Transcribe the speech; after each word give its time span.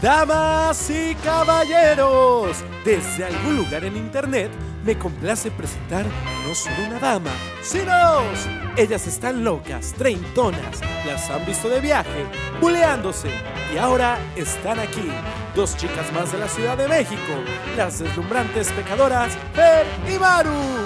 Damas 0.00 0.88
y 0.88 1.14
caballeros, 1.16 2.56
desde 2.86 3.26
algún 3.26 3.58
lugar 3.58 3.84
en 3.84 3.98
internet 3.98 4.50
me 4.82 4.96
complace 4.96 5.50
presentar 5.50 6.06
no 6.46 6.54
solo 6.54 6.76
una 6.88 6.98
dama, 6.98 7.30
sino 7.62 7.92
dos. 7.92 8.48
Ellas 8.78 9.06
están 9.06 9.44
locas, 9.44 9.92
treintonas, 9.92 10.80
las 11.06 11.28
han 11.28 11.44
visto 11.44 11.68
de 11.68 11.80
viaje, 11.80 12.24
buleándose 12.62 13.28
y 13.74 13.76
ahora 13.76 14.18
están 14.36 14.78
aquí. 14.78 15.10
Dos 15.54 15.76
chicas 15.76 16.10
más 16.14 16.32
de 16.32 16.38
la 16.38 16.48
Ciudad 16.48 16.78
de 16.78 16.88
México, 16.88 17.32
las 17.76 17.98
deslumbrantes 17.98 18.72
pecadoras 18.72 19.36
Fer 19.54 19.86
y 20.10 20.18
Maru. 20.18 20.83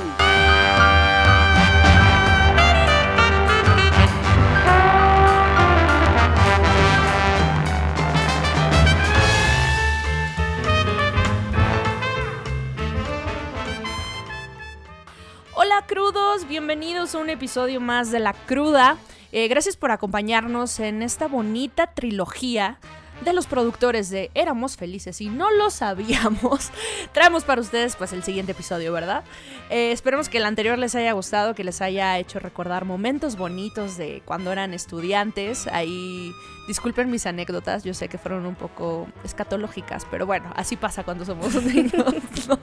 Bienvenidos 16.68 17.14
a 17.14 17.18
un 17.20 17.30
episodio 17.30 17.80
más 17.80 18.10
de 18.10 18.18
La 18.18 18.34
Cruda. 18.34 18.98
Eh, 19.32 19.48
gracias 19.48 19.78
por 19.78 19.90
acompañarnos 19.90 20.80
en 20.80 21.00
esta 21.00 21.26
bonita 21.26 21.94
trilogía 21.94 22.78
de 23.20 23.32
los 23.32 23.46
productores 23.46 24.10
de 24.10 24.30
Éramos 24.34 24.76
Felices 24.76 25.20
y 25.20 25.28
no 25.28 25.50
lo 25.50 25.70
sabíamos. 25.70 26.70
Traemos 27.12 27.44
para 27.44 27.60
ustedes 27.60 27.96
pues 27.96 28.12
el 28.12 28.22
siguiente 28.22 28.52
episodio, 28.52 28.92
¿verdad? 28.92 29.24
Eh, 29.70 29.92
esperemos 29.92 30.28
que 30.28 30.38
el 30.38 30.44
anterior 30.44 30.78
les 30.78 30.94
haya 30.94 31.12
gustado, 31.12 31.54
que 31.54 31.64
les 31.64 31.80
haya 31.80 32.18
hecho 32.18 32.38
recordar 32.38 32.84
momentos 32.84 33.36
bonitos 33.36 33.96
de 33.96 34.22
cuando 34.24 34.52
eran 34.52 34.74
estudiantes. 34.74 35.66
Ahí 35.68 36.32
disculpen 36.68 37.10
mis 37.10 37.26
anécdotas, 37.26 37.84
yo 37.84 37.94
sé 37.94 38.08
que 38.08 38.18
fueron 38.18 38.46
un 38.46 38.54
poco 38.54 39.08
escatológicas, 39.24 40.06
pero 40.10 40.26
bueno, 40.26 40.52
así 40.54 40.76
pasa 40.76 41.02
cuando 41.02 41.24
somos 41.24 41.54
niños, 41.62 42.14
¿no? 42.48 42.58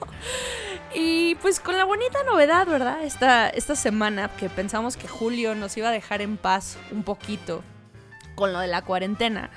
Y 0.94 1.34
pues 1.36 1.60
con 1.60 1.76
la 1.76 1.84
bonita 1.84 2.22
novedad, 2.24 2.66
¿verdad? 2.66 3.02
Esta, 3.04 3.48
esta 3.50 3.76
semana 3.76 4.30
que 4.36 4.48
pensamos 4.48 4.96
que 4.96 5.08
Julio 5.08 5.54
nos 5.54 5.76
iba 5.76 5.88
a 5.88 5.92
dejar 5.92 6.22
en 6.22 6.36
paz 6.36 6.78
un 6.90 7.02
poquito 7.02 7.62
con 8.36 8.52
lo 8.52 8.60
de 8.60 8.68
la 8.68 8.82
cuarentena. 8.82 9.50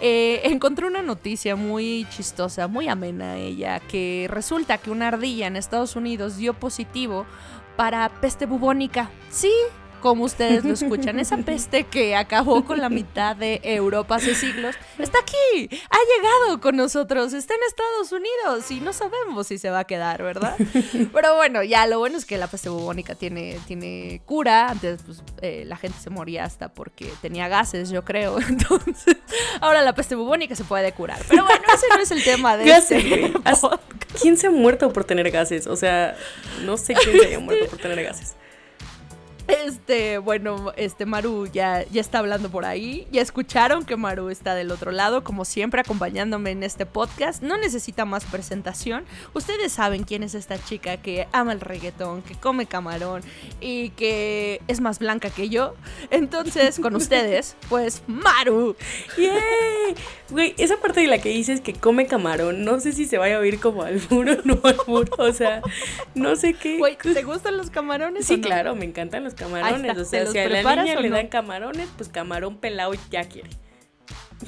Eh, 0.00 0.42
encontré 0.44 0.86
una 0.86 1.02
noticia 1.02 1.56
muy 1.56 2.06
chistosa, 2.10 2.68
muy 2.68 2.88
amena 2.88 3.36
ella, 3.36 3.80
que 3.80 4.26
resulta 4.30 4.78
que 4.78 4.90
una 4.90 5.08
ardilla 5.08 5.46
en 5.46 5.56
Estados 5.56 5.96
Unidos 5.96 6.36
dio 6.36 6.52
positivo 6.54 7.26
para 7.76 8.08
peste 8.20 8.46
bubónica. 8.46 9.10
Sí, 9.30 9.52
como 10.06 10.22
ustedes 10.22 10.64
lo 10.64 10.72
escuchan, 10.72 11.18
esa 11.18 11.36
peste 11.38 11.82
que 11.82 12.14
acabó 12.14 12.64
con 12.64 12.80
la 12.80 12.88
mitad 12.88 13.34
de 13.34 13.60
Europa 13.64 14.14
hace 14.14 14.36
siglos, 14.36 14.76
está 15.00 15.18
aquí, 15.18 15.68
ha 15.90 15.98
llegado 16.16 16.60
con 16.60 16.76
nosotros, 16.76 17.32
está 17.32 17.54
en 17.54 17.60
Estados 17.66 18.12
Unidos 18.12 18.70
y 18.70 18.78
no 18.78 18.92
sabemos 18.92 19.48
si 19.48 19.58
se 19.58 19.68
va 19.68 19.80
a 19.80 19.84
quedar, 19.84 20.22
¿verdad? 20.22 20.54
Pero 21.12 21.34
bueno, 21.34 21.64
ya 21.64 21.88
lo 21.88 21.98
bueno 21.98 22.18
es 22.18 22.24
que 22.24 22.38
la 22.38 22.46
peste 22.46 22.68
bubónica 22.68 23.16
tiene, 23.16 23.58
tiene 23.66 24.22
cura, 24.26 24.68
antes 24.68 25.02
pues, 25.04 25.24
eh, 25.42 25.64
la 25.66 25.76
gente 25.76 25.98
se 25.98 26.10
moría 26.10 26.44
hasta 26.44 26.68
porque 26.68 27.12
tenía 27.20 27.48
gases, 27.48 27.90
yo 27.90 28.04
creo, 28.04 28.38
entonces 28.48 29.16
ahora 29.60 29.82
la 29.82 29.92
peste 29.96 30.14
bubónica 30.14 30.54
se 30.54 30.62
puede 30.62 30.92
curar. 30.92 31.18
Pero 31.26 31.44
bueno, 31.44 31.64
ese 31.74 31.88
no 31.88 32.00
es 32.00 32.12
el 32.12 32.22
tema 32.22 32.56
de 32.56 32.64
Gases, 32.64 33.04
este 33.04 33.28
podcast. 33.30 33.64
¿Quién 34.22 34.36
se 34.36 34.46
ha 34.46 34.50
muerto 34.52 34.92
por 34.92 35.02
tener 35.02 35.32
gases? 35.32 35.66
O 35.66 35.74
sea, 35.74 36.16
no 36.64 36.76
sé 36.76 36.94
quién 36.94 37.18
se 37.18 37.26
haya 37.26 37.40
muerto 37.40 37.66
por 37.70 37.80
tener 37.80 38.04
gases. 38.04 38.36
Este, 39.48 40.18
bueno, 40.18 40.72
este 40.76 41.06
Maru 41.06 41.46
ya, 41.46 41.84
ya 41.90 42.00
está 42.00 42.18
hablando 42.18 42.50
por 42.50 42.64
ahí. 42.64 43.06
Ya 43.12 43.22
escucharon 43.22 43.84
que 43.84 43.96
Maru 43.96 44.30
está 44.30 44.54
del 44.54 44.70
otro 44.72 44.90
lado, 44.90 45.22
como 45.22 45.44
siempre, 45.44 45.80
acompañándome 45.80 46.50
en 46.50 46.62
este 46.62 46.84
podcast. 46.86 47.42
No 47.42 47.56
necesita 47.56 48.04
más 48.04 48.24
presentación. 48.24 49.04
Ustedes 49.34 49.72
saben 49.72 50.04
quién 50.04 50.22
es 50.22 50.34
esta 50.34 50.62
chica 50.62 50.96
que 50.96 51.28
ama 51.32 51.52
el 51.52 51.60
reggaetón, 51.60 52.22
que 52.22 52.34
come 52.34 52.66
camarón 52.66 53.22
y 53.60 53.90
que 53.90 54.60
es 54.66 54.80
más 54.80 54.98
blanca 54.98 55.30
que 55.30 55.48
yo. 55.48 55.74
Entonces, 56.10 56.80
con 56.80 56.96
ustedes, 56.96 57.56
pues 57.68 58.02
Maru. 58.08 58.74
¡Yay! 59.16 59.94
Güey, 60.30 60.54
esa 60.58 60.76
parte 60.78 61.00
de 61.00 61.06
la 61.06 61.18
que 61.18 61.28
dices 61.28 61.60
que 61.60 61.72
come 61.72 62.06
camarón, 62.06 62.64
no 62.64 62.80
sé 62.80 62.92
si 62.92 63.04
se 63.04 63.16
vaya 63.16 63.36
a 63.36 63.40
oír 63.40 63.60
como 63.60 63.82
albur 63.84 64.28
o 64.28 64.36
no 64.44 64.58
albur. 64.64 65.08
O 65.18 65.32
sea, 65.32 65.62
no 66.16 66.34
sé 66.34 66.54
qué. 66.54 66.78
Güey, 66.78 66.96
¿te 66.96 67.22
gustan 67.22 67.56
los 67.56 67.70
camarones? 67.70 68.24
o 68.24 68.26
Sí, 68.26 68.38
no? 68.38 68.42
claro, 68.42 68.74
me 68.74 68.84
encantan 68.84 69.22
los 69.22 69.35
camarones. 69.36 69.90
está, 69.90 69.92
O 69.92 70.04
¿te 70.04 70.04
sea, 70.04 70.26
si 70.26 70.38
a 70.38 70.48
la 70.48 70.76
niña 70.76 71.00
le 71.00 71.10
dan 71.10 71.28
camarones, 71.28 71.88
pues 71.96 72.08
camarón 72.08 72.58
pelado 72.58 72.92
ya 73.10 73.24
quiere. 73.24 73.50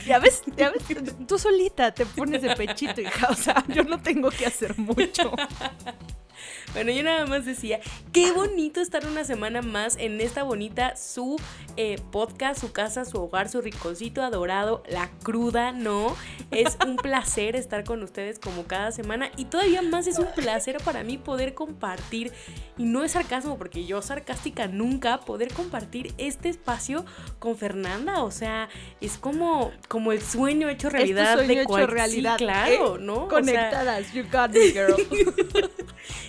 Ya 0.06 0.18
ves, 0.18 0.42
ya 0.56 0.70
ves, 0.70 0.82
tú 1.26 1.38
solita 1.38 1.92
te 1.94 2.04
pones 2.04 2.42
de 2.42 2.54
pechito, 2.56 3.00
hija. 3.00 3.28
O 3.30 3.34
sea, 3.34 3.64
yo 3.68 3.84
no 3.84 4.00
tengo 4.00 4.30
que 4.30 4.46
hacer 4.46 4.76
mucho. 4.78 5.32
Bueno, 6.72 6.90
yo 6.92 7.02
nada 7.02 7.26
más 7.26 7.44
decía, 7.44 7.80
qué 8.12 8.32
bonito 8.32 8.80
estar 8.80 9.06
una 9.06 9.24
semana 9.24 9.62
más 9.62 9.96
en 9.96 10.20
esta 10.20 10.42
bonita 10.42 10.96
su 10.96 11.36
eh, 11.76 11.98
podcast, 12.10 12.60
su 12.60 12.72
casa, 12.72 13.04
su 13.04 13.18
hogar, 13.22 13.48
su 13.48 13.60
rinconcito 13.60 14.22
adorado, 14.22 14.82
la 14.88 15.10
cruda, 15.22 15.72
¿no? 15.72 16.14
Es 16.50 16.76
un 16.86 16.96
placer 17.02 17.56
estar 17.56 17.84
con 17.84 18.02
ustedes 18.02 18.38
como 18.38 18.64
cada 18.64 18.92
semana 18.92 19.30
y 19.36 19.46
todavía 19.46 19.82
más 19.82 20.06
es 20.06 20.18
un 20.18 20.28
placer 20.34 20.78
para 20.84 21.02
mí 21.04 21.18
poder 21.18 21.54
compartir, 21.54 22.32
y 22.76 22.84
no 22.84 23.04
es 23.04 23.12
sarcasmo 23.12 23.58
porque 23.58 23.84
yo 23.86 24.02
sarcástica 24.02 24.66
nunca, 24.66 25.20
poder 25.20 25.52
compartir 25.52 26.14
este 26.18 26.48
espacio 26.48 27.04
con 27.38 27.56
Fernanda, 27.56 28.22
o 28.22 28.30
sea, 28.30 28.68
es 29.00 29.18
como, 29.18 29.72
como 29.88 30.12
el 30.12 30.22
sueño 30.22 30.68
hecho 30.68 30.90
realidad 30.90 31.34
sueño 31.34 31.48
de 31.48 31.54
hecho 31.62 31.68
cual- 31.68 31.88
realidad, 31.88 32.36
Sí, 32.38 32.44
claro, 32.44 32.96
¿eh? 32.96 32.98
¿no? 33.00 33.24
O 33.24 33.28
sea, 33.28 33.28
Conectadas, 33.38 34.12
you 34.12 34.24
got 34.30 34.50
me, 34.50 34.70
girl. 34.70 34.94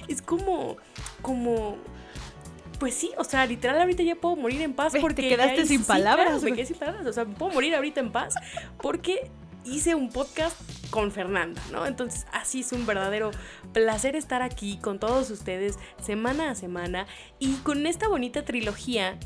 es 0.10 0.22
como, 0.22 0.78
como, 1.22 1.78
pues 2.80 2.96
sí, 2.96 3.12
o 3.18 3.24
sea, 3.24 3.46
literal 3.46 3.80
ahorita 3.80 4.04
ya 4.04 4.16
puedo 4.16 4.36
morir 4.36 4.62
en 4.62 4.74
paz 4.74 4.94
Ve, 4.94 5.00
te 5.00 5.02
porque 5.02 5.30
quedaste 5.30 5.66
sin 5.66 5.82
sí, 5.82 5.88
palabras, 5.88 6.28
claro, 6.28 6.42
me 6.42 6.54
quedé 6.54 6.66
sin 6.66 6.78
palabras, 6.78 7.06
o 7.06 7.14
sea, 7.14 7.26
puedo 7.26 7.54
morir 7.54 7.76
ahorita 7.76 8.00
en 8.00 8.12
paz 8.12 8.34
porque 8.82 9.30
hice 9.66 9.96
un 9.96 10.10
podcast 10.10 10.60
con 10.90 11.12
Fernanda, 11.12 11.62
¿no? 11.72 11.86
Entonces, 11.86 12.26
así 12.32 12.62
es 12.62 12.72
un 12.72 12.86
verdadero 12.86 13.32
placer 13.74 14.16
estar 14.16 14.42
aquí 14.42 14.78
con 14.78 15.00
todos 15.00 15.30
ustedes 15.30 15.78
semana 16.02 16.52
a 16.52 16.56
semana 16.56 17.08
y 17.38 17.56
con 17.58 17.86
esta 17.86 18.08
bonita 18.08 18.44
trilogía 18.44 19.20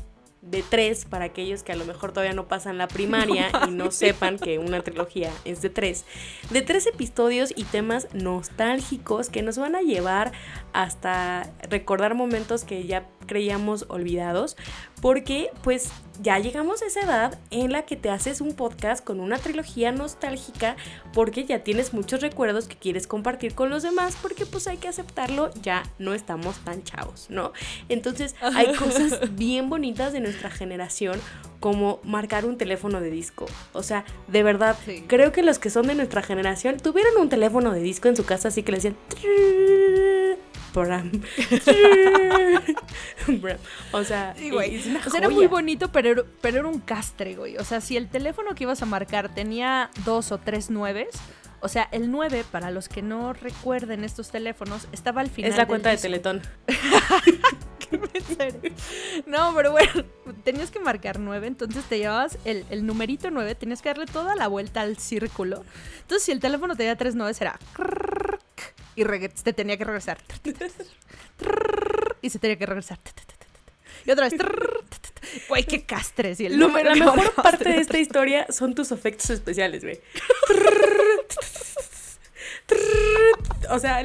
de 0.50 0.62
tres 0.62 1.04
para 1.04 1.26
aquellos 1.26 1.62
que 1.62 1.72
a 1.72 1.76
lo 1.76 1.84
mejor 1.84 2.12
todavía 2.12 2.34
no 2.34 2.48
pasan 2.48 2.78
la 2.78 2.88
primaria 2.88 3.50
y 3.68 3.70
no 3.70 3.90
sepan 3.90 4.38
que 4.38 4.58
una 4.58 4.82
trilogía 4.82 5.30
es 5.44 5.62
de 5.62 5.70
tres. 5.70 6.04
De 6.50 6.62
tres 6.62 6.86
episodios 6.86 7.52
y 7.56 7.64
temas 7.64 8.08
nostálgicos 8.12 9.30
que 9.30 9.42
nos 9.42 9.58
van 9.58 9.74
a 9.74 9.82
llevar 9.82 10.32
hasta 10.72 11.50
recordar 11.68 12.14
momentos 12.14 12.64
que 12.64 12.84
ya 12.86 13.08
creíamos 13.26 13.86
olvidados. 13.88 14.56
Porque 15.00 15.50
pues 15.62 15.90
ya 16.22 16.38
llegamos 16.38 16.80
a 16.82 16.86
esa 16.86 17.00
edad 17.00 17.38
en 17.50 17.72
la 17.72 17.82
que 17.82 17.96
te 17.96 18.08
haces 18.08 18.40
un 18.40 18.54
podcast 18.54 19.04
con 19.04 19.20
una 19.20 19.36
trilogía 19.38 19.90
nostálgica 19.92 20.76
porque 21.12 21.44
ya 21.44 21.64
tienes 21.64 21.92
muchos 21.92 22.20
recuerdos 22.22 22.68
que 22.68 22.76
quieres 22.76 23.06
compartir 23.06 23.54
con 23.54 23.68
los 23.68 23.82
demás 23.82 24.16
porque 24.22 24.46
pues 24.46 24.66
hay 24.68 24.76
que 24.78 24.88
aceptarlo, 24.88 25.50
ya 25.60 25.82
no 25.98 26.14
estamos 26.14 26.56
tan 26.58 26.84
chavos, 26.84 27.26
¿no? 27.30 27.52
Entonces 27.88 28.34
hay 28.40 28.72
cosas 28.76 29.34
bien 29.34 29.68
bonitas 29.68 30.12
de 30.12 30.20
nuestra 30.20 30.50
generación 30.50 31.20
como 31.60 32.00
marcar 32.04 32.44
un 32.46 32.56
teléfono 32.58 33.00
de 33.00 33.10
disco. 33.10 33.46
O 33.72 33.82
sea, 33.82 34.04
de 34.28 34.42
verdad, 34.42 34.76
Sí. 34.84 35.04
creo 35.08 35.32
que 35.32 35.42
los 35.42 35.58
que 35.58 35.68
son 35.70 35.86
de 35.86 35.94
nuestra 35.94 36.22
generación 36.22 36.76
tuvieron 36.78 37.16
un 37.18 37.28
teléfono 37.28 37.72
de 37.72 37.80
disco 37.80 38.08
en 38.08 38.16
su 38.16 38.24
casa 38.24 38.48
así 38.48 38.62
que 38.62 38.72
le 38.72 38.78
decían... 38.78 38.96
"Trrr, 40.74 40.86
bram, 43.26 43.40
bram". 43.40 43.58
O 43.92 44.04
sea, 44.04 44.34
Sí, 44.36 44.50
güey. 44.50 44.74
es 44.76 44.86
una 44.86 45.00
O 45.00 45.10
sea, 45.10 45.20
era 45.20 45.28
muy 45.28 45.46
bonito, 45.46 45.90
pero, 45.92 46.10
era- 46.10 46.22
pero 46.40 46.58
era 46.60 46.68
un 46.68 46.80
castre, 46.80 47.34
güey. 47.34 47.56
O 47.58 47.64
sea, 47.64 47.80
si 47.80 47.96
el 47.96 48.08
teléfono 48.08 48.54
que 48.54 48.64
ibas 48.64 48.82
a 48.82 48.86
marcar 48.86 49.34
tenía 49.34 49.90
dos 50.04 50.32
o 50.32 50.38
tres 50.38 50.70
nueves, 50.70 51.14
o 51.60 51.68
sea, 51.68 51.88
el 51.92 52.10
9, 52.10 52.44
para 52.50 52.70
los 52.70 52.88
que 52.90 53.00
no 53.00 53.32
recuerden 53.32 54.04
estos 54.04 54.30
teléfonos, 54.30 54.86
estaba 54.92 55.22
al 55.22 55.30
final. 55.30 55.50
Es 55.50 55.56
la 55.56 55.62
del 55.62 55.68
cuenta 55.68 55.88
de 55.88 55.94
disco. 55.96 56.02
Teletón. 56.08 56.42
No, 59.26 59.52
pero 59.54 59.70
bueno, 59.70 60.04
tenías 60.42 60.70
que 60.70 60.80
marcar 60.80 61.18
9, 61.20 61.46
entonces 61.46 61.84
te 61.84 61.98
llevabas 61.98 62.38
el, 62.44 62.64
el 62.70 62.84
numerito 62.86 63.30
9, 63.30 63.54
tenías 63.54 63.82
que 63.82 63.88
darle 63.90 64.06
toda 64.06 64.34
la 64.34 64.48
vuelta 64.48 64.80
al 64.80 64.98
círculo. 64.98 65.64
Entonces, 66.00 66.24
si 66.24 66.32
el 66.32 66.40
teléfono 66.40 66.74
tenía 66.76 66.96
tres 66.96 67.14
9, 67.14 67.36
era 67.40 67.58
y 68.96 69.04
te 69.04 69.52
tenía 69.52 69.76
que 69.76 69.84
regresar. 69.84 70.18
Y 72.22 72.30
se 72.30 72.38
tenía 72.38 72.56
que 72.56 72.66
regresar. 72.66 72.98
Y 74.06 74.10
otra 74.10 74.28
vez. 74.28 74.34
Güey, 75.48 75.64
qué 75.64 75.82
castres. 75.84 76.38
Y 76.40 76.46
el 76.46 76.58
Lo- 76.58 76.68
la 76.68 76.94
mejor 76.94 77.32
parte 77.34 77.68
de 77.68 77.78
esta 77.78 77.98
historia 77.98 78.46
son 78.50 78.74
tus 78.74 78.92
efectos 78.92 79.30
especiales, 79.30 79.82
güey. 79.82 80.00
o 83.70 83.78
sea, 83.78 84.02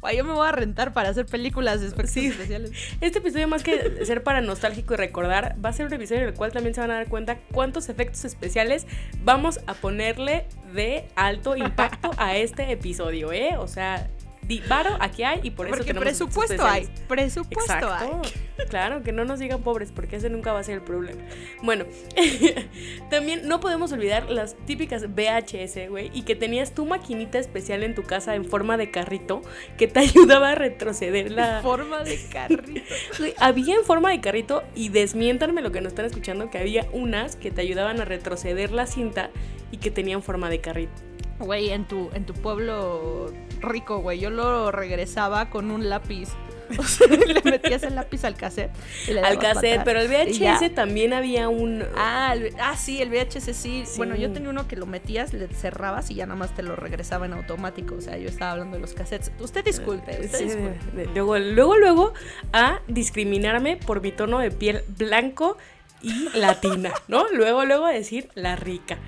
Guay, 0.00 0.16
yo 0.16 0.24
me 0.24 0.32
voy 0.32 0.46
a 0.46 0.52
rentar 0.52 0.92
para 0.92 1.08
hacer 1.08 1.26
películas 1.26 1.80
de 1.80 1.88
efectos 1.88 2.10
Sí. 2.12 2.26
especiales. 2.26 2.70
Este 3.00 3.18
episodio, 3.18 3.48
más 3.48 3.62
que 3.64 4.04
ser 4.04 4.22
para 4.22 4.40
nostálgico 4.40 4.94
y 4.94 4.96
recordar, 4.96 5.56
va 5.64 5.70
a 5.70 5.72
ser 5.72 5.86
un 5.86 5.92
episodio 5.92 6.22
en 6.22 6.28
el 6.28 6.34
cual 6.34 6.52
también 6.52 6.74
se 6.74 6.80
van 6.80 6.90
a 6.92 6.94
dar 6.94 7.08
cuenta 7.08 7.38
cuántos 7.52 7.88
efectos 7.88 8.24
especiales 8.24 8.86
vamos 9.24 9.58
a 9.66 9.74
ponerle 9.74 10.46
de 10.72 11.08
alto 11.16 11.56
impacto 11.56 12.10
a 12.16 12.36
este 12.36 12.70
episodio, 12.70 13.32
¿eh? 13.32 13.56
O 13.58 13.66
sea, 13.66 14.08
di- 14.48 14.62
varo 14.68 14.96
aquí 14.98 15.22
hay 15.22 15.40
y 15.44 15.50
por 15.50 15.66
eso 15.66 15.76
Porque 15.76 15.94
presupuesto 15.94 16.64
hay. 16.66 16.88
Presupuesto 17.06 17.72
Exacto. 17.74 18.20
hay. 18.24 18.66
Claro, 18.68 19.04
que 19.04 19.12
no 19.12 19.24
nos 19.24 19.38
digan 19.38 19.62
pobres, 19.62 19.92
porque 19.94 20.16
ese 20.16 20.30
nunca 20.30 20.52
va 20.52 20.58
a 20.58 20.64
ser 20.64 20.74
el 20.74 20.82
problema. 20.82 21.22
Bueno, 21.62 21.84
también 23.10 23.46
no 23.46 23.60
podemos 23.60 23.92
olvidar 23.92 24.30
las 24.30 24.56
típicas 24.66 25.04
VHS, 25.14 25.88
güey, 25.88 26.10
y 26.12 26.22
que 26.22 26.34
tenías 26.34 26.74
tu 26.74 26.84
maquinita 26.84 27.38
especial 27.38 27.82
en 27.82 27.94
tu 27.94 28.02
casa 28.02 28.34
en 28.34 28.44
forma 28.44 28.76
de 28.76 28.90
carrito 28.90 29.42
que 29.76 29.86
te 29.86 30.00
ayudaba 30.00 30.50
a 30.50 30.54
retroceder 30.54 31.30
la, 31.30 31.60
Forma 31.62 32.02
de 32.02 32.18
carrito. 32.30 32.80
Había 33.38 33.76
en 33.76 33.84
forma 33.84 34.10
de 34.10 34.20
carrito 34.20 34.62
y 34.74 34.88
desmiéntanme 34.88 35.62
lo 35.62 35.70
que 35.70 35.80
nos 35.80 35.92
están 35.92 36.06
escuchando 36.06 36.50
que 36.50 36.58
había 36.58 36.86
unas 36.92 37.36
que 37.36 37.50
te 37.50 37.60
ayudaban 37.60 38.00
a 38.00 38.04
retroceder 38.04 38.72
la 38.72 38.86
cinta 38.86 39.30
y 39.70 39.76
que 39.78 39.90
tenían 39.90 40.22
forma 40.22 40.50
de 40.50 40.60
carrito. 40.60 40.92
Güey, 41.38 41.70
en 41.70 41.86
tu, 41.86 42.10
en 42.14 42.24
tu 42.26 42.32
pueblo 42.34 43.32
rico, 43.60 43.98
güey, 43.98 44.18
yo 44.20 44.30
lo 44.30 44.70
regresaba 44.72 45.50
con 45.50 45.70
un 45.70 45.88
lápiz. 45.88 46.28
O 46.78 46.82
sea, 46.82 47.06
le 47.26 47.40
metías 47.50 47.82
el 47.82 47.94
lápiz 47.94 48.24
al 48.24 48.34
cassette. 48.36 48.70
y 49.08 49.12
le 49.14 49.20
Al 49.22 49.38
cassette, 49.38 49.80
pero 49.84 50.00
el. 50.00 50.08
VHS 50.08 50.74
también 50.74 51.14
había 51.14 51.48
un 51.48 51.82
Ah, 51.96 52.34
el- 52.34 52.54
ah, 52.60 52.76
sí, 52.76 53.00
el 53.00 53.08
VHS 53.08 53.56
sí. 53.56 53.84
Sí. 53.86 53.96
Bueno, 53.96 54.14
yo 54.16 54.30
tenía 54.32 54.50
uno 54.50 54.68
que 54.68 54.76
lo 54.76 54.84
metías, 54.84 55.32
le 55.32 55.48
cerrabas 55.48 56.10
y 56.10 56.14
ya 56.16 56.26
nada 56.26 56.38
más 56.38 56.54
te 56.54 56.62
lo 56.62 56.76
regresaba 56.76 57.24
en 57.24 57.32
automático. 57.32 57.94
O 57.94 58.00
sea, 58.02 58.18
yo 58.18 58.28
estaba 58.28 58.50
hablando 58.52 58.76
de 58.76 58.82
los 58.82 58.92
cassettes. 58.92 59.32
Usted 59.40 59.64
disculpe, 59.64 60.10
usted 60.20 60.38
Sí, 60.38 60.44
disculpe. 60.44 60.78
de- 60.92 61.06
de- 61.06 61.14
luego, 61.14 61.38
luego, 61.38 61.76
luego 61.78 62.12
a 62.52 62.80
discriminarme 62.86 63.78
por 63.78 64.02
mi 64.02 64.12
tono 64.12 64.38
de 64.38 64.50
piel 64.50 64.82
blanco 64.98 65.56
y 66.02 66.28
latina, 66.36 66.92
¿no? 67.08 67.24
Luego, 67.32 67.64
luego 67.64 67.86
a 67.86 67.92
decir 67.92 68.28
la 68.34 68.56
rica. 68.56 68.98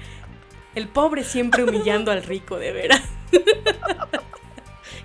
El 0.75 0.88
pobre 0.88 1.25
siempre 1.25 1.62
humillando 1.64 2.11
al 2.11 2.23
rico, 2.23 2.56
de 2.58 2.73
veras. 2.73 3.03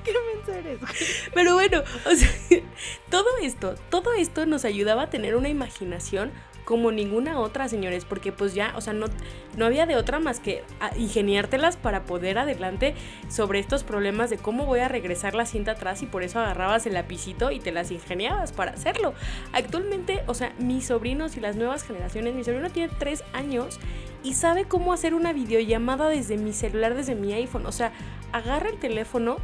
¿Qué 0.06 0.14
mensa 0.36 0.58
eres? 0.60 0.80
güey? 0.80 0.94
Pero 1.34 1.54
bueno, 1.56 1.82
o 2.06 2.16
sea, 2.16 2.30
todo 3.10 3.28
esto, 3.42 3.76
todo 3.90 4.14
esto 4.14 4.46
nos 4.46 4.64
ayudaba 4.66 5.04
a 5.04 5.10
tener 5.10 5.36
una 5.36 5.50
imaginación 5.50 6.32
como 6.64 6.92
ninguna 6.92 7.40
otra, 7.40 7.70
señores, 7.70 8.06
porque 8.06 8.32
pues 8.32 8.56
ya, 8.56 8.74
o 8.76 8.82
sea, 8.82 8.92
no, 8.94 9.06
no 9.56 9.66
había 9.68 9.86
de 9.86 9.96
otra 9.98 10.18
más 10.18 10.40
que 10.40 10.64
a- 10.80 10.98
ingeniártelas 10.98 11.78
para 11.78 12.06
poder 12.06 12.40
adelante 12.40 12.96
sobre 13.30 13.60
estos 13.60 13.84
problemas 13.84 14.32
de 14.32 14.40
cómo 14.40 14.66
voy 14.66 14.80
a 14.80 14.88
regresar 14.88 15.36
la 15.36 15.46
cinta 15.46 15.74
atrás 15.74 16.02
y 16.02 16.08
por 16.08 16.24
eso 16.24 16.40
agarrabas 16.40 16.88
el 16.88 16.96
lapicito 16.96 17.52
y 17.52 17.60
te 17.60 17.72
las 17.72 17.92
ingeniabas 17.92 18.52
para 18.52 18.72
hacerlo. 18.72 19.14
Actualmente, 19.54 20.24
o 20.26 20.34
sea, 20.34 20.54
mis 20.58 20.88
sobrinos 20.88 21.38
y 21.38 21.40
las 21.40 21.56
nuevas 21.56 21.84
generaciones, 21.84 22.34
mi 22.34 22.44
sobrino 22.44 22.72
tiene 22.72 22.92
tres 22.98 23.24
años 23.34 23.80
y 24.24 24.34
sabe 24.34 24.66
cómo 24.66 24.92
hacer 24.92 25.14
una 25.14 25.34
videollamada 25.34 26.10
desde 26.10 26.36
mi 26.38 26.52
celular, 26.52 26.96
desde 26.96 27.14
mi 27.14 27.32
iPhone, 27.34 27.68
o 27.68 27.72
sea, 27.72 27.92
agarra 28.32 28.70
el 28.70 28.80
teléfono 28.80 29.38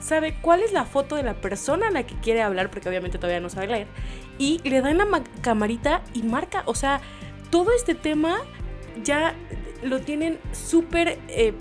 sabe 0.00 0.36
cuál 0.40 0.60
es 0.62 0.72
la 0.72 0.84
foto 0.84 1.16
de 1.16 1.22
la 1.22 1.34
persona 1.34 1.88
a 1.88 1.90
la 1.90 2.04
que 2.04 2.14
quiere 2.16 2.42
hablar, 2.42 2.70
porque 2.70 2.88
obviamente 2.88 3.18
todavía 3.18 3.40
no 3.40 3.48
sabe 3.50 3.66
leer, 3.68 3.86
y 4.38 4.60
le 4.68 4.80
da 4.80 4.90
en 4.90 4.98
la 4.98 5.06
ma- 5.06 5.22
camarita 5.40 6.02
y 6.12 6.22
marca. 6.22 6.62
O 6.66 6.74
sea, 6.74 7.00
todo 7.50 7.72
este 7.72 7.94
tema 7.94 8.38
ya 9.02 9.34
lo 9.82 10.00
tienen 10.00 10.38
súper, 10.52 11.18
eh, 11.28 11.54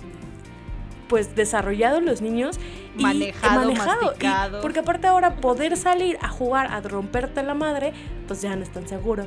pues, 1.08 1.36
desarrollado 1.36 2.02
los 2.02 2.22
niños. 2.22 2.60
y 2.96 3.02
Manejado, 3.02 3.72
y- 3.72 3.76
masticado. 3.76 4.62
porque 4.62 4.80
aparte 4.82 5.08
ahora 5.08 5.38
poder 5.38 5.78
salir 5.78 6.18
a 6.22 6.30
jugar, 6.30 6.68
a 6.72 6.80
romperte 6.82 7.42
la 7.42 7.56
madre, 7.56 7.92
pues 8.28 8.42
ya 8.44 8.56
no 8.56 8.62
es 8.62 8.72
tan 8.72 8.88
seguro. 8.88 9.26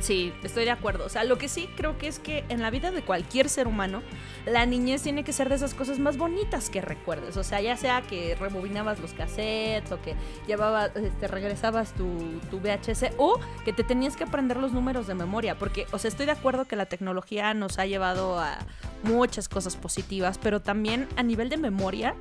Sí, 0.00 0.32
estoy 0.42 0.64
de 0.64 0.70
acuerdo. 0.70 1.04
O 1.04 1.08
sea, 1.08 1.24
lo 1.24 1.38
que 1.38 1.48
sí 1.48 1.68
creo 1.76 1.98
que 1.98 2.06
es 2.06 2.18
que 2.18 2.44
en 2.48 2.62
la 2.62 2.70
vida 2.70 2.90
de 2.90 3.02
cualquier 3.02 3.48
ser 3.48 3.66
humano, 3.66 4.02
la 4.46 4.64
niñez 4.64 5.02
tiene 5.02 5.24
que 5.24 5.32
ser 5.32 5.48
de 5.48 5.56
esas 5.56 5.74
cosas 5.74 5.98
más 5.98 6.16
bonitas 6.16 6.70
que 6.70 6.80
recuerdes. 6.80 7.36
O 7.36 7.44
sea, 7.44 7.60
ya 7.60 7.76
sea 7.76 8.02
que 8.02 8.36
rebobinabas 8.36 9.00
los 9.00 9.12
cassettes 9.12 9.90
o 9.90 10.00
que 10.00 10.14
llevabas, 10.46 10.94
este, 10.96 11.26
regresabas 11.26 11.92
tu, 11.94 12.06
tu 12.50 12.60
VHS 12.60 13.12
o 13.18 13.40
que 13.64 13.72
te 13.72 13.82
tenías 13.82 14.16
que 14.16 14.24
aprender 14.24 14.56
los 14.56 14.72
números 14.72 15.06
de 15.06 15.14
memoria. 15.14 15.58
Porque, 15.58 15.86
o 15.92 15.98
sea, 15.98 16.08
estoy 16.08 16.26
de 16.26 16.32
acuerdo 16.32 16.66
que 16.66 16.76
la 16.76 16.86
tecnología 16.86 17.52
nos 17.54 17.78
ha 17.78 17.86
llevado 17.86 18.38
a 18.38 18.58
muchas 19.02 19.48
cosas 19.48 19.76
positivas, 19.76 20.38
pero 20.38 20.60
también 20.60 21.08
a 21.16 21.22
nivel 21.22 21.48
de 21.48 21.56
memoria, 21.56 22.14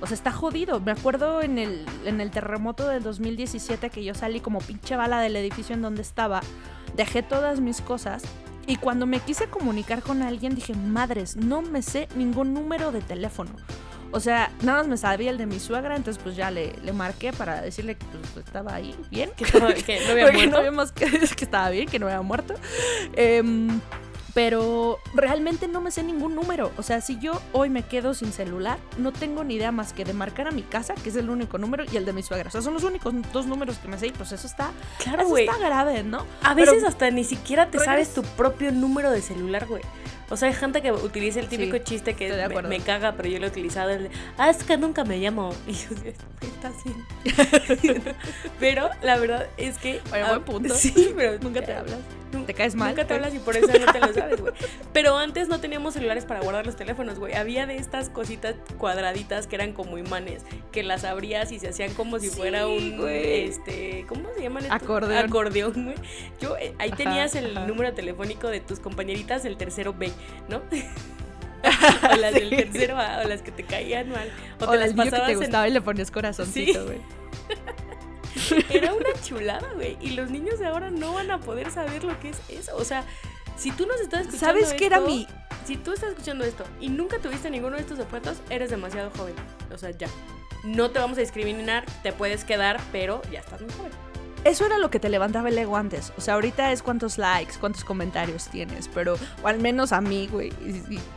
o 0.00 0.06
sea, 0.06 0.14
está 0.14 0.30
jodido. 0.30 0.80
Me 0.80 0.92
acuerdo 0.92 1.42
en 1.42 1.58
el, 1.58 1.84
en 2.04 2.20
el 2.20 2.30
terremoto 2.30 2.88
del 2.88 3.02
2017 3.02 3.90
que 3.90 4.04
yo 4.04 4.14
salí 4.14 4.40
como 4.40 4.60
pinche 4.60 4.96
bala 4.96 5.20
del 5.20 5.36
edificio 5.36 5.74
en 5.74 5.82
donde 5.82 6.02
estaba 6.02 6.40
dejé 6.96 7.22
todas 7.22 7.60
mis 7.60 7.80
cosas 7.80 8.22
y 8.66 8.76
cuando 8.76 9.04
me 9.06 9.20
quise 9.20 9.46
comunicar 9.48 10.02
con 10.02 10.22
alguien 10.22 10.54
dije, 10.54 10.74
madres, 10.74 11.36
no 11.36 11.60
me 11.62 11.82
sé 11.82 12.08
ningún 12.16 12.54
número 12.54 12.92
de 12.92 13.00
teléfono. 13.02 13.50
O 14.10 14.20
sea, 14.20 14.50
nada 14.62 14.78
más 14.78 14.86
me 14.86 14.96
sabía 14.96 15.30
el 15.32 15.38
de 15.38 15.46
mi 15.46 15.58
suegra, 15.58 15.96
entonces 15.96 16.22
pues 16.22 16.36
ya 16.36 16.48
le, 16.52 16.72
le 16.84 16.92
marqué 16.92 17.32
para 17.32 17.60
decirle 17.60 17.96
que 17.96 18.06
pues, 18.32 18.46
estía 18.46 18.62
ahí 18.72 18.94
bien. 19.10 19.30
Que, 19.36 19.42
estaba- 19.44 19.74
que 19.74 19.98
no 20.06 20.12
había 20.12 20.24
muerto. 20.32 20.50
no 20.50 20.56
habíamos 20.58 20.92
que, 20.92 21.06
que 21.36 21.44
estaba 21.44 21.68
bien, 21.70 21.88
que 21.88 21.98
no 21.98 22.06
había 22.06 22.22
muerto. 22.22 22.54
Em, 23.16 23.80
pero 24.34 24.98
realmente 25.14 25.68
no 25.68 25.80
me 25.80 25.90
sé 25.90 26.02
ningún 26.02 26.34
número. 26.34 26.72
O 26.76 26.82
sea, 26.82 27.00
si 27.00 27.18
yo 27.20 27.40
hoy 27.52 27.70
me 27.70 27.82
quedo 27.84 28.14
sin 28.14 28.32
celular, 28.32 28.78
no 28.98 29.12
tengo 29.12 29.44
ni 29.44 29.54
idea 29.54 29.70
más 29.72 29.92
que 29.92 30.04
de 30.04 30.12
marcar 30.12 30.48
a 30.48 30.50
mi 30.50 30.62
casa, 30.62 30.94
que 30.94 31.08
es 31.08 31.16
el 31.16 31.30
único 31.30 31.56
número, 31.56 31.84
y 31.90 31.96
el 31.96 32.04
de 32.04 32.12
mi 32.12 32.22
suegra. 32.22 32.48
O 32.48 32.50
sea, 32.50 32.60
son 32.60 32.74
los 32.74 32.82
únicos 32.82 33.14
dos 33.32 33.46
números 33.46 33.78
que 33.78 33.88
me 33.88 33.98
sé 33.98 34.08
y 34.08 34.10
pues 34.12 34.32
eso 34.32 34.46
está, 34.46 34.72
Claro, 34.98 35.22
eso 35.22 35.36
está 35.38 35.56
grave, 35.58 36.02
¿no? 36.02 36.26
A 36.42 36.54
Pero- 36.54 36.72
veces 36.72 36.84
hasta 36.88 37.10
ni 37.10 37.24
siquiera 37.24 37.70
te 37.70 37.78
sabes 37.78 38.12
tu 38.12 38.22
propio 38.22 38.72
número 38.72 39.10
de 39.10 39.22
celular, 39.22 39.66
güey. 39.66 39.82
O 40.30 40.36
sea, 40.36 40.48
hay 40.48 40.54
gente 40.54 40.80
que 40.82 40.90
utiliza 40.92 41.40
el 41.40 41.48
típico 41.48 41.76
Sí, 41.76 41.82
chiste 41.84 42.14
que 42.14 42.30
me, 42.48 42.62
me 42.62 42.80
caga, 42.80 43.12
pero 43.16 43.28
yo 43.28 43.38
lo 43.38 43.46
he 43.46 43.48
utilizado. 43.48 43.90
El 43.90 44.04
de, 44.04 44.10
ah, 44.38 44.50
es 44.50 44.64
que 44.64 44.76
nunca 44.78 45.04
me 45.04 45.18
llamo. 45.18 45.52
Y 45.66 45.72
yo, 45.72 45.88
está 46.40 46.68
así. 46.68 46.94
pero 48.60 48.90
la 49.02 49.18
verdad 49.18 49.46
es 49.56 49.78
que. 49.78 50.00
Bueno, 50.10 50.26
ah, 50.26 50.30
buen 50.38 50.44
punto. 50.44 50.74
Sí, 50.84 51.12
pero 51.16 51.38
Nunca 51.40 51.62
te 51.62 51.72
hablas. 51.72 51.98
Te 52.46 52.52
caes 52.52 52.74
mal. 52.74 52.88
Nunca 52.88 53.06
te 53.06 53.14
hablas 53.14 53.32
y 53.32 53.38
por 53.38 53.56
eso 53.56 53.68
no 53.68 53.92
te 53.92 54.00
lo 54.00 54.12
sabes, 54.12 54.40
güey. 54.40 54.52
Pero 54.92 55.16
antes 55.16 55.46
no 55.46 55.60
teníamos 55.60 55.94
celulares 55.94 56.24
para 56.24 56.40
guardar 56.40 56.66
los 56.66 56.74
teléfonos, 56.74 57.20
güey. 57.20 57.34
Había 57.34 57.64
de 57.66 57.76
estas 57.76 58.10
cositas 58.10 58.56
cuadraditas 58.76 59.46
que 59.46 59.54
eran 59.54 59.72
como 59.72 59.98
imanes, 59.98 60.42
que 60.72 60.82
las 60.82 61.04
abrías 61.04 61.52
y 61.52 61.60
se 61.60 61.68
hacían 61.68 61.94
como 61.94 62.18
si 62.18 62.30
Sí, 62.30 62.36
fuera 62.36 62.66
un, 62.66 62.96
güey. 62.96 63.44
este, 63.44 64.04
¿cómo 64.08 64.28
se 64.36 64.42
llaman 64.42 64.64
estos? 64.64 64.82
Acordeón. 64.82 65.24
Acordeón, 65.24 65.84
güey. 65.84 65.96
Yo, 66.40 66.56
eh, 66.56 66.74
ahí 66.80 66.88
Ajá, 66.88 66.96
tenías 66.96 67.36
el 67.36 67.56
ajá. 67.56 67.66
número 67.68 67.92
telefónico 67.94 68.48
de 68.48 68.58
tus 68.58 68.80
compañeritas 68.80 69.44
del 69.44 69.56
tercero 69.56 69.94
B, 69.96 70.10
¿no? 70.48 70.62
o 72.12 72.16
las 72.16 72.34
del 72.34 72.50
tercero 72.50 72.98
A, 72.98 73.22
o 73.24 73.28
las 73.28 73.42
que 73.42 73.50
te 73.52 73.64
caían 73.64 74.10
mal. 74.10 74.30
O, 74.60 74.64
O, 74.64 74.70
te 74.70 74.76
las 74.78 74.90
niño 74.90 75.04
que 75.04 75.10
pasabas 75.10 75.26
te 75.28 75.32
en- 75.32 75.38
gustaba 75.38 75.68
y 75.68 75.70
le 75.72 75.80
ponías 75.80 76.10
corazoncito, 76.10 76.80
Sí. 76.80 76.86
güey. 76.86 77.00
Era 78.70 78.92
una 78.92 79.08
chulada, 79.22 79.68
güey. 79.74 79.96
Y 80.00 80.10
los 80.10 80.30
niños 80.30 80.58
de 80.58 80.66
ahora 80.66 80.90
no 80.90 81.12
van 81.14 81.30
a 81.30 81.38
poder 81.40 81.70
saber 81.70 82.04
lo 82.04 82.18
que 82.20 82.30
es 82.30 82.40
eso. 82.48 82.76
O 82.76 82.84
sea, 82.84 83.04
si 83.56 83.70
tú 83.70 83.86
nos 83.86 84.00
estás 84.00 84.26
escuchando. 84.26 84.46
¿Sabes 84.60 84.74
qué 84.74 84.86
era 84.86 84.96
esto, 84.98 85.08
mi...? 85.08 85.26
Si 85.64 85.76
tú 85.76 85.92
estás 85.92 86.10
escuchando 86.10 86.44
esto 86.44 86.64
y 86.80 86.88
nunca 86.90 87.18
tuviste 87.20 87.48
ninguno 87.48 87.76
de 87.76 87.82
estos 87.82 87.98
objetos, 87.98 88.36
eres 88.50 88.68
demasiado 88.70 89.10
joven. 89.16 89.34
O 89.72 89.78
sea, 89.78 89.90
ya. 89.92 90.08
No 90.64 90.90
te 90.90 90.98
vamos 90.98 91.16
a 91.16 91.20
discriminar, 91.22 91.84
te 92.02 92.12
puedes 92.12 92.44
quedar, 92.44 92.78
pero 92.92 93.22
ya 93.30 93.40
estás 93.40 93.60
muy 93.62 93.70
joven. 93.72 93.92
Eso 94.44 94.66
era 94.66 94.78
lo 94.78 94.90
que 94.90 95.00
te 95.00 95.08
levantaba 95.08 95.48
el 95.48 95.58
ego 95.58 95.76
antes. 95.76 96.12
O 96.16 96.20
sea, 96.20 96.34
ahorita 96.34 96.70
es 96.72 96.82
cuántos 96.82 97.18
likes, 97.18 97.54
cuántos 97.58 97.84
comentarios 97.84 98.48
tienes. 98.48 98.88
Pero, 98.88 99.16
o 99.42 99.48
al 99.48 99.58
menos 99.58 99.92
a 99.92 100.00
mí, 100.00 100.28
güey. 100.30 100.52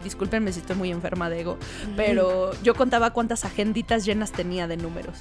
discúlpenme 0.03 0.51
si 0.53 0.60
estoy 0.62 0.75
muy 0.75 0.91
enferma 0.91 1.29
de 1.29 1.41
ego. 1.41 1.57
Pero 1.96 2.51
yo 2.63 2.74
contaba 2.75 3.12
cuántas 3.12 3.46
agenditas 3.46 4.05
llenas 4.05 4.31
tenía 4.31 4.67
de 4.67 4.77
números. 4.77 5.19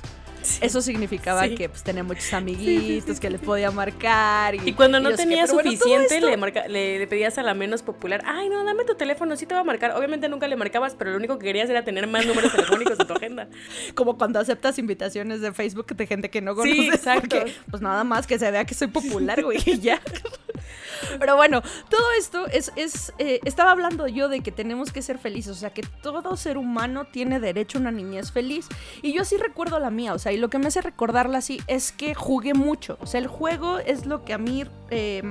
Eso 0.61 0.81
significaba 0.81 1.43
Sí. 1.49 1.57
que 1.57 1.69
pues, 1.69 1.83
tenía 1.83 2.05
muchos 2.05 2.23
sí, 2.23 2.37
amiguitos 2.37 3.17
sí, 3.17 3.21
que 3.21 3.27
sí, 3.27 3.33
le 3.33 3.39
sí. 3.41 3.45
podía 3.45 3.73
marcar. 3.73 4.55
Y, 4.55 4.61
Y 4.65 4.73
cuando 4.75 5.01
no 5.01 5.09
que- 5.11 5.17
bueno, 5.17 5.45
todo 5.47 5.59
suficiente, 5.61 6.21
le, 6.21 6.37
marca- 6.37 6.69
le, 6.69 7.01
le 7.01 7.07
pedías 7.09 7.37
a 7.39 7.43
la 7.43 7.53
menos 7.55 7.83
popular, 7.83 8.23
ay, 8.25 8.49
no, 8.49 8.63
dame 8.65 8.85
tu 8.85 8.95
teléfono, 8.95 9.35
sí 9.37 9.45
te 9.47 9.55
va 9.57 9.63
a 9.63 9.65
marcar. 9.65 9.97
Obviamente 9.97 10.29
nunca 10.29 10.47
le 10.47 10.55
marcabas, 10.55 10.95
pero 10.95 11.11
lo 11.11 11.17
único 11.17 11.37
que 11.39 11.47
querías 11.47 11.69
era 11.69 11.83
tener 11.83 12.07
más 12.07 12.27
números 12.27 12.53
telefónicos 12.53 13.01
en 13.01 13.07
tu 13.09 13.15
agenda. 13.15 13.49
Como 13.97 14.17
cuando 14.19 14.39
aceptas 14.39 14.79
invitaciones 14.79 15.41
de 15.41 15.53
Facebook 15.53 15.87
de 15.97 16.07
gente 16.07 16.31
que 16.31 16.41
no 16.41 16.53
Sí, 16.63 16.77
conoces. 16.77 16.95
exacto. 16.95 17.37
porque, 17.39 17.53
pues 17.69 17.83
nada 17.97 18.05
más 18.05 18.27
que 18.27 18.39
se 18.39 18.51
vea 18.51 18.65
que 18.65 18.75
soy 18.75 18.89
popular, 18.89 19.43
güey, 19.43 19.59
y 19.65 19.79
ya. 19.79 20.01
Pero 21.19 21.37
bueno, 21.37 21.63
todo 21.89 22.13
esto 22.19 22.47
es, 22.47 22.73
es 22.77 23.13
eh, 23.19 23.41
estaba 23.45 23.71
hablando 23.71 24.07
yo 24.07 24.29
de 24.29 24.41
que 24.41 24.53
tenemos 24.53 24.93
que 24.93 25.03
ser 25.03 25.19
felices, 25.19 25.53
o 25.53 25.55
sea, 25.55 25.71
que 25.71 25.83
todo 26.03 26.37
ser 26.37 26.59
humano 26.59 27.07
tiene 27.07 27.41
derecho 27.41 27.79
a 27.79 27.81
una 27.83 27.91
niñez 27.91 28.33
feliz. 28.33 28.67
Y 29.03 29.13
yo 29.13 29.25
sí 29.25 29.37
recuerdo 29.37 29.79
la 29.79 29.91
mía, 29.91 30.15
o 30.15 30.19
sea, 30.19 30.33
y 30.33 30.37
lo 30.37 30.51
que 30.51 30.59
me 30.59 30.67
hace 30.67 30.83
recordarla 30.83 31.39
así 31.39 31.61
es 31.67 31.93
que 31.93 32.15
jugué 32.15 32.55
mucho. 32.55 32.99
O 33.01 33.07
sea, 33.07 33.21
el 33.21 33.29
juego 33.29 33.79
es 33.79 34.07
lo 34.07 34.25
que 34.25 34.35
a 34.35 34.39
mí 34.39 34.65
eh, 34.91 35.23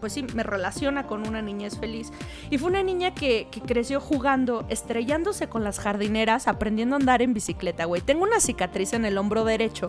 pues 0.00 0.12
sí, 0.12 0.24
me 0.34 0.42
relaciona 0.42 1.06
con 1.06 1.26
una 1.26 1.42
niñez 1.42 1.78
feliz. 1.78 2.12
Y 2.50 2.58
fue 2.58 2.70
una 2.70 2.82
niña 2.82 3.14
que, 3.14 3.48
que 3.50 3.60
creció 3.60 4.00
jugando, 4.00 4.66
estrellándose 4.68 5.48
con 5.48 5.64
las 5.64 5.78
jardineras, 5.78 6.48
aprendiendo 6.48 6.96
a 6.96 6.98
andar 6.98 7.22
en 7.22 7.34
bicicleta, 7.34 7.84
güey. 7.84 8.02
Tengo 8.02 8.22
una 8.22 8.40
cicatriz 8.40 8.92
en 8.92 9.04
el 9.04 9.18
hombro 9.18 9.44
derecho 9.44 9.86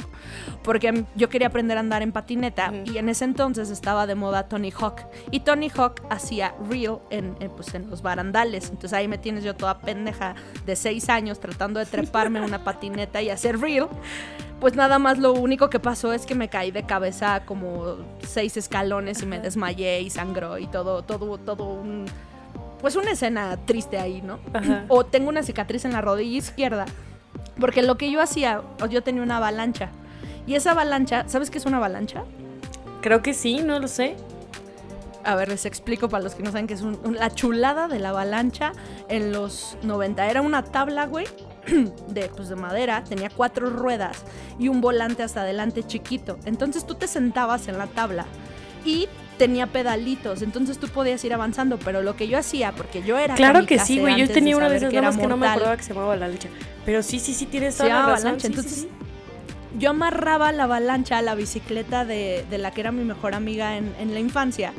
porque 0.64 1.06
yo 1.16 1.30
quería 1.30 1.48
aprender 1.48 1.78
a 1.78 1.82
andar 1.82 2.02
en 2.02 2.12
patineta 2.12 2.74
y 2.86 2.98
en 2.98 3.10
ese 3.10 3.26
entonces 3.26 3.70
estaba 3.70 4.08
de 4.08 4.16
moda 4.16 4.48
Tony 4.48 4.72
Hawk. 4.72 5.02
Y 5.32 5.42
Tony 5.42 5.70
Hawk 5.70 6.02
hacía 6.10 6.56
reel 6.70 6.98
en, 7.10 7.36
en, 7.40 7.52
pues, 7.52 7.74
en 7.74 7.90
los 7.90 8.02
barandales. 8.02 8.66
Entonces 8.70 8.94
ahí 8.94 9.08
me 9.08 9.18
tienes 9.18 9.44
yo 9.44 9.56
toda 9.56 9.80
pendeja 9.80 10.36
de 10.66 10.76
seis 10.76 11.10
años 11.10 11.40
tratando 11.40 11.80
de 11.80 11.86
treparme 11.86 12.42
una 12.42 12.64
patineta 12.64 13.22
y 13.22 13.30
hacer 13.30 13.60
reel 13.60 13.88
pues 14.60 14.76
nada 14.76 14.98
más 15.00 15.18
lo 15.20 15.34
único 15.34 15.70
que 15.70 15.80
pasó 15.80 16.14
es 16.14 16.26
que 16.26 16.34
me 16.36 16.50
caí 16.50 16.72
de 16.72 16.84
cabeza 16.84 17.42
como 17.46 17.98
seis 18.26 18.58
escalones 18.58 19.22
y 19.22 19.26
me 19.26 19.40
desmayé 19.40 20.02
y 20.02 20.10
sangró 20.10 20.58
y 20.58 20.68
todo, 20.68 21.04
todo, 21.04 21.38
todo 21.38 21.66
un... 21.66 22.06
Pues 22.82 22.96
una 22.96 23.12
escena 23.12 23.58
triste 23.66 23.98
ahí, 24.00 24.22
¿no? 24.22 24.40
Ajá. 24.54 24.86
O 24.88 25.04
tengo 25.06 25.30
una 25.30 25.42
cicatriz 25.44 25.84
en 25.86 25.94
la 25.94 26.02
rodilla 26.02 26.38
izquierda. 26.38 26.86
Porque 27.60 27.82
lo 27.82 27.98
que 27.98 28.12
yo 28.12 28.22
hacía, 28.22 28.62
yo 28.90 29.02
tenía 29.02 29.24
una 29.24 29.38
avalancha. 29.38 29.90
Y 30.46 30.54
esa 30.56 30.72
avalancha, 30.72 31.24
¿sabes 31.28 31.50
qué 31.50 31.58
es 31.58 31.66
una 31.66 31.78
avalancha? 31.78 32.24
Creo 33.02 33.22
que 33.24 33.34
sí, 33.34 33.62
no 33.64 33.80
lo 33.80 33.88
sé. 33.88 34.16
A 35.24 35.36
ver, 35.36 35.50
les 35.50 35.66
explico 35.66 36.08
para 36.08 36.24
los 36.24 36.36
que 36.36 36.44
no 36.44 36.52
saben 36.52 36.68
qué 36.68 36.76
es 36.76 36.82
un- 36.82 37.00
un- 37.04 37.16
la 37.16 37.32
chulada 37.32 37.88
de 37.88 38.00
la 38.00 38.10
avalancha 38.10 38.72
en 39.10 39.32
los 39.32 39.76
90. 39.84 40.30
Era 40.30 40.42
una 40.42 40.64
tabla, 40.64 41.06
güey, 41.08 41.26
de, 42.08 42.30
pues, 42.36 42.50
de 42.50 42.56
madera, 42.56 43.04
tenía 43.04 43.30
cuatro 43.30 43.70
ruedas 43.70 44.24
y 44.60 44.68
un 44.70 44.82
volante 44.82 45.24
hasta 45.24 45.42
adelante 45.42 45.84
chiquito. 45.84 46.38
Entonces 46.46 46.86
tú 46.86 46.96
te 46.96 47.08
sentabas 47.08 47.68
en 47.68 47.78
la 47.78 47.88
tabla 47.88 48.26
y 48.86 49.08
tenía 49.38 49.68
pedalitos, 49.68 50.42
entonces 50.42 50.80
tú 50.80 50.88
podías 50.88 51.24
ir 51.24 51.34
avanzando, 51.34 51.78
pero 51.78 52.02
lo 52.02 52.16
que 52.16 52.28
yo 52.28 52.40
hacía, 52.40 52.72
porque 52.72 53.04
yo 53.04 53.18
era 53.18 53.36
Claro 53.36 53.66
que 53.66 53.78
sí, 53.80 54.00
güey. 54.00 54.18
Yo 54.18 54.28
tenía 54.28 54.58
una 54.58 54.70
de 54.70 54.78
esas 54.78 54.90
que 54.90 54.96
que 54.96 55.28
no 55.28 55.38
me 55.38 55.48
acordaba 55.48 55.78
que 55.78 55.84
se 55.84 55.94
llamaba 55.94 56.14
avalancha. 56.14 56.50
Pero 56.86 57.04
sí, 57.04 57.20
sí, 57.20 57.34
sí, 57.34 57.46
tienes 57.46 57.76
Se 57.76 57.84
toda 57.84 57.90
la 57.90 57.96
razón. 58.08 58.16
avalancha, 58.16 58.48
sí, 58.48 58.54
sí, 58.54 58.60
entonces 58.60 58.82
sí. 58.82 58.90
yo 59.78 59.92
amarraba 59.92 60.52
la 60.52 60.64
avalancha 60.64 61.20
a 61.20 61.22
la 61.22 61.36
bicicleta 61.36 62.04
de, 62.06 62.46
de 62.50 62.58
la 62.58 62.72
que 62.72 62.82
era 62.82 62.92
mi 62.92 63.04
mejor 63.04 63.36
amiga 63.36 63.78
en, 63.78 63.94
en 64.00 64.14
la 64.14 64.20
infancia, 64.20 64.74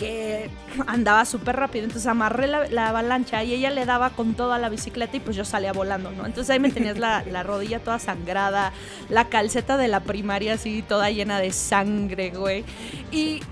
que 0.00 0.48
andaba 0.86 1.26
súper 1.26 1.56
rápido. 1.56 1.84
Entonces 1.84 2.08
amarré 2.08 2.46
la, 2.46 2.66
la 2.68 2.88
avalancha 2.88 3.44
y 3.44 3.52
ella 3.52 3.70
le 3.70 3.84
daba 3.84 4.08
con 4.10 4.32
toda 4.32 4.58
la 4.58 4.70
bicicleta 4.70 5.18
y 5.18 5.20
pues 5.20 5.36
yo 5.36 5.44
salía 5.44 5.74
volando, 5.74 6.10
¿no? 6.10 6.24
Entonces 6.24 6.48
ahí 6.48 6.58
me 6.58 6.70
tenías 6.70 6.98
la, 6.98 7.22
la 7.30 7.42
rodilla 7.42 7.80
toda 7.80 7.98
sangrada, 7.98 8.72
la 9.10 9.28
calceta 9.28 9.76
de 9.76 9.88
la 9.88 10.00
primaria 10.00 10.54
así 10.54 10.80
toda 10.80 11.10
llena 11.10 11.38
de 11.38 11.52
sangre, 11.52 12.30
güey. 12.30 12.64
Y 13.12 13.42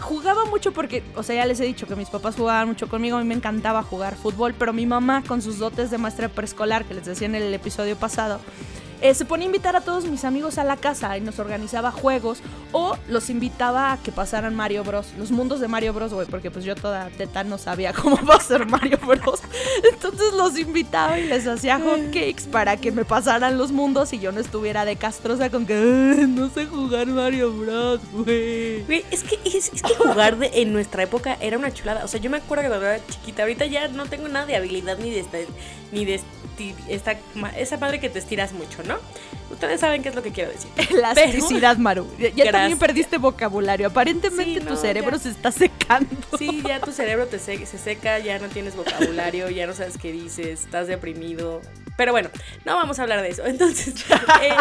jugaba 0.00 0.46
mucho 0.46 0.72
porque, 0.72 1.02
o 1.14 1.22
sea, 1.22 1.36
ya 1.36 1.46
les 1.46 1.60
he 1.60 1.64
dicho 1.64 1.86
que 1.86 1.94
mis 1.94 2.08
papás 2.08 2.36
jugaban 2.36 2.68
mucho 2.68 2.88
conmigo, 2.88 3.18
a 3.18 3.20
mí 3.20 3.26
me 3.26 3.34
encantaba 3.34 3.82
jugar 3.82 4.16
fútbol, 4.16 4.54
pero 4.58 4.72
mi 4.72 4.86
mamá 4.86 5.22
con 5.26 5.42
sus 5.42 5.58
dotes 5.58 5.90
de 5.90 5.98
maestra 5.98 6.30
preescolar, 6.30 6.86
que 6.86 6.94
les 6.94 7.04
decía 7.04 7.26
en 7.26 7.34
el 7.34 7.52
episodio 7.52 7.96
pasado, 7.96 8.40
eh, 9.00 9.14
se 9.14 9.24
ponía 9.24 9.44
a 9.44 9.46
invitar 9.46 9.76
a 9.76 9.80
todos 9.80 10.04
mis 10.06 10.24
amigos 10.24 10.58
a 10.58 10.64
la 10.64 10.76
casa 10.76 11.16
y 11.16 11.20
nos 11.20 11.38
organizaba 11.38 11.90
juegos 11.92 12.40
o 12.72 12.96
los 13.08 13.30
invitaba 13.30 13.92
a 13.92 13.98
que 13.98 14.12
pasaran 14.12 14.54
Mario 14.54 14.84
Bros. 14.84 15.06
Los 15.18 15.30
mundos 15.30 15.60
de 15.60 15.68
Mario 15.68 15.92
Bros, 15.92 16.12
güey, 16.12 16.26
porque 16.26 16.50
pues 16.50 16.64
yo 16.64 16.74
toda 16.74 17.08
teta 17.10 17.44
no 17.44 17.58
sabía 17.58 17.92
cómo 18.02 18.18
va 18.26 18.34
a 18.36 18.40
ser 18.40 18.66
Mario 18.66 18.98
Bros. 19.06 19.40
Entonces 19.92 20.32
los 20.34 20.58
invitaba 20.58 21.18
y 21.18 21.26
les 21.26 21.46
hacía 21.46 21.78
hotcakes 21.78 22.44
para 22.50 22.76
que 22.76 22.92
me 22.92 23.04
pasaran 23.04 23.56
los 23.58 23.72
mundos 23.72 24.12
y 24.12 24.18
yo 24.18 24.32
no 24.32 24.40
estuviera 24.40 24.84
de 24.84 24.96
castrosa 24.96 25.50
con 25.50 25.66
que 25.66 25.74
"Ay, 25.74 26.26
no 26.26 26.48
sé 26.50 26.66
jugar 26.66 27.06
Mario 27.06 27.52
Bros, 27.52 28.00
güey. 28.12 28.82
Güey, 28.84 29.04
es 29.10 29.22
que, 29.22 29.38
es, 29.44 29.70
es 29.72 29.82
que 29.82 29.94
jugar 29.94 30.36
de- 30.38 30.50
en 30.54 30.72
nuestra 30.72 31.02
época 31.02 31.36
era 31.40 31.56
una 31.58 31.72
chulada. 31.72 32.04
O 32.04 32.08
sea, 32.08 32.20
yo 32.20 32.30
me 32.30 32.38
acuerdo 32.38 32.62
que 32.62 32.68
cuando 32.68 32.86
era 32.86 33.06
chiquita, 33.06 33.42
ahorita 33.42 33.66
ya 33.66 33.88
no 33.88 34.06
tengo 34.06 34.28
nada 34.28 34.46
de 34.46 34.56
habilidad 34.56 34.98
ni 34.98 35.10
de 35.10 35.20
esta, 35.20 35.38
ni 35.92 36.04
de 36.04 36.20
esta, 36.88 37.16
esa 37.56 37.76
madre 37.76 38.00
que 38.00 38.08
te 38.10 38.18
estiras 38.18 38.52
mucho, 38.52 38.82
¿no? 38.84 38.87
Ustedes 39.50 39.80
saben 39.80 40.02
qué 40.02 40.10
es 40.10 40.14
lo 40.14 40.22
que 40.22 40.30
quiero 40.30 40.50
decir. 40.50 40.70
Elasticidad, 40.90 41.76
Maru. 41.78 42.06
Ya, 42.18 42.28
ya 42.30 42.52
también 42.52 42.78
perdiste 42.78 43.16
vocabulario. 43.16 43.88
Aparentemente 43.88 44.60
Sí, 44.60 44.66
tu 44.66 44.76
cerebro 44.76 45.12
ya. 45.12 45.18
se 45.18 45.30
está 45.30 45.50
secando. 45.50 46.08
Sí, 46.38 46.62
ya 46.66 46.80
tu 46.80 46.92
cerebro 46.92 47.26
te 47.26 47.38
se, 47.38 47.64
se 47.66 47.78
seca, 47.78 48.18
ya 48.18 48.38
no 48.38 48.48
tienes 48.48 48.76
vocabulario, 48.76 49.48
ya 49.50 49.66
no 49.66 49.72
sabes 49.72 49.96
qué 49.98 50.12
dices, 50.12 50.64
estás 50.64 50.86
deprimido. 50.86 51.62
Pero 51.96 52.12
bueno, 52.12 52.30
no 52.64 52.76
vamos 52.76 52.98
a 52.98 53.02
hablar 53.02 53.22
de 53.22 53.30
eso. 53.30 53.46
Entonces, 53.46 53.94
eh, 54.42 54.54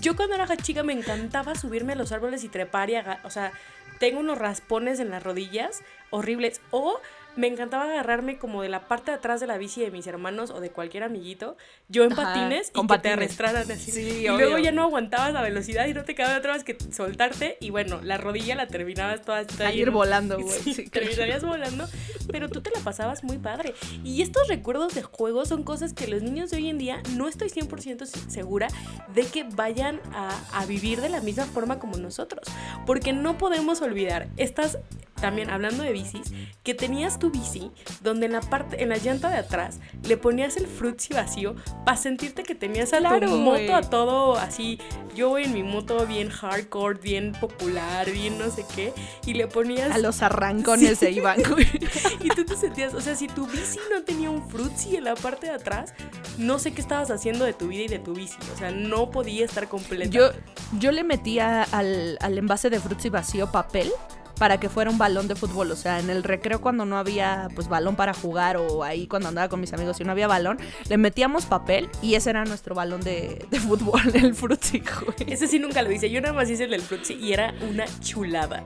yo 0.00 0.14
cuando 0.16 0.34
era 0.34 0.56
chica 0.56 0.82
me 0.82 0.92
encantaba 0.92 1.54
subirme 1.54 1.94
a 1.94 1.96
los 1.96 2.12
árboles 2.12 2.44
y 2.44 2.48
trepar 2.48 2.90
y 2.90 2.96
o 3.24 3.30
sea, 3.30 3.52
tengo 3.98 4.20
unos 4.20 4.38
raspones 4.38 5.00
en 5.00 5.10
las 5.10 5.22
rodillas 5.22 5.80
horribles. 6.10 6.60
O 6.70 7.00
me 7.38 7.46
encantaba 7.46 7.84
agarrarme 7.84 8.36
como 8.36 8.62
de 8.62 8.68
la 8.68 8.88
parte 8.88 9.12
de 9.12 9.16
atrás 9.18 9.40
de 9.40 9.46
la 9.46 9.56
bici 9.58 9.80
de 9.80 9.90
mis 9.92 10.06
hermanos 10.08 10.50
o 10.50 10.60
de 10.60 10.70
cualquier 10.70 11.04
amiguito, 11.04 11.56
yo 11.88 12.02
en 12.04 12.12
Ajá, 12.12 12.24
patines 12.34 12.70
con 12.72 12.86
y 12.86 12.88
que 12.88 12.98
te 12.98 13.08
arrastraran 13.10 13.70
así. 13.70 13.92
Sí, 13.92 14.00
y 14.22 14.28
obvio. 14.28 14.46
luego 14.46 14.58
ya 14.58 14.72
no 14.72 14.82
aguantabas 14.82 15.32
la 15.32 15.40
velocidad 15.42 15.86
y 15.86 15.94
no 15.94 16.02
te 16.04 16.14
quedaba 16.16 16.36
otra 16.36 16.54
vez 16.54 16.64
que 16.64 16.76
soltarte 16.92 17.56
y 17.60 17.70
bueno, 17.70 18.00
la 18.02 18.18
rodilla 18.18 18.56
la 18.56 18.66
terminabas 18.66 19.22
toda, 19.22 19.46
toda 19.46 19.66
Salir 19.66 19.86
llena- 19.86 19.92
volando, 19.92 20.38
güey. 20.40 20.58
Sí, 20.58 20.74
Sí, 20.74 20.88
terminarías 20.90 21.44
volando, 21.44 21.86
pero 22.30 22.48
tú 22.48 22.60
te 22.60 22.70
la 22.70 22.80
pasabas 22.80 23.22
muy 23.22 23.38
padre. 23.38 23.72
Y 24.02 24.22
estos 24.22 24.48
recuerdos 24.48 24.94
de 24.96 25.02
juegos 25.02 25.48
son 25.48 25.62
cosas 25.62 25.92
que 25.92 26.08
los 26.08 26.22
niños 26.22 26.50
de 26.50 26.56
hoy 26.56 26.68
en 26.68 26.78
día 26.78 27.02
no 27.16 27.28
estoy 27.28 27.50
100% 27.50 28.04
se- 28.04 28.30
segura 28.30 28.66
de 29.14 29.24
que 29.24 29.44
vayan 29.44 30.00
a, 30.12 30.36
a 30.52 30.66
vivir 30.66 31.00
de 31.00 31.08
la 31.08 31.20
misma 31.20 31.44
forma 31.44 31.78
como 31.78 31.96
nosotros. 31.98 32.48
Porque 32.84 33.12
no 33.12 33.38
podemos 33.38 33.80
olvidar, 33.80 34.26
estas, 34.36 34.78
también 35.20 35.50
hablando 35.50 35.82
de 35.82 35.92
bicis, 35.92 36.32
que 36.62 36.74
tenías 36.74 37.18
tu 37.18 37.30
bici 37.30 37.70
donde 38.02 38.26
en 38.26 38.32
la 38.32 38.40
parte, 38.40 38.82
en 38.82 38.88
la 38.90 38.96
llanta 38.96 39.30
de 39.30 39.38
atrás 39.38 39.78
le 40.04 40.16
ponías 40.16 40.56
el 40.56 40.66
frutzi 40.66 41.14
vacío 41.14 41.54
para 41.84 41.96
sentirte 41.96 42.42
que 42.42 42.54
tenías 42.54 42.92
a 42.92 42.98
Claro, 42.98 43.28
tu 43.28 43.36
moto 43.36 43.74
a 43.74 43.82
todo 43.82 44.36
así. 44.36 44.78
Yo 45.14 45.30
voy 45.30 45.44
en 45.44 45.52
mi 45.54 45.62
moto 45.62 46.06
bien 46.06 46.28
hardcore, 46.30 46.98
bien 47.00 47.32
popular, 47.32 48.08
bien 48.10 48.38
no 48.38 48.50
sé 48.50 48.64
qué, 48.74 48.92
y 49.26 49.34
le 49.34 49.48
ponías 49.48 49.90
A 49.90 49.98
los 49.98 50.22
arrancones 50.22 50.90
Sí. 50.90 50.96
se 50.96 51.10
iban, 51.10 51.42
güey. 51.48 51.66
y 52.22 52.28
tú 52.28 52.44
te 52.44 52.56
sentías, 52.56 52.94
o 52.94 53.00
sea, 53.00 53.16
si 53.16 53.26
tu 53.26 53.46
bici 53.46 53.78
no 53.92 54.02
tenía 54.04 54.30
un 54.30 54.48
frutzi 54.48 54.96
en 54.96 55.04
la 55.04 55.14
parte 55.14 55.46
de 55.48 55.52
atrás, 55.54 55.92
no 56.36 56.58
sé 56.58 56.72
qué 56.72 56.80
estabas 56.80 57.10
haciendo 57.10 57.44
de 57.44 57.52
tu 57.52 57.68
vida 57.68 57.82
y 57.82 57.88
de 57.88 57.98
tu 57.98 58.14
bici. 58.14 58.36
O 58.54 58.58
sea, 58.58 58.70
no 58.70 59.10
podía 59.10 59.44
estar 59.44 59.68
completa. 59.68 60.08
Yo, 60.08 60.30
yo 60.78 60.92
le 60.92 61.02
metía 61.02 61.64
al, 61.64 62.16
al 62.20 62.38
envase 62.38 62.70
de 62.70 62.78
frutzi 62.78 63.08
vacío 63.08 63.50
papel 63.50 63.90
para 64.38 64.58
que 64.58 64.68
fuera 64.68 64.90
un 64.90 64.98
balón 64.98 65.28
de 65.28 65.34
fútbol. 65.34 65.70
O 65.70 65.76
sea, 65.76 65.98
en 65.98 66.10
el 66.10 66.22
recreo 66.22 66.60
cuando 66.60 66.84
no 66.84 66.96
había 66.98 67.48
pues 67.54 67.68
balón 67.68 67.96
para 67.96 68.14
jugar 68.14 68.56
o 68.56 68.84
ahí 68.84 69.06
cuando 69.06 69.28
andaba 69.28 69.48
con 69.48 69.60
mis 69.60 69.72
amigos 69.72 70.00
y 70.00 70.04
no 70.04 70.12
había 70.12 70.26
balón, 70.26 70.58
le 70.88 70.96
metíamos 70.96 71.46
papel 71.46 71.88
y 72.02 72.14
ese 72.14 72.30
era 72.30 72.44
nuestro 72.44 72.74
balón 72.74 73.00
de, 73.00 73.46
de 73.50 73.60
fútbol, 73.60 74.00
el 74.14 74.34
frutzi, 74.34 74.80
güey. 74.80 75.32
Ese 75.32 75.48
sí 75.48 75.58
nunca 75.58 75.82
lo 75.82 75.92
hice. 75.92 76.10
Yo 76.10 76.20
nada 76.20 76.34
más 76.34 76.48
hice 76.48 76.64
el 76.64 76.70
del 76.70 76.82
frutzi 76.82 77.14
y 77.14 77.32
era 77.32 77.54
una 77.68 77.84
chulada. 78.00 78.64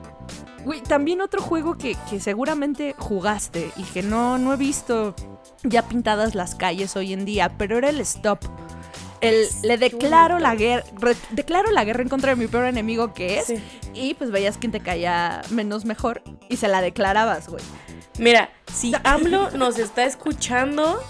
Güey, 0.63 0.81
también 0.81 1.19
otro 1.19 1.41
juego 1.41 1.77
que, 1.77 1.97
que 2.09 2.19
seguramente 2.21 2.95
jugaste 2.97 3.71
y 3.75 3.83
que 3.83 4.01
no, 4.01 4.37
no 4.37 4.53
he 4.53 4.57
visto 4.57 5.13
ya 5.63 5.87
pintadas 5.87 6.35
las 6.35 6.55
calles 6.55 6.95
hoy 6.95 7.13
en 7.13 7.25
día, 7.25 7.57
pero 7.57 7.77
era 7.77 7.89
el 7.89 7.99
stop. 8.01 8.39
El, 9.23 9.47
le 9.63 9.77
declaro 9.77 10.37
la 10.39 10.55
guerra, 10.55 10.83
declaro 11.31 11.71
la 11.71 11.83
guerra 11.85 12.01
en 12.03 12.09
contra 12.09 12.31
de 12.31 12.35
mi 12.35 12.47
peor 12.47 12.65
enemigo 12.65 13.13
que 13.13 13.39
es, 13.39 13.45
Sí. 13.45 13.55
y 13.93 14.13
pues 14.15 14.31
veías 14.31 14.57
quién 14.57 14.71
te 14.71 14.79
caía 14.79 15.41
menos 15.49 15.85
mejor 15.85 16.21
y 16.49 16.57
se 16.57 16.67
la 16.67 16.81
declarabas, 16.81 17.47
güey. 17.47 17.63
Mira, 18.19 18.49
si 18.71 18.93
AMLO 19.03 19.51
nos 19.51 19.79
está 19.79 20.05
escuchando, 20.05 21.01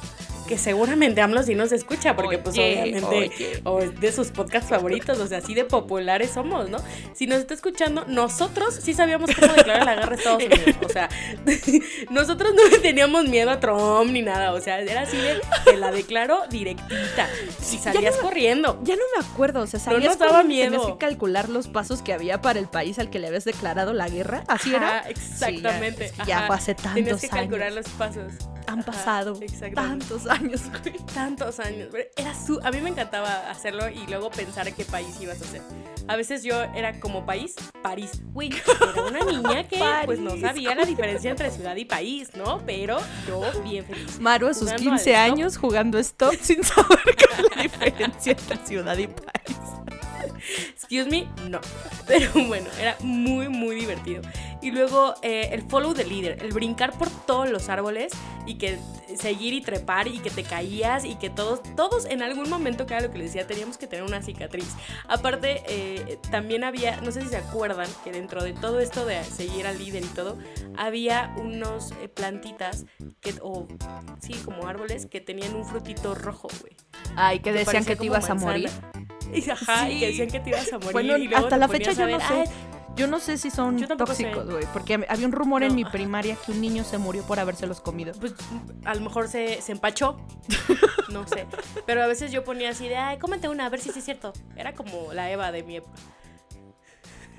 que 0.48 0.58
seguramente 0.58 1.22
AMLO 1.22 1.44
sí 1.44 1.56
nos 1.56 1.72
escucha, 1.72 2.16
porque 2.16 2.38
pues 2.38 2.56
obviamente 2.58 3.62
o 3.64 3.80
es 3.80 4.00
de 4.00 4.12
sus 4.12 4.30
podcasts 4.32 4.70
favoritos, 4.70 5.18
o 5.20 5.28
sea, 5.28 5.38
así 5.40 5.54
de 5.54 5.66
populares 5.66 6.32
somos, 6.32 6.70
¿no? 6.70 6.78
Si 7.14 7.28
nos 7.28 7.40
está 7.40 7.54
escuchando, 7.54 8.06
nosotros 8.08 8.76
sí 8.82 8.94
sabíamos 8.94 9.30
cómo 9.34 9.54
declarar 9.54 9.86
la 9.86 9.96
guerra 9.96 10.12
a 10.12 10.16
Estados 10.16 10.44
Unidos, 10.44 10.76
o 10.86 10.90
sea, 10.90 11.10
nosotros 12.10 12.54
no 12.56 12.68
le 12.68 12.80
teníamos 12.80 13.26
miedo 13.28 13.52
a 13.52 13.60
Trump 13.60 14.12
ni 14.12 14.22
nada, 14.22 14.54
o 14.54 14.62
sea, 14.62 14.80
era 14.80 15.02
así 15.02 15.18
de, 15.18 15.40
te 15.66 15.78
la 15.78 15.92
declaro 15.92 16.42
directita, 16.50 17.30
y 17.72 17.78
salías 17.78 18.16
corriendo. 18.18 18.80
Ya 18.84 18.96
no 18.96 19.02
me 19.18 19.26
acuerdo, 19.26 19.62
o 19.62 19.68
sea, 19.68 19.80
No 19.80 19.86
sabías 19.86 20.18
nos 20.20 20.20
daba 20.20 20.44
miedo. 20.44 20.98
que 20.98 21.06
calcular 21.06 21.50
los 21.50 21.68
pasos 21.68 22.02
que 22.02 22.14
había 22.14 22.42
para 22.42 22.60
el 22.60 22.68
país 22.68 23.00
al 23.00 23.10
que 23.10 23.20
le 23.20 23.28
habías 23.28 23.46
declarado 23.46 23.94
la 23.94 24.10
guerra, 24.10 24.44
¿así 24.48 24.76
Ajá, 24.76 25.00
era? 25.00 25.10
exactamente. 25.10 26.10
Sí, 26.10 26.16
ya, 26.20 26.26
ya 26.26 26.48
fue 26.48 26.56
hace 26.56 26.76
tantos 26.76 26.94
Tenías 26.96 27.22
que 27.22 27.28
años. 27.28 27.38
calcular 27.40 27.72
los 27.72 27.88
pasos. 27.90 28.34
Han 28.66 28.80
Ajá, 28.80 28.92
pasado 28.92 29.38
exactamente. 29.42 30.06
tantos 30.08 30.26
años, 30.28 30.33
güey. 30.84 30.98
tantos 31.14 31.60
años. 31.60 31.90
Era 32.16 32.34
su, 32.34 32.60
a 32.64 32.72
mí 32.72 32.82
me 32.82 32.90
encantaba 32.90 33.50
hacerlo 33.50 33.90
y 33.90 34.06
luego 34.08 34.30
pensar 34.30 34.72
qué 34.74 34.86
país 34.86 35.20
ibas 35.22 35.42
a 35.42 35.46
hacer. 35.46 35.62
A 36.08 36.16
veces 36.16 36.44
yo 36.44 36.62
era 36.76 37.00
como 37.00 37.26
país, 37.26 37.56
París. 37.82 38.22
Güey, 38.34 38.50
era 38.94 39.04
una 39.04 39.20
niña 39.24 39.68
que 39.68 39.80
pues 40.06 40.20
no 40.20 40.38
sabía 40.38 40.76
la 40.76 40.86
diferencia 40.86 41.32
entre 41.32 41.50
ciudad 41.52 41.76
y 41.76 41.86
país, 41.86 42.36
¿no? 42.36 42.62
Pero 42.66 42.98
yo 43.28 43.42
bien 43.64 43.86
feliz. 43.86 44.20
Maru 44.20 44.48
a 44.48 44.54
sus 44.54 44.64
Jugando 44.64 44.84
15 44.92 45.16
al 45.16 45.24
stop. 45.24 45.34
años 45.34 45.58
jugando 45.58 46.00
stop 46.00 46.34
sin 46.42 46.64
saber 46.64 47.16
cuál 47.28 47.46
es 47.46 47.56
la 47.56 47.62
diferencia 47.64 48.32
entre 48.34 48.58
ciudad 48.66 48.98
y 48.98 49.08
país. 49.08 49.58
Excuse 50.72 51.10
me, 51.10 51.28
no. 51.50 51.60
Pero 52.08 52.32
bueno, 52.48 52.68
era 52.80 52.98
muy, 53.02 53.50
muy 53.50 53.76
divertido. 53.76 54.22
Y 54.62 54.72
luego 54.72 55.16
eh, 55.22 55.50
el 55.52 55.62
follow 55.64 55.94
the 55.94 56.06
leader, 56.06 56.42
el 56.42 56.52
brincar 56.52 56.98
por 56.98 57.10
todos 57.10 57.50
los 57.50 57.70
árboles 57.70 58.14
y 58.46 58.56
que 58.56 58.80
seguir 59.18 59.54
y 59.54 59.62
trepar 59.62 60.08
y 60.08 60.20
que 60.20 60.30
te 60.30 60.44
caías 60.44 61.06
y 61.06 61.16
que 61.16 61.30
todos, 61.30 61.62
todos 61.76 62.06
en 62.06 62.22
algún 62.22 62.50
momento, 62.50 62.86
que 62.86 62.94
era 62.94 63.04
lo 63.04 63.12
que 63.12 63.18
les 63.18 63.28
decía, 63.28 63.48
teníamos 63.48 63.78
que 63.78 63.88
tener 63.88 64.06
una 64.06 64.22
cicatriz. 64.22 64.76
Aparte, 65.08 65.64
eh, 65.68 66.18
también 66.32 66.64
había, 66.64 67.00
no 67.02 67.12
sé 67.12 67.22
si 67.22 67.28
se 67.28 67.38
acuerdan, 67.38 67.88
que 68.04 68.12
dentro 68.12 68.44
de 68.44 68.54
todo 68.54 68.80
esto 68.80 69.06
de 69.06 69.24
seguir 69.24 69.68
al 69.68 69.78
líder 69.78 70.04
y 70.04 70.08
todo, 70.08 70.38
había 70.78 71.34
unos 71.38 71.92
eh, 72.02 72.08
plantitas, 72.08 72.86
que, 73.22 73.36
o 73.42 73.68
sí, 74.22 74.34
como 74.46 74.68
árboles, 74.68 75.06
que 75.06 75.22
tenían 75.22 75.56
un 75.56 75.66
frutito 75.66 76.16
rojo, 76.16 76.48
güey. 76.62 76.76
Ay, 77.16 77.40
que 77.40 77.54
decían 77.54 77.86
que 77.86 77.96
te 77.96 78.06
ibas 78.06 78.30
a 78.30 78.36
manzana. 78.36 78.52
morir. 78.52 78.70
Y, 79.34 79.50
ajá, 79.50 79.90
y 79.90 80.00
que 80.00 80.06
Sí. 80.06 80.12
decían 80.12 80.30
que 80.30 80.40
te 80.40 80.50
ibas 80.52 80.72
a 80.74 80.78
morir. 80.78 80.92
Bueno, 80.94 81.18
y 81.18 81.28
luego 81.28 81.44
hasta 81.46 81.58
la 81.58 81.68
fecha 81.68 81.92
yo 81.94 82.06
no 82.08 82.20
sé. 82.20 82.26
"Ay, 82.34 82.44
Yo 82.96 83.08
no 83.08 83.20
sé 83.20 83.40
si 83.40 83.50
son 83.50 83.76
tóxicos, 83.98 84.46
güey. 84.48 84.68
Porque 84.72 85.04
había 85.10 85.26
un 85.26 85.32
rumor 85.32 85.64
en 85.64 85.74
mi 85.74 85.84
primaria 85.84 86.38
que 86.46 86.52
un 86.52 86.62
niño 86.62 86.84
se 86.84 87.00
murió 87.00 87.24
por 87.24 87.40
habérselos 87.40 87.82
comido. 87.82 88.14
pues 88.20 88.36
a 88.86 88.94
lo 88.94 89.02
mejor 89.02 89.28
se, 89.28 89.64
se 89.64 89.72
empachó. 89.72 90.16
No 91.12 91.28
sé. 91.28 91.48
Pero 91.88 92.04
a 92.04 92.08
veces 92.08 92.32
yo 92.32 92.44
ponía 92.44 92.70
así 92.70 92.88
de, 92.88 92.96
ay, 92.98 93.18
cómete 93.18 93.50
una, 93.50 93.66
a 93.66 93.70
ver 93.70 93.80
si 93.82 93.90
sí 93.92 93.98
es 94.00 94.06
cierto. 94.06 94.32
Era 94.56 94.74
como 94.74 95.12
la 95.12 95.32
Eva 95.32 95.52
de 95.52 95.64
mi 95.64 95.78
época. 95.78 95.98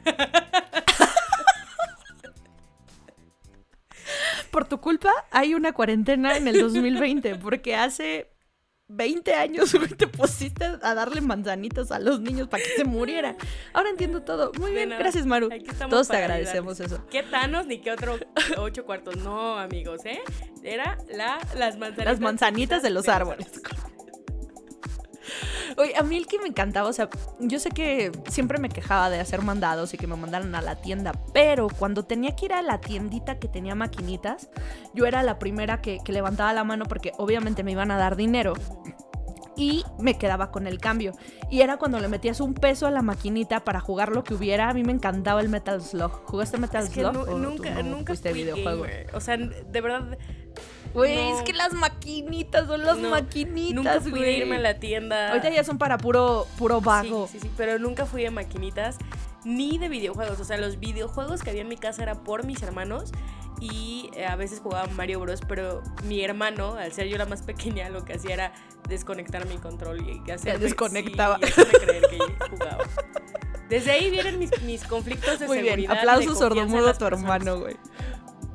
Por 4.51 4.67
tu 4.69 4.81
culpa 4.81 5.13
hay 5.31 5.55
una 5.55 5.73
cuarentena 5.73 6.37
en 6.37 6.49
el 6.49 6.59
2020. 6.61 7.37
Porque 7.37 7.77
hace 7.77 8.31
20 8.89 9.35
años, 9.35 9.75
güey, 9.75 9.89
te 9.89 10.07
pusiste 10.07 10.65
a 10.65 10.95
darle 10.95 11.21
manzanitas 11.21 11.91
a 11.91 11.99
los 11.99 12.21
niños 12.21 12.49
para 12.49 12.63
que 12.63 12.71
se 12.77 12.85
murieran. 12.85 13.37
Ahora 13.73 13.91
entiendo 13.91 14.23
todo. 14.23 14.53
Muy 14.59 14.73
bien, 14.73 14.91
nada. 14.91 15.01
gracias, 15.01 15.27
Maru. 15.27 15.49
Todos 15.89 16.09
te 16.09 16.17
agradecemos 16.17 16.79
eso. 16.81 17.05
¿Qué 17.11 17.23
Thanos 17.23 17.67
ni 17.67 17.81
qué 17.81 17.93
otro 17.93 18.19
ocho 18.59 18.85
cuartos? 18.85 19.17
No, 19.17 19.59
amigos, 19.59 20.05
¿eh? 20.05 20.21
Era 20.63 20.99
la, 21.13 21.39
las 21.57 21.79
manzanitas. 21.79 22.05
Las 22.05 22.21
manzanitas 22.21 22.83
de 22.83 22.91
los 22.91 23.09
árboles. 23.09 23.47
Oye, 25.77 25.97
a 25.97 26.03
mí 26.03 26.17
el 26.17 26.27
que 26.27 26.39
me 26.39 26.49
encantaba, 26.49 26.89
o 26.89 26.93
sea, 26.93 27.09
yo 27.41 27.59
sé 27.59 27.71
que 27.71 28.13
siempre 28.29 28.59
me 28.59 28.69
quejaba 28.69 29.11
de 29.11 29.21
hacer 29.21 29.43
mandados 29.43 29.93
y 29.95 29.99
que 29.99 30.07
me 30.07 30.17
mandaran 30.17 30.55
a 30.55 30.63
la 30.63 30.77
tienda, 30.77 31.13
pero 31.33 31.69
cuando 31.69 32.05
tenía 32.05 32.37
que 32.37 32.47
ir 32.47 32.53
a 32.53 32.63
la 32.63 32.81
tiendita 32.81 33.39
que 33.39 33.49
tenía 33.49 33.75
maquinitas, 33.75 34.51
yo 34.95 35.07
era 35.07 35.23
la 35.23 35.39
primera 35.39 35.81
que, 35.81 35.99
que 36.05 36.13
levantaba 36.13 36.53
la 36.53 36.65
mano 36.65 36.85
porque 36.87 37.13
obviamente 37.19 37.63
me 37.65 37.73
iban 37.73 37.91
a 37.91 37.97
dar 37.99 38.17
dinero 38.17 38.55
y 39.57 39.85
me 39.99 40.19
quedaba 40.19 40.51
con 40.51 40.67
el 40.67 40.79
cambio. 40.79 41.13
Y 41.51 41.61
era 41.61 41.77
cuando 41.77 42.01
le 42.01 42.09
metías 42.09 42.41
un 42.41 42.55
peso 42.55 42.87
a 42.87 42.91
la 42.91 43.03
maquinita 43.03 43.65
para 43.65 43.81
jugar 43.81 44.11
lo 44.11 44.25
que 44.25 44.35
hubiera. 44.35 44.69
A 44.69 44.75
mí 44.75 44.83
me 44.83 44.93
encantaba 44.93 45.41
el 45.41 45.49
Metal 45.49 45.81
Slug. 45.81 46.11
¿Jugaste 46.27 46.59
Metal 46.59 46.85
Es 46.85 46.91
que 46.91 47.01
Slug? 47.01 47.17
o 47.17 47.25
tú 47.25 47.39
nunca, 47.39 47.71
no 47.71 47.97
nunca 47.97 48.15
fui 48.15 48.33
videojuego? 48.33 48.83
gamer. 48.83 49.11
O 49.15 49.21
sea, 49.21 49.37
de 49.37 49.81
verdad, 49.81 50.19
Güey, 50.95 51.17
No. 51.31 51.37
es 51.39 51.43
que 51.45 51.53
las 51.53 51.73
maquinitas 51.73 52.67
son 52.69 52.85
las 52.85 52.97
No, 52.99 53.11
maquinitas, 53.11 53.75
nunca 53.75 54.01
fui 54.01 54.11
güey. 54.13 54.39
irme 54.41 54.57
a 54.57 54.61
la 54.61 54.75
tienda. 54.79 55.31
Ahorita 55.31 55.51
ya 55.51 55.65
son 55.65 55.77
para 55.77 55.99
puro, 55.99 56.47
puro 56.57 56.81
vago. 56.81 57.27
Sí, 57.27 57.39
sí, 57.41 57.49
sí, 57.49 57.51
pero 57.57 57.79
nunca 57.79 58.07
fui 58.07 58.23
de 58.23 58.31
maquinitas 58.31 58.97
ni 59.45 59.77
de 59.79 59.89
videojuegos. 59.89 60.39
O 60.41 60.45
sea, 60.45 60.57
los 60.57 60.79
videojuegos 60.79 61.43
que 61.43 61.51
había 61.51 61.63
en 61.63 61.69
mi 61.69 61.77
casa 61.77 62.03
era 62.03 62.15
por 62.23 62.47
mis 62.47 62.63
hermanos 62.63 63.11
y 63.61 64.11
eh, 64.15 64.27
a 64.27 64.37
veces 64.37 64.61
jugaba 64.61 64.87
Mario 64.95 65.21
Bros. 65.21 65.41
Pero 65.49 65.83
mi 66.05 66.23
hermano, 66.25 66.75
al 66.75 66.93
ser 66.93 67.09
yo 67.09 67.19
la 67.19 67.27
más 67.27 67.43
pequeña, 67.47 67.89
lo 67.89 68.05
que 68.05 68.15
hacía 68.15 68.33
era 68.35 68.53
desconectar 68.89 69.47
mi 69.47 69.57
control 69.59 70.01
y 70.27 70.31
hacerme, 70.31 70.61
desconectaba. 70.65 71.39
sí, 71.43 71.53
y 71.61 71.77
creer 71.85 72.03
que 72.09 72.19
jugaba. 72.51 72.85
Desde 73.69 73.91
ahí 73.93 74.11
vienen 74.11 74.39
mis, 74.39 74.63
mis 74.63 74.85
conflictos 74.85 75.41
de 75.41 75.47
Muy 75.47 75.57
bien, 75.63 75.75
seguridad. 75.75 75.99
aplausos 75.99 76.39
sordomudo 76.39 76.89
a 76.91 76.93
tu 76.93 76.99
personas. 77.01 77.21
hermano, 77.23 77.61
güey. 77.61 77.77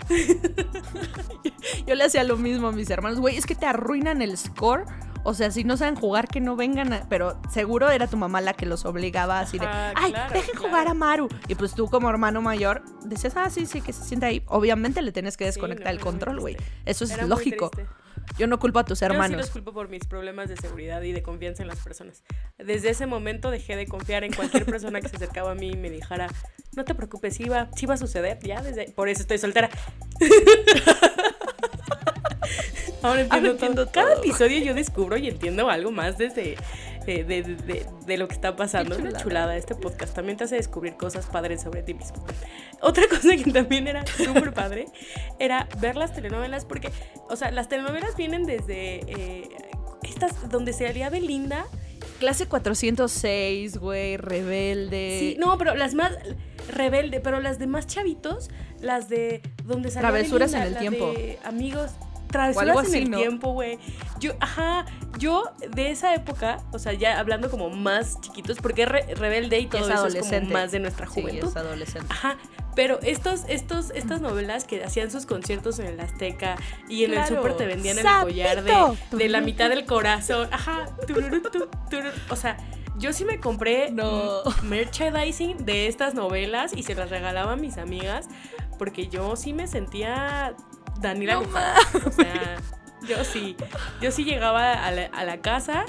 Yo 1.87 1.95
le 1.95 2.03
hacía 2.03 2.23
lo 2.23 2.37
mismo 2.37 2.67
a 2.67 2.71
mis 2.71 2.89
hermanos, 2.89 3.19
güey, 3.19 3.37
es 3.37 3.45
que 3.45 3.55
te 3.55 3.65
arruinan 3.65 4.21
el 4.21 4.37
score. 4.37 4.85
O 5.23 5.33
sea, 5.33 5.51
si 5.51 5.65
no 5.65 5.75
saben 5.75 5.95
jugar, 5.95 6.29
que 6.29 6.39
no 6.39 6.55
vengan 6.55 6.93
a... 6.93 7.09
Pero 7.09 7.39
seguro 7.51 7.89
era 7.89 8.07
tu 8.07 8.15
mamá 8.15 8.39
la 8.39 8.53
que 8.53 8.65
los 8.65 8.85
obligaba 8.85 9.41
así 9.41 9.59
de... 9.59 9.65
Ajá, 9.65 9.91
Ay, 9.95 10.13
claro, 10.13 10.33
dejen 10.33 10.51
claro. 10.55 10.67
jugar 10.69 10.87
a 10.87 10.93
Maru. 10.93 11.27
Y 11.49 11.55
pues 11.55 11.75
tú 11.75 11.89
como 11.89 12.09
hermano 12.09 12.41
mayor 12.41 12.83
decías, 13.03 13.35
ah, 13.35 13.49
sí, 13.49 13.65
sí, 13.65 13.81
que 13.81 13.91
se 13.91 14.03
sienta 14.03 14.27
ahí. 14.27 14.41
Obviamente 14.47 15.01
le 15.01 15.11
tienes 15.11 15.35
que 15.35 15.43
Sí, 15.43 15.47
desconectar 15.49 15.88
no, 15.88 15.91
el 15.91 15.97
muy 15.97 16.03
control, 16.03 16.39
güey. 16.39 16.57
Eso 16.86 17.03
es 17.03 17.12
Era 17.12 17.27
lógico. 17.27 17.69
Yo 18.37 18.47
no 18.47 18.59
culpo 18.59 18.79
a 18.79 18.85
tus 18.85 18.99
Yo 18.99 19.07
sí 19.07 19.11
hermanos. 19.11 19.37
los 19.37 19.49
culpo 19.49 19.73
por 19.73 19.89
mis 19.89 20.05
problemas 20.05 20.47
de 20.49 20.55
seguridad 20.57 21.01
y 21.01 21.11
de 21.11 21.21
confianza 21.21 21.61
en 21.63 21.67
las 21.67 21.79
personas. 21.79 22.23
Desde 22.57 22.89
ese 22.89 23.05
momento 23.05 23.51
dejé 23.51 23.75
de 23.75 23.85
confiar 23.87 24.23
en 24.23 24.33
cualquier 24.33 24.65
persona 24.65 25.01
que 25.01 25.09
se 25.09 25.17
acercaba 25.17 25.51
a 25.51 25.55
mí 25.55 25.71
y 25.71 25.77
me 25.77 25.89
dijera, 25.89 26.27
no 26.75 26.85
te 26.85 26.95
preocupes, 26.95 27.35
sí 27.35 27.45
va, 27.49 27.69
sí 27.75 27.85
va 27.85 27.95
a 27.95 27.97
suceder, 27.97 28.39
ya 28.41 28.61
desde... 28.61 28.91
Por 28.91 29.09
eso 29.09 29.21
estoy 29.21 29.37
soltera. 29.37 29.69
Ahora 33.01 33.21
entiendo, 33.21 33.35
Ahora 33.35 33.51
entiendo 33.51 33.85
todo. 33.85 33.93
Cada 33.93 34.15
episodio 34.15 34.61
yo 34.63 34.73
descubro 34.73 35.17
y 35.17 35.27
entiendo 35.29 35.69
algo 35.69 35.91
más 35.91 36.17
desde 36.17 36.57
de, 37.05 37.23
de- 37.23 37.85
de- 38.05 38.17
lo 38.17 38.27
que 38.27 38.33
está 38.35 38.55
pasando. 38.55 38.95
Es 38.95 39.01
una 39.01 39.13
chulada. 39.17 39.55
este 39.57 39.75
podcast. 39.75 40.13
También 40.15 40.38
te 40.38 40.43
hace 40.45 40.55
descubrir 40.55 40.95
cosas 40.95 41.25
padres 41.27 41.62
sobre 41.62 41.83
ti 41.83 41.93
mismo. 41.93 42.23
Otra 42.81 43.07
cosa 43.07 43.35
que 43.35 43.51
también 43.51 43.88
era 43.88 44.05
súper 44.05 44.53
padre 44.53 44.85
era 45.39 45.67
ver 45.79 45.95
las 45.95 46.13
telenovelas 46.13 46.65
porque, 46.65 46.91
o 47.29 47.35
sea, 47.35 47.51
las 47.51 47.67
telenovelas 47.69 48.15
vienen 48.15 48.45
desde 48.45 49.01
eh, 49.07 49.49
estas 50.03 50.49
donde 50.49 50.73
se 50.73 50.88
haría 50.88 51.09
Belinda. 51.09 51.65
Clase 52.19 52.47
406, 52.47 53.77
güey, 53.77 54.17
rebelde. 54.17 55.17
Sí, 55.19 55.38
no, 55.39 55.57
pero 55.57 55.75
las 55.75 55.93
más 55.93 56.12
rebelde, 56.69 57.19
pero 57.21 57.39
las 57.39 57.59
de 57.59 57.67
más 57.67 57.88
chavitos, 57.88 58.49
las 58.81 59.07
de 59.09 59.41
donde 59.65 59.89
salía 59.89 60.09
Travesuras 60.09 60.51
Belinda, 60.51 60.67
en 60.67 60.73
el 60.73 60.79
tiempo. 60.79 61.13
amigos, 61.45 61.91
travesuras 62.31 62.69
algo 62.69 62.79
en 62.81 62.85
así, 62.87 62.97
el 62.99 63.11
¿no? 63.11 63.17
tiempo, 63.17 63.51
güey. 63.53 63.79
Yo, 64.19 64.33
ajá, 64.39 64.85
yo 65.17 65.43
de 65.69 65.91
esa 65.91 66.13
época, 66.13 66.59
o 66.71 66.79
sea, 66.79 66.93
ya 66.93 67.19
hablando 67.19 67.49
como 67.49 67.69
más 67.69 68.19
chiquitos, 68.21 68.57
porque 68.59 68.85
re- 68.85 69.13
rebelde 69.15 69.59
y 69.59 69.67
todo 69.67 69.81
es 69.81 69.87
eso 69.87 70.07
es 70.07 70.15
como 70.27 70.41
más 70.51 70.71
de 70.71 70.79
nuestra 70.79 71.07
Sí, 71.07 71.21
juventud. 71.21 71.47
es 71.49 71.55
adolescente. 71.55 72.07
Ajá, 72.09 72.37
pero 72.75 72.99
estos, 73.01 73.41
estos, 73.49 73.91
estas 73.91 74.21
novelas 74.21 74.63
que 74.65 74.83
hacían 74.83 75.11
sus 75.11 75.25
conciertos 75.25 75.79
en 75.79 75.87
el 75.87 75.99
Azteca 75.99 76.55
y 76.87 77.03
en 77.05 77.13
el 77.13 77.25
súper 77.25 77.57
te 77.57 77.65
vendían 77.65 77.97
el 77.97 78.03
¡Sapito! 78.03 78.25
collar 78.27 78.63
de, 79.11 79.17
de 79.17 79.29
la 79.29 79.41
mitad 79.41 79.69
del 79.69 79.85
corazón. 79.85 80.47
Ajá, 80.51 80.85
o 82.29 82.35
sea, 82.35 82.57
yo 82.97 83.13
sí 83.13 83.25
me 83.25 83.39
compré 83.39 83.91
No. 83.91 84.43
merchandising 84.63 85.65
de 85.65 85.87
estas 85.87 86.13
novelas 86.13 86.73
y 86.75 86.83
se 86.83 86.95
las 86.95 87.09
regalaba 87.09 87.53
a 87.53 87.55
mis 87.55 87.77
amigas 87.77 88.27
porque 88.77 89.07
yo 89.07 89.35
sí 89.35 89.51
me 89.53 89.67
sentía 89.67 90.55
Daniela 91.01 91.35
No 91.35 91.41
Luján. 91.41 91.75
O 92.05 92.12
sea, 92.12 92.57
yo 93.07 93.23
sí, 93.23 93.55
yo 94.01 94.12
sí 94.12 94.23
llegaba 94.23 94.73
a 94.73 94.91
la, 94.91 95.05
a 95.05 95.23
la 95.23 95.38
casa 95.41 95.85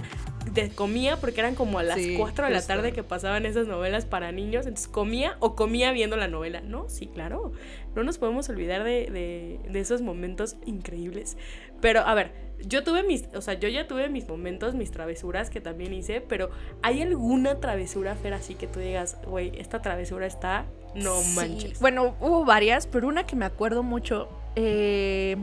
de- 0.53 0.71
comía 0.71 1.17
porque 1.19 1.41
eran 1.41 1.55
como 1.55 1.79
a 1.79 1.83
las 1.83 1.97
Sí, 1.97 2.15
4 2.19 2.47
de 2.47 2.51
la 2.53 2.63
tarde 2.67 2.93
que 2.93 3.03
pasaban 3.03 3.47
esas 3.47 3.67
novelas 3.67 4.05
para 4.05 4.33
niños, 4.33 4.67
entonces 4.67 4.89
comía 4.89 5.37
o 5.41 5.55
comía 5.55 5.93
viendo 5.93 6.17
la 6.17 6.29
novela. 6.29 6.61
No, 6.61 6.89
sí, 6.89 7.07
claro, 7.07 7.53
no 7.95 8.03
nos 8.05 8.19
podemos 8.19 8.49
olvidar 8.49 8.83
de, 8.85 9.11
de- 9.11 9.61
de 9.71 9.81
esos 9.81 10.03
momentos 10.03 10.57
increíbles. 10.67 11.37
Pero 11.81 12.01
a 12.01 12.15
ver, 12.15 12.33
yo 12.67 12.85
tuve 12.85 13.03
mis, 13.03 13.25
o 13.35 13.41
sea, 13.41 13.55
yo 13.55 13.69
ya 13.69 13.87
tuve 13.87 14.09
mis 14.09 14.29
momentos, 14.29 14.75
mis 14.75 14.91
travesuras 14.91 15.51
que 15.51 15.61
también 15.61 15.95
hice, 15.95 16.21
pero 16.21 16.51
¿hay 16.83 17.01
alguna 17.03 17.59
travesura, 17.61 18.15
Fer, 18.17 18.35
así 18.35 18.55
que 18.55 18.67
tú 18.67 18.81
digas, 18.81 19.17
güey, 19.27 19.53
esta 19.59 19.81
travesura 19.83 20.27
está, 20.27 20.67
no 20.95 21.15
Sí, 21.21 21.37
manches? 21.37 21.81
Bueno, 21.81 22.17
hubo 22.21 22.45
varias, 22.45 22.87
pero 22.87 23.09
una 23.09 23.25
que 23.25 23.35
me 23.37 23.45
acuerdo 23.47 23.83
mucho. 23.83 24.29
Eh, 24.57 25.37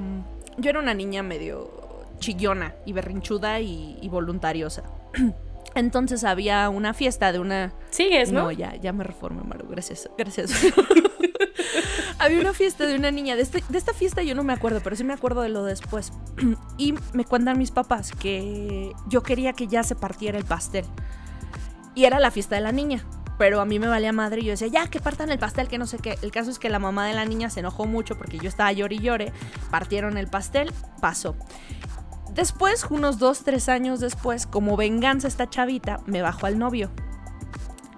yo 0.58 0.70
era 0.70 0.80
una 0.80 0.94
niña 0.94 1.24
medio 1.24 1.70
chillona 2.20 2.74
y 2.86 2.94
berrinchuda 2.94 3.60
y, 3.60 3.98
y 4.02 4.10
voluntariosa. 4.10 4.84
Entonces 5.76 6.24
había 6.24 6.70
una 6.70 6.94
fiesta 6.94 7.32
de 7.32 7.40
una. 7.40 7.74
Sigues, 7.92 8.32
¿no? 8.32 8.44
No, 8.46 8.52
ya, 8.52 8.76
ya 8.76 8.94
me 8.94 9.04
reformé, 9.04 9.44
Maru. 9.44 9.68
Gracias, 9.68 10.10
gracias. 10.18 10.52
había 12.20 12.40
una 12.40 12.54
fiesta 12.54 12.86
de 12.88 12.96
una 12.96 13.12
niña. 13.12 13.36
De, 13.36 13.44
este- 13.44 13.64
de 13.70 13.78
esta 13.78 13.94
fiesta 13.94 14.24
yo 14.24 14.34
no 14.34 14.44
me 14.44 14.54
acuerdo, 14.54 14.80
pero 14.84 14.96
sí 14.96 15.04
me 15.04 15.14
acuerdo 15.14 15.42
de 15.42 15.50
lo 15.50 15.64
después. 15.64 16.12
y 16.78 16.96
me 17.14 17.26
cuentan 17.26 17.58
mis 17.60 17.70
papás 17.72 18.12
que 18.12 18.92
yo 19.08 19.22
quería 19.22 19.54
que 19.54 19.68
ya 19.68 19.84
se 19.84 19.96
partiera 19.96 20.38
el 20.40 20.46
pastel. 20.46 20.86
Y 21.94 22.06
era 22.06 22.20
la 22.20 22.32
fiesta 22.32 22.56
de 22.56 22.62
la 22.62 22.72
niña. 22.72 23.04
Pero 23.38 23.62
a 23.62 23.66
mí 23.66 23.78
me 23.78 23.88
valía 23.88 24.12
madre 24.14 24.42
y 24.42 24.46
yo 24.46 24.52
decía, 24.52 24.68
ya, 24.68 24.88
que 24.88 25.00
partan 25.00 25.30
el 25.32 25.38
pastel, 25.38 25.68
que 25.68 25.78
no 25.78 25.86
sé 25.86 26.00
qué. 26.00 26.18
El 26.24 26.32
caso 26.32 26.50
es 26.50 26.58
que 26.58 26.70
la 26.70 26.80
mamá 26.80 27.06
de 27.08 27.14
la 27.14 27.24
niña 27.26 27.50
se 27.52 27.60
enojó 27.60 27.86
mucho 27.86 28.18
porque 28.18 28.40
yo 28.40 28.50
estaba 28.50 28.72
llore 28.72 28.96
y 28.96 29.00
llore. 29.00 29.32
Partieron 29.70 30.18
el 30.18 30.28
pastel, 30.28 30.72
pasó. 31.02 31.36
Después, 32.34 32.86
unos 32.90 33.20
dos, 33.20 33.44
tres 33.44 33.70
años 33.70 34.00
después, 34.00 34.46
como 34.48 34.76
venganza 34.78 35.28
esta 35.28 35.50
chavita, 35.50 36.00
me 36.06 36.22
bajó 36.22 36.46
al 36.48 36.58
novio. 36.60 36.92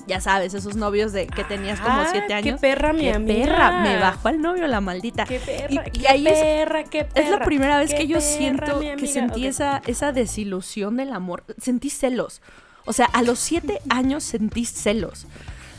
Ya 0.08 0.20
sabes, 0.22 0.56
esos 0.56 0.76
novios 0.76 1.12
de 1.12 1.28
que 1.28 1.44
tenías 1.44 1.80
como 1.80 2.00
Ah, 2.02 2.08
siete 2.10 2.34
años. 2.34 2.56
Qué 2.56 2.62
perra, 2.68 2.94
mi 2.94 3.02
¡Qué 3.02 3.14
amiga. 3.14 3.46
perra! 3.46 3.82
Me 3.82 3.98
bajó 4.00 4.30
al 4.30 4.42
novio 4.42 4.66
la 4.68 4.82
maldita. 4.82 5.26
Qué 5.26 5.40
perra, 5.40 5.84
Y- 5.94 5.98
y 5.98 6.02
qué 6.02 6.08
ahí 6.08 6.28
es- 6.28 6.40
perra, 6.40 6.84
qué 6.86 7.06
perra. 7.06 7.26
Es 7.26 7.32
la 7.32 7.46
primera 7.46 7.78
vez 7.78 7.94
que 7.94 8.08
yo 8.08 8.16
perra, 8.18 8.22
siento 8.28 8.80
que 8.98 9.08
sentí 9.08 9.46
esa, 9.46 9.82
esa 9.86 10.12
desilusión 10.12 10.98
del 10.98 11.14
amor. 11.14 11.44
Sentí 11.60 11.90
celos. 11.92 12.42
O 12.90 12.94
sea, 12.94 13.06
a 13.06 13.22
los 13.22 13.38
siete 13.38 13.80
años 13.90 14.24
sentí 14.24 14.66
celos. 14.66 15.28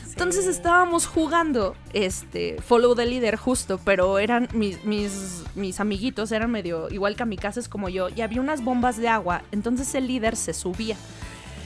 Sí. 0.05 0.11
Entonces 0.11 0.45
estábamos 0.45 1.07
jugando 1.07 1.75
este 1.91 2.55
Follow 2.65 2.95
the 2.95 3.05
Leader 3.05 3.35
justo, 3.35 3.81
pero 3.83 4.17
eran 4.17 4.47
mis, 4.53 4.85
mis, 4.85 5.43
mis 5.55 5.81
amiguitos, 5.81 6.31
eran 6.31 6.51
medio 6.51 6.89
igual 6.89 7.17
kamikazes 7.17 7.67
como 7.67 7.89
yo, 7.89 8.07
y 8.07 8.21
había 8.21 8.39
unas 8.39 8.63
bombas 8.63 8.95
de 8.95 9.09
agua, 9.09 9.41
entonces 9.51 9.93
el 9.93 10.07
líder 10.07 10.37
se 10.37 10.53
subía. 10.53 10.95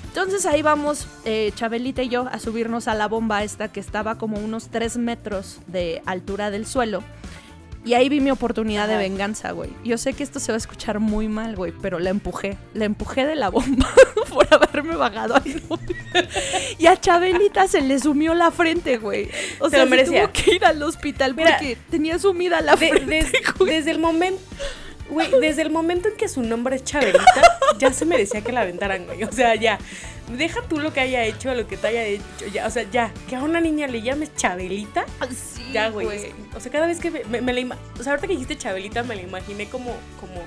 Entonces 0.08 0.48
ahí 0.48 0.64
vamos, 0.64 1.08
eh, 1.26 1.52
Chabelita 1.56 2.02
y 2.02 2.10
yo, 2.10 2.28
a 2.32 2.40
subirnos 2.40 2.88
a 2.88 2.96
la 2.96 3.08
bomba 3.08 3.44
esta 3.44 3.68
que 3.68 3.80
estaba 3.80 4.18
como 4.18 4.38
unos 4.38 4.70
3 4.70 4.98
metros 4.98 5.60
de 5.68 6.02
altura 6.06 6.50
del 6.50 6.66
suelo. 6.66 7.04
Y 7.86 7.94
ahí 7.94 8.10
vi 8.10 8.20
mi 8.20 8.32
oportunidad 8.32 8.88
de 8.88 8.98
venganza, 8.98 9.52
güey. 9.52 9.70
Yo 9.84 9.98
sé 10.00 10.14
que 10.14 10.24
esto 10.24 10.40
se 10.40 10.52
va 10.52 10.56
a 10.56 10.58
escuchar 10.58 11.00
muy 11.00 11.28
mal, 11.28 11.56
güey, 11.56 11.72
pero 11.82 12.00
la 12.00 12.10
empujé. 12.10 12.58
La 12.74 12.86
empujé 12.86 13.26
de 13.28 13.36
la 13.36 13.50
bomba 13.50 13.88
por 14.34 14.48
haberme 14.52 14.96
bajado 14.96 15.36
ahí. 15.36 15.62
¿no? 15.70 15.80
Y 16.80 16.88
a 16.88 17.00
Chabelita 17.00 17.68
se 17.68 17.82
le 17.82 18.00
sumió 18.00 18.34
la 18.34 18.50
frente, 18.50 18.98
güey. 18.98 19.30
O 19.60 19.70
Se 19.70 19.76
sea, 19.76 19.86
lo 19.86 19.96
se 19.96 20.04
tuvo 20.06 20.32
que 20.34 20.56
ir 20.56 20.66
al 20.66 20.82
hospital 20.82 21.36
Mira, 21.36 21.52
porque 21.58 21.78
tenía 21.92 22.18
sumida 22.18 22.60
la 22.62 22.76
De- 22.76 22.90
frente, 22.90 23.16
des- 23.24 23.32
desde 23.66 23.92
el 23.92 24.00
momento. 24.00 24.42
Güey, 25.08 25.30
desde 25.40 25.62
el 25.62 25.70
momento 25.70 26.10
en 26.10 26.16
que 26.16 26.28
su 26.28 26.42
nombre 26.42 26.78
es 26.78 26.84
Chabelita, 26.84 27.24
ya 27.78 27.94
se 27.94 28.06
merecía 28.06 28.42
que 28.42 28.52
la 28.52 28.62
aventaran, 28.62 29.06
güey. 29.06 29.24
O 29.24 29.32
sea, 29.32 29.54
ya. 29.54 29.78
Deja 30.36 30.64
tú 30.68 30.80
lo 30.80 30.92
que 30.92 31.02
haya 31.02 31.24
hecho, 31.24 31.54
lo 31.54 31.68
que 31.68 31.78
te 31.78 31.86
haya 31.86 32.04
hecho. 32.06 32.24
Ya, 32.52 32.66
o 32.66 32.72
sea, 32.72 32.90
ya. 32.92 33.12
Que 33.30 33.36
a 33.36 33.44
una 33.44 33.62
niña 33.62 33.86
le 33.86 34.02
llames 34.02 34.36
Chabelita. 34.36 35.06
Sí, 35.30 35.55
Ya, 35.76 35.90
güey. 35.90 36.08
O 36.56 36.60
sea, 36.60 36.72
cada 36.72 36.88
vez 36.88 37.00
que 37.00 37.12
me, 37.12 37.24
me- 37.26 37.42
me 37.42 37.54
la 37.54 37.60
ima- 37.60 37.78
O 38.00 38.04
sea, 38.04 38.14
ahorita 38.14 38.28
que 38.28 38.34
dijiste 38.34 38.58
Chabelita, 38.58 39.04
me 39.04 39.16
la 39.16 39.22
imaginé 39.22 39.68
como, 39.68 39.92
como 40.20 40.42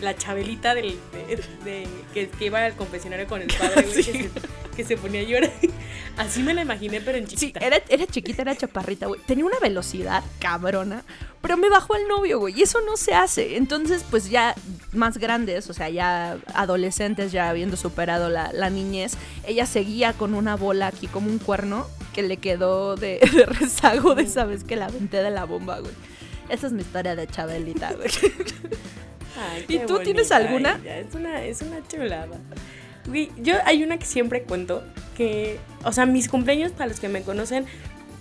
la 0.00 0.16
Chabelita 0.16 0.74
del, 0.74 0.98
de, 1.12 1.36
de- 1.64 1.88
que, 2.12 2.28
que 2.28 2.46
iba 2.46 2.64
al 2.64 2.74
confesionario 2.74 3.26
con 3.26 3.42
el 3.42 3.48
padre, 3.48 3.82
güey, 3.82 4.02
Sí. 4.02 4.12
que, 4.12 4.22
se, 4.24 4.30
que 4.76 4.84
se 4.84 4.96
ponía 4.96 5.20
a 5.20 5.24
llorar. 5.24 5.52
Así 6.16 6.42
me 6.44 6.54
la 6.54 6.62
imaginé, 6.62 7.00
pero 7.00 7.18
en 7.18 7.28
Sí, 7.28 7.34
chiquita. 7.36 7.58
era, 7.58 7.80
era 7.88 8.06
chiquita, 8.06 8.42
era 8.42 8.54
chaparrita, 8.56 9.06
güey. 9.06 9.20
Tenía 9.26 9.44
una 9.44 9.58
velocidad 9.58 10.22
cabrona, 10.38 11.02
pero 11.42 11.56
me 11.56 11.68
bajó 11.68 11.96
el 11.96 12.06
novio, 12.06 12.38
güey. 12.38 12.56
Y 12.56 12.62
eso 12.62 12.78
no 12.86 12.96
se 12.96 13.14
hace. 13.14 13.56
Entonces, 13.56 14.04
pues 14.08 14.30
ya 14.30 14.54
más 14.92 15.18
grandes, 15.18 15.68
o 15.70 15.74
sea, 15.74 15.88
ya 15.88 16.38
adolescentes, 16.54 17.32
ya 17.32 17.50
habiendo 17.50 17.76
superado 17.76 18.28
la, 18.28 18.52
la 18.52 18.70
niñez, 18.70 19.14
ella 19.44 19.66
seguía 19.66 20.12
con 20.12 20.34
una 20.34 20.54
bola 20.54 20.86
aquí 20.86 21.08
como 21.08 21.28
un 21.28 21.38
cuerno 21.40 21.88
que 22.12 22.22
le 22.22 22.36
quedó 22.36 22.94
de, 22.94 23.18
de 23.34 23.46
rezago 23.46 24.14
de 24.14 24.22
esa 24.22 24.44
vez 24.44 24.62
que 24.62 24.76
la 24.76 24.86
aventé 24.86 25.20
de 25.20 25.30
la 25.32 25.44
bomba, 25.46 25.80
güey. 25.80 25.92
Esa 26.48 26.68
es 26.68 26.72
mi 26.72 26.82
historia 26.82 27.16
de 27.16 27.26
Chabelita, 27.26 27.92
güey. 27.94 28.08
Ay, 29.36 29.64
¿Y 29.68 29.78
tú 29.80 29.98
tienes 30.00 30.28
bonita 30.28 30.36
alguna? 30.36 30.78
ella, 30.82 30.98
Es 30.98 31.14
una, 31.14 31.42
es 31.44 31.62
una 31.62 31.76
chulada. 31.88 32.38
Yo 33.38 33.54
hay 33.66 33.82
una 33.84 33.98
que 33.98 34.06
siempre 34.06 34.42
cuento 34.42 34.82
que, 35.16 35.58
o 35.84 35.92
sea, 35.92 36.06
mis 36.06 36.28
cumpleaños, 36.28 36.72
para 36.72 36.86
los 36.86 37.00
que 37.00 37.08
me 37.08 37.22
conocen, 37.22 37.66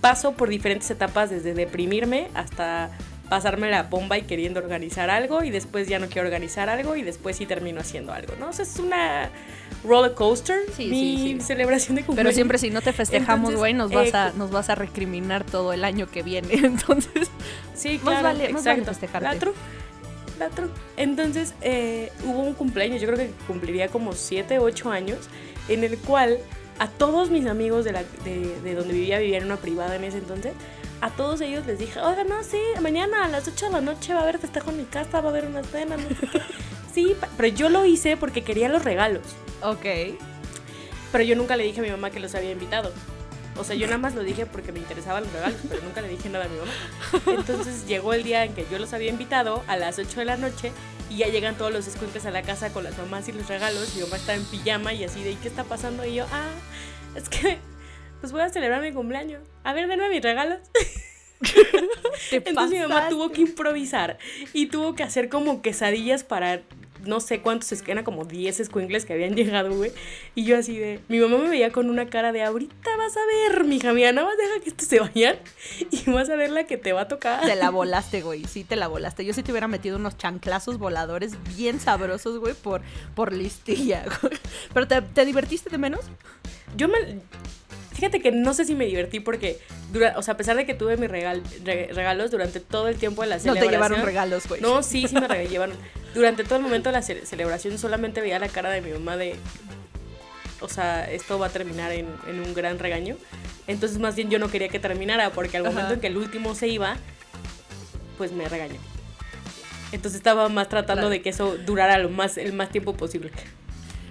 paso 0.01 0.33
por 0.33 0.49
diferentes 0.49 0.91
etapas 0.91 1.29
desde 1.29 1.53
deprimirme 1.53 2.27
hasta 2.33 2.89
pasarme 3.29 3.71
la 3.71 3.83
bomba 3.83 4.17
y 4.17 4.23
queriendo 4.23 4.59
organizar 4.59 5.09
algo 5.09 5.43
y 5.43 5.49
después 5.49 5.87
ya 5.87 5.97
no 5.97 6.07
quiero 6.07 6.27
organizar 6.27 6.67
algo 6.69 6.95
y 6.97 7.01
después 7.03 7.37
sí 7.37 7.45
termino 7.45 7.79
haciendo 7.79 8.11
algo, 8.11 8.33
¿no? 8.37 8.49
O 8.49 8.53
sea, 8.53 8.63
es 8.63 8.77
una 8.77 9.29
roller 9.85 10.13
coaster 10.13 10.59
Sí, 10.75 10.87
mi 10.87 11.17
sí, 11.17 11.35
sí. 11.39 11.41
celebración 11.41 11.95
de 11.95 12.01
Pero 12.01 12.07
cumpleaños. 12.07 12.35
siempre 12.35 12.57
si 12.57 12.69
no 12.69 12.81
te 12.81 12.91
festejamos, 12.91 13.55
güey, 13.55 13.73
nos, 13.73 13.89
vas 13.91 14.13
a, 14.13 14.27
eh, 14.27 14.31
nos 14.35 14.51
vas 14.51 14.69
a 14.69 14.75
recriminar 14.75 15.45
todo 15.45 15.71
el 15.73 15.85
año 15.85 16.11
que 16.11 16.21
viene. 16.21 16.49
Entonces, 16.63 17.29
Sí, 17.73 17.93
Más 18.03 18.19
claro, 18.19 18.23
vale- 18.23 18.49
más 18.53 18.65
vale 18.65 18.81
exacto. 18.81 18.91
festejarte. 18.91 19.27
La. 20.39 20.49
Entonces, 20.97 21.53
eh, 21.61 22.11
hubo 22.25 22.39
un 22.39 22.53
cumpleaños, 22.53 23.01
yo 23.01 23.07
creo 23.07 23.19
que 23.19 23.31
cumpliría 23.47 23.87
como 23.87 24.13
7, 24.13 24.59
8 24.59 24.91
años, 24.91 25.19
en 25.69 25.83
el 25.83 25.97
cual 25.97 26.39
a 26.79 26.87
todos 26.87 27.29
mis 27.29 27.45
amigos 27.45 27.85
de, 27.85 27.91
la, 27.91 28.03
de, 28.23 28.59
de 28.61 28.75
donde 28.75 28.93
vivía, 28.93 29.19
vivía 29.19 29.37
en 29.37 29.45
una 29.45 29.57
privada 29.57 29.95
en 29.95 30.03
ese 30.03 30.17
entonces, 30.17 30.53
a 31.01 31.09
todos 31.09 31.41
ellos 31.41 31.65
les 31.65 31.79
dije, 31.79 31.99
oiga, 31.99 32.23
no, 32.23 32.43
sí, 32.43 32.59
mañana 32.81 33.25
a 33.25 33.27
las 33.27 33.47
8 33.47 33.65
de 33.65 33.71
la 33.73 33.81
noche 33.81 34.13
va 34.13 34.21
a 34.21 34.23
haber 34.23 34.39
festejo 34.39 34.71
en 34.71 34.77
mi 34.77 34.85
casa, 34.85 35.19
va 35.19 35.27
a 35.27 35.31
haber 35.31 35.45
una 35.45 35.63
cena, 35.63 35.97
no 35.97 36.09
sé 36.09 36.27
qué. 36.31 36.41
Sí, 36.93 37.15
pero 37.37 37.47
yo 37.47 37.69
lo 37.69 37.85
hice 37.85 38.17
porque 38.17 38.43
quería 38.43 38.69
los 38.69 38.83
regalos. 38.83 39.23
ok. 39.63 39.85
Pero 41.11 41.23
yo 41.23 41.35
nunca 41.35 41.55
le 41.55 41.63
dije 41.63 41.79
a 41.79 41.83
mi 41.83 41.89
mamá 41.89 42.11
que 42.11 42.19
los 42.19 42.35
había 42.35 42.51
invitado. 42.51 42.91
O 43.57 43.63
sea, 43.63 43.75
yo 43.75 43.85
nada 43.85 43.99
más 43.99 44.15
lo 44.15 44.23
dije 44.23 44.45
porque 44.45 44.71
me 44.71 44.79
interesaban 44.79 45.23
los 45.23 45.33
regalos, 45.33 45.59
pero 45.69 45.81
nunca 45.83 46.01
le 46.01 46.07
dije 46.09 46.29
nada 46.29 46.45
a 46.45 46.47
mi 46.47 46.57
mamá. 46.57 46.71
Entonces 47.39 47.85
llegó 47.87 48.13
el 48.13 48.23
día 48.23 48.43
en 48.45 48.53
que 48.53 48.65
yo 48.71 48.79
los 48.79 48.93
había 48.93 49.09
invitado 49.09 49.63
a 49.67 49.77
las 49.77 49.99
8 49.99 50.19
de 50.19 50.25
la 50.25 50.37
noche 50.37 50.71
y 51.09 51.17
ya 51.17 51.27
llegan 51.27 51.55
todos 51.55 51.71
los 51.71 51.87
escuincles 51.87 52.25
a 52.25 52.31
la 52.31 52.41
casa 52.41 52.73
con 52.73 52.83
las 52.83 52.97
mamás 52.97 53.27
y 53.27 53.31
los 53.31 53.47
regalos. 53.47 53.95
Mi 53.95 54.01
mamá 54.01 54.17
está 54.17 54.33
en 54.33 54.43
pijama 54.45 54.93
y 54.93 55.03
así 55.03 55.23
de, 55.23 55.31
¿y 55.31 55.35
qué 55.35 55.47
está 55.47 55.63
pasando? 55.63 56.05
Y 56.05 56.15
yo, 56.15 56.25
ah, 56.31 56.49
es 57.15 57.29
que 57.29 57.59
pues 58.21 58.31
voy 58.31 58.41
a 58.41 58.49
celebrar 58.49 58.81
mi 58.81 58.91
cumpleaños. 58.91 59.43
A 59.63 59.73
ver, 59.73 59.87
denme 59.87 60.09
mis 60.09 60.21
regalos. 60.21 60.59
Entonces 62.31 62.71
mi 62.71 62.79
mamá 62.79 62.95
pasaste. 62.95 63.15
tuvo 63.15 63.31
que 63.31 63.41
improvisar 63.41 64.17
y 64.53 64.67
tuvo 64.67 64.95
que 64.95 65.03
hacer 65.03 65.27
como 65.29 65.61
quesadillas 65.61 66.23
para 66.23 66.61
no 67.05 67.19
sé 67.19 67.41
cuántos, 67.41 67.71
eran 67.87 68.03
como 68.03 68.25
10 68.25 68.59
escuincles 68.59 69.05
que 69.05 69.13
habían 69.13 69.35
llegado, 69.35 69.73
güey. 69.73 69.91
Y 70.35 70.45
yo 70.45 70.57
así 70.57 70.77
de, 70.77 70.99
mi 71.07 71.19
mamá 71.19 71.37
me 71.37 71.49
veía 71.49 71.71
con 71.71 71.89
una 71.89 72.07
cara 72.07 72.31
de, 72.31 72.43
ahorita 72.43 72.97
vas 72.97 73.15
a 73.17 73.25
ver, 73.25 73.63
mija 73.63 73.93
mía, 73.93 74.11
nada 74.11 74.27
más 74.27 74.37
deja 74.37 74.59
que 74.63 74.69
estos 74.69 74.87
se 74.87 74.99
vayan 74.99 75.37
y 75.91 76.09
vas 76.09 76.29
a 76.29 76.35
ver 76.35 76.49
la 76.49 76.65
que 76.65 76.77
te 76.77 76.93
va 76.93 77.01
a 77.01 77.07
tocar. 77.07 77.45
Te 77.45 77.55
la 77.55 77.69
volaste, 77.71 78.21
güey. 78.21 78.45
Sí, 78.45 78.63
te 78.63 78.75
la 78.75 78.87
volaste. 78.87 79.25
Yo 79.25 79.33
sí 79.33 79.43
te 79.43 79.51
hubiera 79.51 79.67
metido 79.67 79.97
unos 79.97 80.17
chanclazos 80.17 80.77
voladores 80.77 81.37
bien 81.55 81.79
sabrosos, 81.79 82.39
güey, 82.39 82.53
por, 82.53 82.81
por 83.15 83.33
listilla, 83.33 84.05
güey. 84.21 84.33
Pero 84.73 84.87
¿te, 84.87 85.01
te 85.01 85.25
divertiste 85.25 85.69
de 85.69 85.77
menos? 85.77 86.01
Yo 86.75 86.87
me... 86.87 87.21
Fíjate 87.93 88.19
que 88.21 88.31
no 88.31 88.53
sé 88.53 88.65
si 88.65 88.75
me 88.75 88.85
divertí 88.85 89.19
porque, 89.19 89.59
dura, 89.91 90.13
o 90.17 90.21
sea, 90.23 90.33
a 90.33 90.37
pesar 90.37 90.55
de 90.57 90.65
que 90.65 90.73
tuve 90.73 90.97
mis 90.97 91.09
regal- 91.09 91.43
re- 91.63 91.89
regalos 91.93 92.31
durante 92.31 92.59
todo 92.59 92.87
el 92.87 92.95
tiempo 92.97 93.21
de 93.21 93.27
la 93.29 93.35
No 93.35 93.41
celebración... 93.41 93.69
te 93.69 93.75
llevaron 93.75 94.01
regalos, 94.05 94.47
güey. 94.47 94.61
No, 94.61 94.81
sí, 94.83 95.07
sí 95.07 95.15
me 95.15 95.47
llevaron. 95.47 95.75
Durante 96.15 96.43
todo 96.43 96.55
el 96.57 96.61
momento 96.63 96.89
de 96.89 96.93
la 96.93 97.01
ce- 97.01 97.25
celebración 97.25 97.77
solamente 97.77 98.19
veía 98.21 98.39
la 98.39 98.49
cara 98.49 98.69
de 98.71 98.81
mi 98.81 98.91
mamá 98.91 99.15
de... 99.17 99.35
O 100.59 100.69
sea, 100.69 101.09
esto 101.11 101.37
va 101.39 101.47
a 101.47 101.49
terminar 101.49 101.91
en, 101.91 102.07
en 102.27 102.39
un 102.39 102.53
gran 102.53 102.79
regaño. 102.79 103.17
Entonces 103.67 103.99
más 103.99 104.15
bien 104.15 104.29
yo 104.29 104.39
no 104.39 104.49
quería 104.49 104.69
que 104.69 104.79
terminara 104.79 105.29
porque 105.31 105.57
al 105.57 105.65
Ajá. 105.65 105.73
momento 105.73 105.93
en 105.93 105.99
que 105.99 106.07
el 106.07 106.17
último 106.17 106.55
se 106.55 106.67
iba, 106.69 106.97
pues 108.17 108.31
me 108.31 108.47
regañó. 108.49 108.79
Entonces 109.91 110.17
estaba 110.17 110.49
más 110.49 110.69
tratando 110.69 111.01
Claro. 111.03 111.09
de 111.09 111.21
que 111.21 111.29
eso 111.29 111.57
durara 111.57 111.97
lo 111.99 112.09
más, 112.09 112.37
el 112.37 112.53
más 112.53 112.69
tiempo 112.71 112.95
posible. 112.95 113.31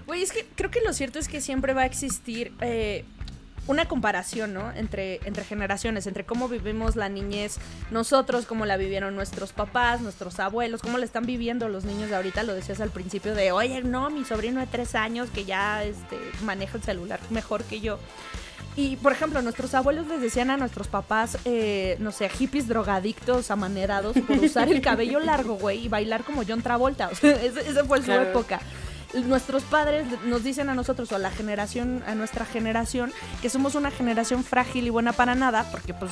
Güey, 0.06 0.22
es 0.22 0.30
que 0.32 0.46
creo 0.54 0.70
que 0.70 0.80
lo 0.80 0.92
cierto 0.92 1.18
es 1.18 1.26
que 1.28 1.40
siempre 1.40 1.74
va 1.74 1.82
a 1.82 1.86
existir 1.86 2.52
eh, 2.60 3.04
una 3.68 3.86
comparación, 3.86 4.52
¿no? 4.54 4.72
Entre, 4.72 5.20
entre 5.24 5.44
generaciones, 5.44 6.06
entre 6.06 6.24
cómo 6.24 6.48
vivimos 6.48 6.96
la 6.96 7.08
niñez 7.08 7.58
nosotros, 7.90 8.44
cómo 8.46 8.66
la 8.66 8.76
vivieron 8.76 9.14
nuestros 9.14 9.52
papás, 9.52 10.00
nuestros 10.00 10.40
abuelos, 10.40 10.82
cómo 10.82 10.98
la 10.98 11.04
están 11.04 11.26
viviendo 11.26 11.68
los 11.68 11.84
niños 11.84 12.10
de 12.10 12.16
ahorita. 12.16 12.42
Lo 12.42 12.54
decías 12.54 12.80
al 12.80 12.90
principio 12.90 13.34
de, 13.34 13.52
oye, 13.52 13.82
no, 13.82 14.10
mi 14.10 14.24
sobrino 14.24 14.60
de 14.60 14.66
tres 14.66 14.94
años 14.94 15.28
que 15.30 15.44
ya 15.44 15.84
este, 15.84 16.18
maneja 16.44 16.76
el 16.76 16.82
celular 16.82 17.20
mejor 17.30 17.62
que 17.64 17.80
yo. 17.80 17.98
Y, 18.74 18.96
por 18.96 19.12
ejemplo, 19.12 19.42
nuestros 19.42 19.74
abuelos 19.74 20.06
les 20.06 20.22
decían 20.22 20.50
a 20.50 20.56
nuestros 20.56 20.88
papás, 20.88 21.36
eh, 21.44 21.96
no 22.00 22.10
sé, 22.10 22.30
hippies 22.30 22.68
drogadictos, 22.68 23.50
amanerados, 23.50 24.16
por 24.26 24.38
usar 24.38 24.70
el 24.72 24.80
cabello 24.80 25.20
largo, 25.20 25.54
güey, 25.56 25.84
y 25.84 25.88
bailar 25.88 26.24
como 26.24 26.42
John 26.48 26.62
Travolta. 26.62 27.08
O 27.12 27.14
sea, 27.14 27.32
esa 27.42 27.84
fue 27.84 27.98
su 27.98 28.04
Claro. 28.06 28.22
época. 28.22 28.60
Nuestros 29.14 29.62
padres 29.64 30.06
nos 30.24 30.42
dicen 30.42 30.68
a 30.68 30.74
nosotros, 30.74 31.12
o 31.12 31.16
a 31.16 31.18
la 31.18 31.30
generación, 31.30 32.02
a 32.06 32.14
nuestra 32.14 32.44
generación, 32.44 33.12
que 33.40 33.50
somos 33.50 33.74
una 33.74 33.90
generación 33.90 34.44
frágil 34.44 34.86
y 34.86 34.90
buena 34.90 35.12
para 35.12 35.34
nada, 35.34 35.68
porque 35.70 35.92
pues 35.94 36.10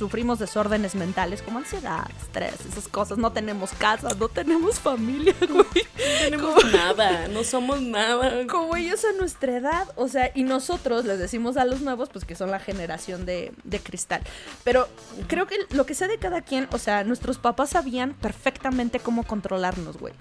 sufrimos 0.00 0.38
desórdenes 0.38 0.94
mentales 0.94 1.42
como 1.42 1.58
ansiedad, 1.58 2.08
estrés, 2.22 2.54
esas 2.66 2.88
cosas. 2.88 3.18
No 3.18 3.32
tenemos 3.32 3.72
casa, 3.72 4.08
no 4.18 4.28
tenemos 4.28 4.80
familia, 4.80 5.34
güey. 5.40 5.60
No 5.60 6.20
tenemos 6.22 6.72
nada, 6.72 7.28
no 7.28 7.44
somos 7.44 7.82
nada. 7.82 8.46
Como 8.46 8.76
ellos 8.76 9.04
a 9.04 9.12
nuestra 9.12 9.56
edad, 9.56 9.88
o 9.96 10.08
sea, 10.08 10.32
y 10.34 10.42
nosotros 10.42 11.04
les 11.04 11.18
decimos 11.18 11.58
a 11.58 11.66
los 11.66 11.82
nuevos, 11.82 12.08
pues 12.08 12.24
que 12.24 12.34
son 12.34 12.50
la 12.50 12.60
generación 12.60 13.26
de, 13.26 13.52
de 13.64 13.78
cristal. 13.78 14.22
Pero 14.64 14.88
creo 15.26 15.46
que 15.46 15.56
lo 15.68 15.84
que 15.84 15.94
sea 15.94 16.08
de 16.08 16.16
cada 16.16 16.40
quien, 16.40 16.66
o 16.72 16.78
sea, 16.78 17.04
nuestros 17.04 17.36
papás 17.36 17.70
sabían 17.70 18.14
perfectamente 18.14 19.00
cómo 19.00 19.24
controlarnos, 19.24 19.98
güey. 19.98 20.14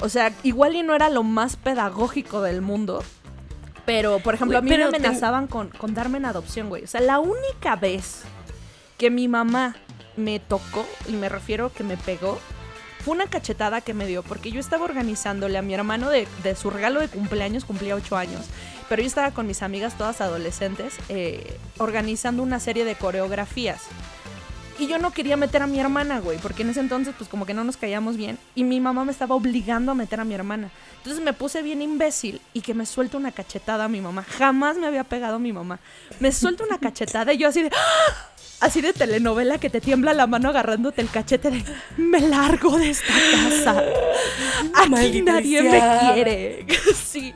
O 0.00 0.08
sea, 0.08 0.32
igual 0.42 0.76
y 0.76 0.82
no 0.82 0.94
era 0.94 1.08
lo 1.08 1.22
más 1.22 1.56
pedagógico 1.56 2.42
del 2.42 2.62
mundo. 2.62 3.02
Pero, 3.84 4.18
por 4.20 4.34
ejemplo, 4.34 4.58
a 4.58 4.60
mí 4.60 4.68
me 4.70 4.76
te- 4.76 4.84
amenazaban 4.84 5.46
con, 5.46 5.68
con 5.70 5.94
darme 5.94 6.18
en 6.18 6.26
adopción, 6.26 6.68
güey. 6.68 6.84
O 6.84 6.86
sea, 6.86 7.00
la 7.00 7.18
única 7.20 7.74
vez 7.76 8.22
que 8.98 9.10
mi 9.10 9.28
mamá 9.28 9.76
me 10.16 10.40
tocó, 10.40 10.86
y 11.08 11.12
me 11.12 11.28
refiero 11.28 11.72
que 11.72 11.84
me 11.84 11.96
pegó, 11.96 12.38
fue 13.04 13.14
una 13.14 13.26
cachetada 13.26 13.80
que 13.80 13.94
me 13.94 14.06
dio, 14.06 14.22
porque 14.22 14.50
yo 14.50 14.60
estaba 14.60 14.84
organizándole 14.84 15.56
a 15.56 15.62
mi 15.62 15.72
hermano 15.72 16.10
de, 16.10 16.26
de 16.42 16.54
su 16.56 16.68
regalo 16.70 17.00
de 17.00 17.08
cumpleaños, 17.08 17.64
cumplía 17.64 17.94
ocho 17.94 18.16
años, 18.16 18.44
pero 18.88 19.00
yo 19.00 19.06
estaba 19.08 19.30
con 19.30 19.46
mis 19.46 19.62
amigas 19.62 19.96
todas 19.96 20.20
adolescentes, 20.20 20.94
eh, 21.08 21.58
organizando 21.78 22.42
una 22.42 22.58
serie 22.60 22.84
de 22.84 22.96
coreografías. 22.96 23.82
Y 24.78 24.86
yo 24.86 24.98
no 24.98 25.12
quería 25.12 25.36
meter 25.36 25.62
a 25.62 25.66
mi 25.66 25.80
hermana, 25.80 26.20
güey, 26.20 26.38
porque 26.38 26.62
en 26.62 26.70
ese 26.70 26.80
entonces, 26.80 27.14
pues 27.18 27.28
como 27.28 27.46
que 27.46 27.54
no 27.54 27.64
nos 27.64 27.76
caíamos 27.76 28.16
bien. 28.16 28.38
Y 28.54 28.62
mi 28.62 28.80
mamá 28.80 29.04
me 29.04 29.12
estaba 29.12 29.34
obligando 29.34 29.92
a 29.92 29.94
meter 29.94 30.20
a 30.20 30.24
mi 30.24 30.34
hermana. 30.34 30.70
Entonces 30.98 31.22
me 31.22 31.32
puse 31.32 31.62
bien 31.62 31.82
imbécil 31.82 32.40
y 32.54 32.60
que 32.60 32.74
me 32.74 32.86
suelta 32.86 33.16
una 33.16 33.32
cachetada 33.32 33.84
a 33.84 33.88
mi 33.88 34.00
mamá. 34.00 34.22
Jamás 34.22 34.76
me 34.76 34.86
había 34.86 35.04
pegado 35.04 35.38
mi 35.38 35.52
mamá. 35.52 35.80
Me 36.20 36.30
suelta 36.30 36.64
una 36.64 36.78
cachetada 36.78 37.32
y 37.32 37.38
yo 37.38 37.48
así 37.48 37.62
de. 37.62 37.70
¡Ah! 37.74 38.28
Así 38.60 38.80
de 38.80 38.92
telenovela 38.92 39.58
que 39.58 39.70
te 39.70 39.80
tiembla 39.80 40.12
la 40.12 40.26
mano 40.26 40.48
agarrándote 40.48 41.00
el 41.00 41.10
cachete 41.10 41.50
de. 41.50 41.64
Me 41.96 42.20
largo 42.20 42.76
de 42.76 42.90
esta 42.90 43.14
casa. 43.32 43.84
Aquí 44.74 45.22
nadie 45.22 45.62
me 45.62 45.82
quiere. 46.12 46.66
Sí. 47.08 47.34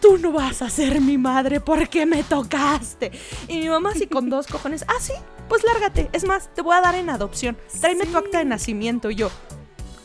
Tú 0.00 0.18
no 0.18 0.32
vas 0.32 0.62
a 0.62 0.70
ser 0.70 1.00
mi 1.00 1.18
madre 1.18 1.60
porque 1.60 2.06
me 2.06 2.22
tocaste. 2.22 3.12
Y 3.48 3.58
mi 3.58 3.68
mamá 3.68 3.90
así 3.90 4.06
con 4.06 4.30
dos 4.30 4.46
cojones. 4.46 4.84
Ah, 4.88 5.00
sí, 5.00 5.12
pues 5.48 5.62
lárgate. 5.64 6.08
Es 6.12 6.24
más, 6.24 6.52
te 6.54 6.62
voy 6.62 6.74
a 6.74 6.80
dar 6.80 6.94
en 6.94 7.10
adopción. 7.10 7.56
Tráeme 7.80 8.06
tu 8.06 8.16
acta 8.16 8.38
de 8.38 8.46
nacimiento. 8.46 9.10
Y 9.10 9.16
yo. 9.16 9.30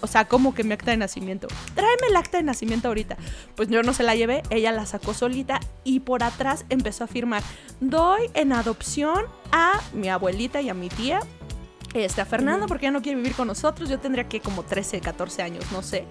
O 0.01 0.07
sea, 0.07 0.25
¿cómo 0.25 0.53
que 0.53 0.63
mi 0.63 0.73
acta 0.73 0.91
de 0.91 0.97
nacimiento? 0.97 1.47
Tráeme 1.73 2.07
el 2.09 2.15
acta 2.15 2.37
de 2.37 2.43
nacimiento 2.43 2.89
ahorita. 2.89 3.17
Pues 3.55 3.69
yo 3.69 3.81
no 3.81 3.93
se 3.93 4.03
la 4.03 4.15
llevé, 4.15 4.43
ella 4.51 4.71
la 4.71 4.85
sacó 4.85 5.15
solita 5.15 5.59
y 5.83 6.01
por 6.01 6.21
atrás 6.21 6.65
empezó 6.69 7.05
a 7.05 7.07
firmar. 7.07 7.41
Doy 7.79 8.29
en 8.35 8.53
adopción 8.53 9.25
a 9.51 9.81
mi 9.93 10.09
abuelita 10.09 10.61
y 10.61 10.69
a 10.69 10.73
mi 10.73 10.89
tía. 10.89 11.21
Este, 11.95 12.19
a 12.19 12.25
Fernanda, 12.25 12.67
porque 12.67 12.83
ya 12.83 12.91
no 12.91 13.01
quiere 13.01 13.15
vivir 13.15 13.35
con 13.35 13.47
nosotros. 13.47 13.89
Yo 13.89 13.97
tendría 13.99 14.27
que 14.27 14.41
como 14.41 14.63
13, 14.63 14.99
14 14.99 15.41
años, 15.41 15.71
no 15.71 15.81
sé. 15.81 16.05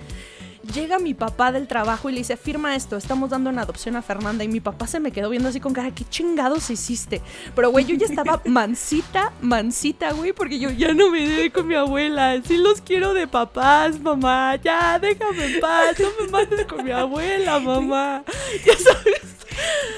Llega 0.72 0.98
mi 0.98 1.14
papá 1.14 1.52
del 1.52 1.68
trabajo 1.68 2.08
y 2.08 2.12
le 2.12 2.18
dice, 2.18 2.36
firma 2.36 2.74
esto, 2.74 2.96
estamos 2.96 3.30
dando 3.30 3.50
en 3.50 3.58
adopción 3.58 3.96
a 3.96 4.02
Fernanda. 4.02 4.44
Y 4.44 4.48
mi 4.48 4.60
papá 4.60 4.86
se 4.86 5.00
me 5.00 5.12
quedó 5.12 5.28
viendo 5.28 5.48
así 5.48 5.60
con 5.60 5.74
cara, 5.74 5.90
¿qué 5.90 6.04
chingados 6.04 6.70
hiciste? 6.70 7.20
Pero, 7.54 7.70
güey, 7.70 7.84
yo 7.84 7.94
ya 7.96 8.06
estaba 8.06 8.40
mansita, 8.46 9.32
mansita, 9.40 10.12
güey, 10.12 10.32
porque 10.32 10.58
yo 10.58 10.70
ya 10.70 10.94
no 10.94 11.10
me 11.10 11.28
debe 11.28 11.50
con 11.50 11.66
mi 11.66 11.74
abuela. 11.74 12.40
Sí 12.42 12.56
los 12.56 12.80
quiero 12.80 13.12
de 13.12 13.26
papás, 13.26 14.00
mamá. 14.00 14.56
Ya, 14.56 14.98
déjame 14.98 15.54
en 15.54 15.60
paz. 15.60 15.98
No 15.98 16.08
me 16.20 16.30
mandes 16.30 16.66
con 16.66 16.84
mi 16.84 16.90
abuela, 16.90 17.58
mamá. 17.58 18.24
Ya 18.64 18.78
sabes. 18.78 19.43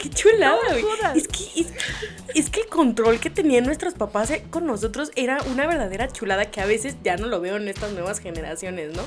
Qué 0.03 0.11
chulada, 0.11 0.57
No 0.63 0.71
güey. 0.71 0.83
jodas. 0.83 1.17
es, 1.17 1.29
que, 1.29 1.61
es, 1.61 1.69
es 2.35 2.51
que 2.51 2.61
el 2.61 2.67
control 2.69 3.19
que 3.21 3.31
tenían 3.31 3.65
nuestros 3.65 3.95
papás 3.95 4.31
eh, 4.31 4.45
con 4.51 4.67
nosotros 4.67 5.11
era 5.17 5.39
una 5.51 5.67
verdadera 5.67 6.09
chulada 6.09 6.51
que 6.51 6.61
a 6.61 6.67
veces 6.67 6.97
ya 7.03 7.17
no 7.17 7.27
lo 7.27 7.41
veo 7.41 7.57
en 7.57 7.69
estas 7.69 7.93
nuevas 7.93 8.19
generaciones, 8.21 8.95
¿no? 8.97 9.03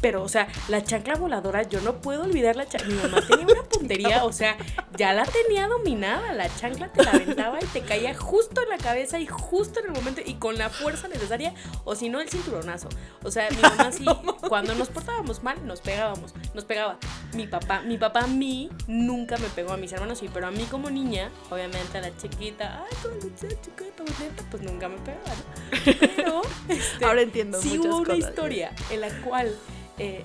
Pero, 0.00 0.22
o 0.22 0.28
sea, 0.28 0.48
la 0.68 0.82
chancla 0.82 1.14
voladora, 1.16 1.62
yo 1.62 1.80
no 1.80 2.00
puedo 2.00 2.22
olvidar 2.24 2.56
la 2.56 2.66
chancla. 2.66 2.88
Mi 2.94 3.02
mamá 3.02 3.26
tenía 3.26 3.46
una 3.46 3.62
puntería, 3.68 4.24
o 4.24 4.32
sea, 4.32 4.56
ya 4.96 5.12
la 5.12 5.24
tenía 5.24 5.66
dominada. 5.68 6.32
La 6.32 6.48
chancla 6.56 6.92
te 6.92 7.02
la 7.04 7.10
aventaba 7.12 7.58
y 7.60 7.66
te 7.66 7.82
caía 7.82 8.14
justo 8.14 8.62
en 8.62 8.68
la 8.70 8.78
cabeza 8.78 9.18
y 9.18 9.26
justo 9.26 9.80
en 9.80 9.86
el 9.86 9.92
momento 9.92 10.20
y 10.24 10.34
con 10.34 10.56
la 10.58 10.70
fuerza 10.70 11.08
necesaria, 11.08 11.54
o 11.84 11.94
si 11.94 12.08
no, 12.08 12.20
el 12.20 12.28
cinturonazo. 12.28 12.88
O 13.22 13.30
sea, 13.30 13.48
mi 13.50 13.56
mamá 13.60 13.92
sí, 13.96 14.04
cuando 14.48 14.74
nos 14.74 14.88
portábamos 14.88 15.42
mal, 15.42 15.64
nos 15.66 15.80
pegábamos, 15.80 16.34
nos 16.54 16.64
pegaba. 16.64 16.98
Mi 17.34 17.46
papá, 17.46 17.82
mi 17.82 17.98
papá 17.98 18.20
a 18.20 18.26
mí 18.26 18.70
nunca 18.86 19.36
me 19.38 19.48
pegó 19.48 19.72
a 19.72 19.76
mis 19.90 19.94
hermanos, 19.94 20.18
sí, 20.18 20.28
pero 20.32 20.46
a 20.46 20.50
mí 20.52 20.64
como 20.70 20.88
niña, 20.90 21.30
obviamente 21.50 21.98
a 21.98 22.00
la 22.02 22.16
chiquita, 22.16 22.84
ay, 22.88 22.96
como 23.02 23.14
Lucía, 23.16 23.48
chiquita, 23.60 24.02
bonita, 24.04 24.44
pues 24.50 24.62
nunca 24.62 24.88
me 24.88 24.98
pegaba, 24.98 25.24
¿no? 25.34 26.12
Pero, 26.16 26.42
este, 26.68 27.04
Ahora 27.04 27.22
entiendo 27.22 27.60
sí 27.60 27.76
muchas 27.76 27.86
hubo 27.92 27.96
una 27.98 28.14
cosas. 28.14 28.30
historia 28.30 28.72
en 28.90 29.00
la 29.00 29.08
cual, 29.22 29.56
eh, 29.98 30.24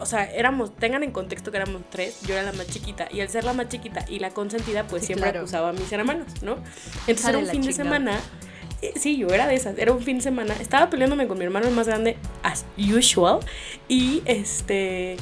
o 0.00 0.06
sea, 0.06 0.24
éramos, 0.32 0.74
tengan 0.76 1.02
en 1.02 1.12
contexto 1.12 1.50
que 1.50 1.58
éramos 1.58 1.82
tres, 1.90 2.20
yo 2.22 2.34
era 2.34 2.42
la 2.42 2.52
más 2.52 2.66
chiquita, 2.68 3.06
y 3.12 3.20
al 3.20 3.28
ser 3.28 3.44
la 3.44 3.52
más 3.52 3.68
chiquita 3.68 4.04
y 4.08 4.18
la 4.18 4.30
consentida, 4.30 4.86
pues 4.86 5.02
Sí, 5.02 5.08
siempre 5.08 5.30
claro. 5.30 5.40
acusaba 5.40 5.68
a 5.68 5.72
mis 5.72 5.92
hermanos, 5.92 6.26
¿no? 6.42 6.56
Entonces 7.06 7.20
Hija 7.20 7.28
era 7.30 7.38
un 7.38 7.46
la 7.46 7.52
fin 7.52 7.62
de 7.62 7.72
semana. 7.74 8.20
eh, 8.82 8.92
Sí, 8.96 9.16
yo 9.18 9.28
era 9.28 9.46
de 9.46 9.54
esas. 9.56 9.78
Era 9.78 9.92
un 9.92 10.02
fin 10.02 10.16
de 10.18 10.22
semana. 10.22 10.54
Estaba 10.60 10.90
peleándome 10.90 11.26
con 11.28 11.38
mi 11.38 11.44
hermano 11.44 11.68
el 11.68 11.74
más 11.74 11.86
grande, 11.86 12.16
as 12.42 12.64
usual. 12.76 13.40
Y 13.88 14.22
este. 14.26 15.16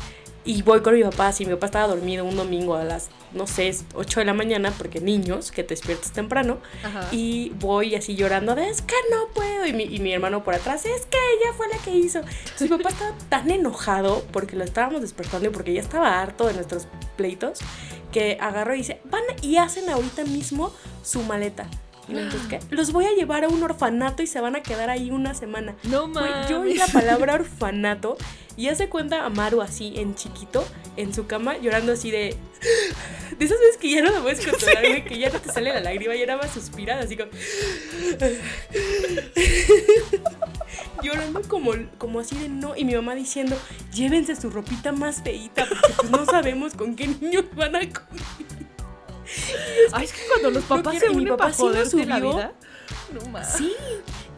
Y 0.44 0.62
voy 0.62 0.80
con 0.80 0.94
mi 0.94 1.02
papá. 1.02 1.32
Si 1.32 1.46
mi 1.46 1.52
papá 1.52 1.66
estaba 1.66 1.86
dormido 1.86 2.24
un 2.24 2.36
domingo 2.36 2.74
a 2.74 2.84
las, 2.84 3.10
no 3.32 3.46
sé, 3.46 3.74
8 3.94 4.20
de 4.20 4.26
la 4.26 4.34
mañana, 4.34 4.72
porque 4.76 5.00
niños, 5.00 5.52
que 5.52 5.62
te 5.62 5.70
despiertas 5.74 6.12
temprano. 6.12 6.58
Ajá. 6.82 7.08
Y 7.12 7.50
voy 7.60 7.94
así 7.94 8.16
llorando 8.16 8.54
de 8.54 8.68
es 8.68 8.82
que 8.82 8.96
no 9.10 9.28
puedo. 9.34 9.66
Y 9.66 9.72
mi, 9.72 9.84
y 9.84 10.00
mi 10.00 10.12
hermano 10.12 10.42
por 10.42 10.54
atrás, 10.54 10.84
es 10.84 11.06
que 11.06 11.18
ella 11.18 11.52
fue 11.56 11.68
la 11.68 11.78
que 11.78 11.90
hizo. 11.90 12.20
Entonces 12.20 12.70
mi 12.70 12.76
papá 12.78 12.88
estaba 12.90 13.14
tan 13.28 13.50
enojado 13.50 14.24
porque 14.32 14.56
lo 14.56 14.64
estábamos 14.64 15.00
despertando 15.00 15.48
y 15.48 15.52
porque 15.52 15.72
ya 15.72 15.80
estaba 15.80 16.20
harto 16.20 16.46
de 16.46 16.54
nuestros 16.54 16.88
pleitos 17.16 17.60
que 18.10 18.38
agarró 18.40 18.74
y 18.74 18.78
dice, 18.78 19.00
van 19.04 19.22
y 19.40 19.56
hacen 19.56 19.88
ahorita 19.88 20.24
mismo 20.24 20.72
su 21.02 21.22
maleta. 21.22 21.66
Y 22.08 22.48
¿qué? 22.48 22.60
Los 22.70 22.92
voy 22.92 23.06
a 23.06 23.14
llevar 23.14 23.44
a 23.44 23.48
un 23.48 23.62
orfanato 23.62 24.22
y 24.22 24.26
se 24.26 24.40
van 24.40 24.56
a 24.56 24.62
quedar 24.62 24.90
ahí 24.90 25.10
una 25.10 25.34
semana. 25.34 25.74
No 25.84 26.08
mames. 26.08 26.48
yo 26.48 26.60
oí 26.60 26.74
la 26.74 26.86
palabra 26.86 27.34
orfanato 27.34 28.16
y 28.56 28.68
hace 28.68 28.88
cuenta 28.88 29.24
a 29.24 29.30
Maru 29.30 29.62
así 29.62 29.94
en 29.96 30.14
chiquito, 30.14 30.64
en 30.96 31.14
su 31.14 31.26
cama, 31.26 31.56
llorando 31.58 31.92
así 31.92 32.10
de. 32.10 32.36
De 33.38 33.46
esas 33.46 33.58
veces 33.58 33.78
que 33.78 33.90
ya 33.90 34.02
no 34.02 34.12
la 34.12 34.20
puedes 34.20 34.46
controlar, 34.46 34.86
güey, 34.86 35.04
que 35.04 35.18
ya 35.18 35.30
no 35.30 35.40
te 35.40 35.50
sale 35.50 35.72
la 35.72 35.80
lágrima, 35.80 36.14
y 36.14 36.20
era 36.20 36.36
más 36.36 36.52
suspirada, 36.52 37.02
así 37.02 37.16
como. 37.16 37.30
Llorando 41.02 41.40
como, 41.48 41.72
como 41.96 42.20
así 42.20 42.36
de 42.36 42.50
no. 42.50 42.76
Y 42.76 42.84
mi 42.84 42.94
mamá 42.94 43.14
diciendo, 43.14 43.56
llévense 43.90 44.36
su 44.36 44.50
ropita 44.50 44.92
más 44.92 45.22
feíta, 45.22 45.66
porque 45.66 45.94
pues 45.96 46.10
no 46.10 46.26
sabemos 46.26 46.74
con 46.74 46.94
qué 46.94 47.08
niños 47.08 47.46
van 47.56 47.74
a 47.74 47.80
comer. 47.80 48.71
Ay, 49.92 50.04
es 50.04 50.12
que 50.12 50.20
cuando 50.28 50.50
los 50.50 50.62
No 50.62 50.68
papás 50.76 50.92
quiero- 50.92 51.06
se 51.06 51.12
y 51.12 51.16
mi 51.16 51.22
unen 51.22 51.32
papá 51.36 51.44
para 51.44 51.54
sí 51.54 51.62
nos 51.64 51.74
la 51.76 52.16
subió. 52.18 52.32
vida. 52.34 52.52
No 53.12 53.20
mames. 53.30 53.48
Sí. 53.56 53.72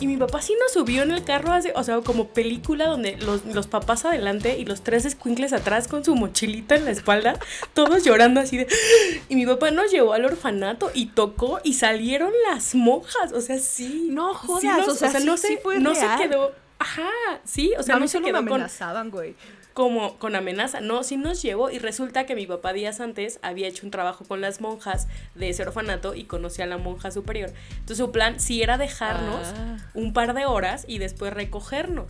Y 0.01 0.09
mi 0.09 0.17
papá 0.17 0.43
sí 0.43 0.55
nos 0.61 0.73
subió 0.73 1.05
en 1.05 1.13
el 1.13 1.23
carro 1.25 1.53
hace, 1.53 1.73
o 1.77 1.85
sea, 1.85 2.01
como 2.01 2.27
película 2.29 2.87
donde 2.87 3.17
los, 3.19 3.45
los 3.47 3.69
papás 3.69 4.05
adelante 4.05 4.59
y 4.59 4.65
los 4.65 4.83
tres 4.83 5.05
escuincles 5.05 5.53
atrás 5.53 5.87
con 5.87 6.05
su 6.05 6.17
mochilita 6.17 6.75
en 6.75 6.85
la 6.85 6.91
espalda, 6.91 7.39
todos 7.75 8.03
llorando 8.05 8.41
así 8.41 8.57
de. 8.59 8.67
Y 9.29 9.37
mi 9.37 9.47
papá 9.47 9.71
nos 9.71 9.91
llevó 9.93 10.13
al 10.13 10.25
orfanato 10.25 10.91
y 10.95 11.07
tocó 11.07 11.61
y 11.63 11.75
salieron 11.75 12.33
las 12.51 12.75
monjas. 12.75 13.33
O 13.33 13.41
sea, 13.41 13.59
sí. 13.61 14.09
No 14.11 14.33
sí 14.33 14.47
jodas, 14.47 14.79
nos- 14.79 14.89
o 14.89 14.95
sea, 14.97 15.11
sí- 15.21 15.25
no 15.27 15.37
sí 15.37 15.47
se, 15.47 15.57
fue 15.59 15.79
no 15.79 15.93
real. 15.95 16.19
se 16.19 16.29
quedó. 16.29 16.53
Ajá, 16.79 17.09
sí, 17.45 17.73
o 17.79 17.83
sea, 17.83 17.97
a 17.97 17.99
mí 17.99 18.05
no 18.05 18.09
solo 18.09 18.27
quedó 18.27 18.39
amenazaban, 18.39 19.11
güey. 19.11 19.35
como 19.73 20.19
con 20.19 20.37
amenaza. 20.37 20.81
No, 20.81 21.03
sí 21.03 21.17
nos 21.17 21.41
llevó 21.43 21.71
y 21.71 21.79
resulta 21.79 22.27
que 22.27 22.35
mi 22.35 22.47
papá 22.47 22.73
días 22.73 23.01
antes 23.01 23.39
había 23.43 23.67
hecho 23.69 23.85
un 23.87 23.91
trabajo 23.91 24.25
con 24.25 24.41
las 24.41 24.61
monjas 24.61 25.09
de 25.35 25.49
ese 25.51 25.63
orfanato 25.63 26.15
y 26.15 26.25
conocía 26.25 26.65
a 26.65 26.69
la 26.69 26.77
monja 26.79 27.11
superior. 27.11 27.51
Entonces 27.71 27.99
su 27.99 28.13
plan 28.13 28.39
sí 28.41 28.63
era 28.63 28.77
dejarnos 28.79 29.47
Ah. 29.57 29.77
un 29.95 30.13
par 30.13 30.35
de 30.35 30.47
horas 30.47 30.85
y 30.87 30.99
después 30.99 31.33
recogernos. 31.33 32.07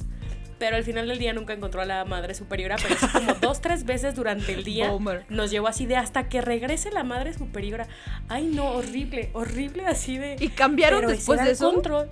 Pero 0.59 0.77
al 0.77 0.85
final 0.85 1.09
del 1.09 1.19
día 1.19 1.33
nunca 1.33 1.53
encontró 1.53 1.81
a 1.83 1.85
la 1.85 2.05
madre 2.05 2.35
superiora, 2.35 2.77
pero 2.81 2.97
como 3.13 3.35
dos, 3.41 3.61
tres 3.61 3.85
veces 3.85 4.15
durante 4.15 4.53
el 4.55 4.63
día 4.65 4.91
nos 5.29 5.51
llevó 5.51 5.67
así 5.69 5.85
de 5.87 5.97
hasta 5.97 6.29
que 6.29 6.41
regrese 6.41 6.91
la 6.91 7.03
madre 7.05 7.35
superiora. 7.35 7.87
Ay, 8.29 8.47
no, 8.47 8.71
horrible, 8.71 9.31
horrible 9.35 9.85
así 9.87 10.17
de... 10.17 10.37
¿Y 10.41 10.49
cambiaron 10.51 11.07
después 11.07 11.43
de 11.43 11.51
eso? 11.53 11.73
control. 11.73 12.09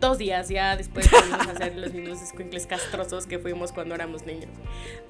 Dos 0.00 0.16
días 0.16 0.48
ya 0.48 0.76
después 0.76 1.10
volvimos 1.10 1.46
a 1.46 1.50
hacer 1.50 1.76
los 1.76 1.92
mismos 1.92 2.22
escuincles 2.22 2.66
castrosos 2.66 3.26
que 3.26 3.38
fuimos 3.38 3.70
cuando 3.70 3.94
éramos 3.94 4.24
niños. 4.24 4.48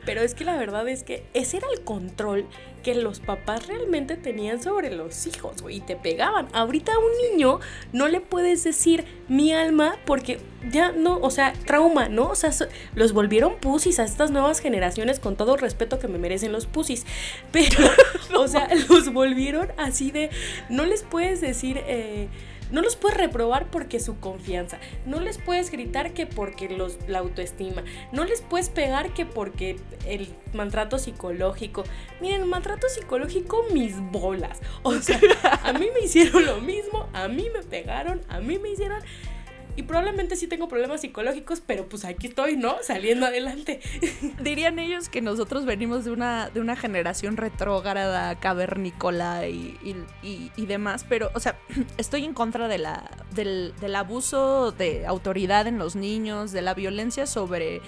Pero 0.04 0.20
es 0.20 0.34
que 0.34 0.44
la 0.44 0.56
verdad 0.56 0.88
es 0.88 1.04
que 1.04 1.24
ese 1.32 1.58
era 1.58 1.68
el 1.72 1.84
control 1.84 2.46
que 2.82 2.96
los 2.96 3.20
papás 3.20 3.68
realmente 3.68 4.16
tenían 4.16 4.60
sobre 4.60 4.90
los 4.90 5.28
hijos, 5.28 5.62
güey, 5.62 5.76
y 5.76 5.80
te 5.80 5.94
pegaban. 5.94 6.48
Ahorita 6.52 6.92
a 6.92 6.98
un 6.98 7.30
niño 7.30 7.60
no 7.92 8.08
le 8.08 8.20
puedes 8.20 8.64
decir 8.64 9.04
mi 9.28 9.52
alma 9.52 9.96
porque 10.06 10.40
ya 10.72 10.90
no, 10.90 11.18
o 11.18 11.30
sea, 11.30 11.52
trauma, 11.66 12.08
¿no? 12.08 12.24
O 12.28 12.34
sea, 12.34 12.50
los 12.96 13.12
volvieron 13.12 13.58
pusis 13.58 14.00
a 14.00 14.04
estas 14.04 14.32
nuevas 14.32 14.58
generaciones 14.58 15.20
con 15.20 15.36
todo 15.36 15.54
el 15.54 15.60
respeto 15.60 16.00
que 16.00 16.08
me 16.08 16.18
merecen 16.18 16.50
los 16.50 16.66
pusis. 16.66 17.06
Pero, 17.52 17.78
o 18.36 18.48
sea, 18.48 18.68
los 18.88 19.12
volvieron 19.12 19.68
así 19.76 20.10
de, 20.10 20.30
no 20.68 20.84
les 20.84 21.04
puedes 21.04 21.40
decir... 21.40 21.80
eh, 21.86 22.28
no 22.70 22.82
los 22.82 22.96
puedes 22.96 23.16
reprobar 23.18 23.70
porque 23.70 24.00
su 24.00 24.18
confianza. 24.20 24.78
No 25.06 25.20
les 25.20 25.38
puedes 25.38 25.70
gritar 25.70 26.12
que 26.12 26.26
porque 26.26 26.68
los, 26.68 26.98
la 27.08 27.18
autoestima. 27.18 27.82
No 28.12 28.24
les 28.24 28.42
puedes 28.42 28.68
pegar 28.68 29.12
que 29.12 29.26
porque 29.26 29.76
el 30.06 30.28
maltrato 30.52 30.98
psicológico. 30.98 31.84
Miren, 32.20 32.48
maltrato 32.48 32.88
psicológico, 32.88 33.64
mis 33.72 33.98
bolas. 34.10 34.60
O 34.82 34.94
sea, 34.94 35.20
a 35.62 35.72
mí 35.72 35.88
me 35.94 36.00
hicieron 36.00 36.44
lo 36.44 36.60
mismo, 36.60 37.08
a 37.12 37.28
mí 37.28 37.48
me 37.52 37.62
pegaron, 37.62 38.20
a 38.28 38.40
mí 38.40 38.58
me 38.58 38.70
hicieron. 38.70 39.02
Y 39.76 39.84
probablemente 39.84 40.36
sí 40.36 40.46
tengo 40.46 40.68
problemas 40.68 41.00
psicológicos, 41.00 41.62
pero 41.64 41.88
pues 41.88 42.04
aquí 42.04 42.26
estoy, 42.26 42.56
¿no? 42.56 42.76
Saliendo 42.82 43.26
adelante. 43.26 43.80
Dirían 44.42 44.78
ellos 44.78 45.08
que 45.08 45.22
nosotros 45.22 45.64
venimos 45.64 46.04
de 46.04 46.10
una, 46.10 46.50
de 46.50 46.60
una 46.60 46.76
generación 46.76 47.36
retrógrada, 47.36 48.38
cavernícola 48.40 49.46
y, 49.48 49.76
y- 50.22 50.50
y- 50.56 50.66
demás, 50.66 51.04
pero, 51.08 51.30
o 51.34 51.40
sea, 51.40 51.56
estoy 51.98 52.24
en 52.24 52.34
contra 52.34 52.68
de 52.68 52.78
la, 52.78 53.10
del, 53.32 53.72
del 53.80 53.96
abuso 53.96 54.72
de 54.72 55.06
autoridad 55.06 55.66
en 55.66 55.78
los 55.78 55.96
niños, 55.96 56.52
de 56.52 56.62
la 56.62 56.74
violencia 56.74 57.26
sobre, 57.26 57.80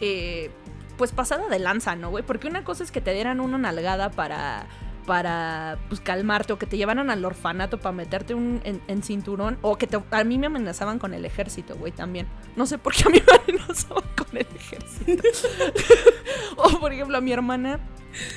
eh, 0.00 0.50
pues 0.96 1.12
pasada 1.12 1.46
de 1.48 1.58
lanza, 1.58 1.94
¿no, 1.94 2.10
güey? 2.10 2.24
Porque 2.24 2.48
una 2.48 2.64
cosa 2.64 2.82
es 2.82 2.90
que 2.90 3.00
te 3.00 3.12
dieran 3.14 3.40
una 3.40 3.58
nalgada 3.58 4.10
para 4.10 4.66
para 5.08 5.78
pues, 5.88 6.02
calmarte 6.02 6.52
o 6.52 6.58
que 6.58 6.66
te 6.66 6.76
llevaran 6.76 7.08
al 7.08 7.24
orfanato 7.24 7.80
para 7.80 7.92
meterte 7.92 8.34
un, 8.34 8.60
en, 8.62 9.02
cinturón 9.02 9.56
o 9.62 9.76
que 9.78 9.86
te, 9.86 9.98
a 10.10 10.24
mí 10.24 10.36
me 10.36 10.48
amenazaban 10.48 10.98
con 10.98 11.14
el 11.14 11.24
ejército, 11.24 11.74
güey, 11.76 11.92
también. 11.92 12.28
No 12.56 12.66
sé 12.66 12.76
por 12.76 12.94
qué 12.94 13.04
a 13.06 13.08
mí 13.08 13.18
me 13.26 13.54
amenazaban 13.54 14.04
con 14.14 14.36
el 14.36 14.46
ejército. 14.54 15.22
o 16.56 16.78
por 16.78 16.92
ejemplo 16.92 17.16
a 17.16 17.22
mi 17.22 17.32
hermana 17.32 17.80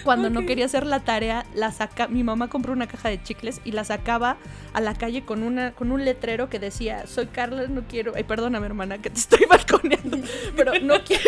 cuando 0.05 0.29
no 0.29 0.45
quería 0.45 0.65
hacer 0.65 0.85
la 0.85 1.01
tarea, 1.01 1.45
la 1.53 1.71
saca, 1.71 2.07
mi 2.07 2.23
mamá 2.23 2.47
compró 2.49 2.71
una 2.71 2.87
caja 2.87 3.09
de 3.09 3.21
chicles 3.21 3.59
y 3.65 3.71
la 3.71 3.83
sacaba 3.83 4.37
a 4.73 4.79
la 4.79 4.93
calle 4.93 5.23
con 5.23 5.43
una 5.43 5.73
con 5.73 5.91
un 5.91 6.05
letrero 6.05 6.49
que 6.49 6.59
decía, 6.59 7.05
"Soy 7.07 7.27
Carla, 7.27 7.67
no 7.67 7.83
quiero, 7.87 8.13
ay, 8.15 8.23
perdóname, 8.23 8.65
hermana, 8.65 8.99
que 8.99 9.09
te 9.09 9.19
estoy 9.19 9.45
balconeando, 9.49 10.19
pero 10.55 10.73
no 10.81 11.03
quiero 11.03 11.23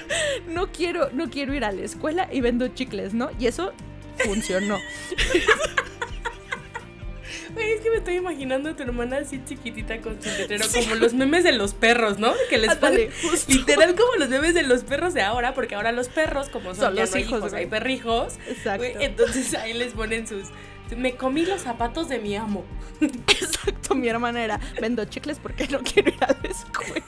no 0.48 0.72
quiero 0.72 1.10
no 1.12 1.30
quiero 1.30 1.54
ir 1.54 1.64
a 1.64 1.70
la 1.70 1.82
escuela 1.82 2.28
y 2.32 2.40
vendo 2.40 2.66
chicles, 2.68 3.14
¿no?" 3.14 3.30
Y 3.38 3.46
eso 3.46 3.72
funcionó. 4.24 4.78
es 7.56 7.80
que 7.80 7.90
me 7.90 7.96
estoy 7.96 8.14
imaginando 8.16 8.70
a 8.70 8.76
tu 8.76 8.82
hermana 8.82 9.18
así 9.18 9.40
chiquitita 9.44 10.00
con 10.00 10.22
su 10.22 10.28
letrero, 10.28 10.64
como 10.72 10.94
los 10.94 11.14
memes 11.14 11.44
de 11.44 11.52
los 11.52 11.74
perros, 11.74 12.18
¿no? 12.18 12.32
Que 12.48 12.58
les 12.58 12.74
ponen 12.76 13.10
literal 13.48 13.94
como 13.94 14.16
los 14.16 14.28
memes 14.28 14.54
de 14.54 14.62
los 14.62 14.84
perros 14.84 15.14
de 15.14 15.22
ahora, 15.22 15.54
porque 15.54 15.74
ahora 15.74 15.92
los 15.92 16.08
perros, 16.08 16.48
como 16.48 16.74
son, 16.74 16.94
los 16.94 17.14
hijos, 17.16 17.52
hay 17.52 17.66
perrijos. 17.66 18.38
Exacto. 18.48 18.86
entonces 19.00 19.54
ahí 19.54 19.74
les 19.74 19.92
ponen 19.92 20.26
sus. 20.26 20.44
Me 20.96 21.16
comí 21.16 21.44
los 21.44 21.62
zapatos 21.62 22.08
de 22.08 22.18
mi 22.18 22.34
amo. 22.36 22.64
Exacto, 23.00 23.94
mi 23.94 24.08
hermana 24.08 24.42
era, 24.42 24.60
vendo 24.80 25.04
chicles 25.04 25.38
porque 25.38 25.68
no 25.68 25.80
quiero 25.80 26.10
ir 26.10 26.24
a 26.24 26.28
la 26.28 26.48
escuela. 26.48 27.04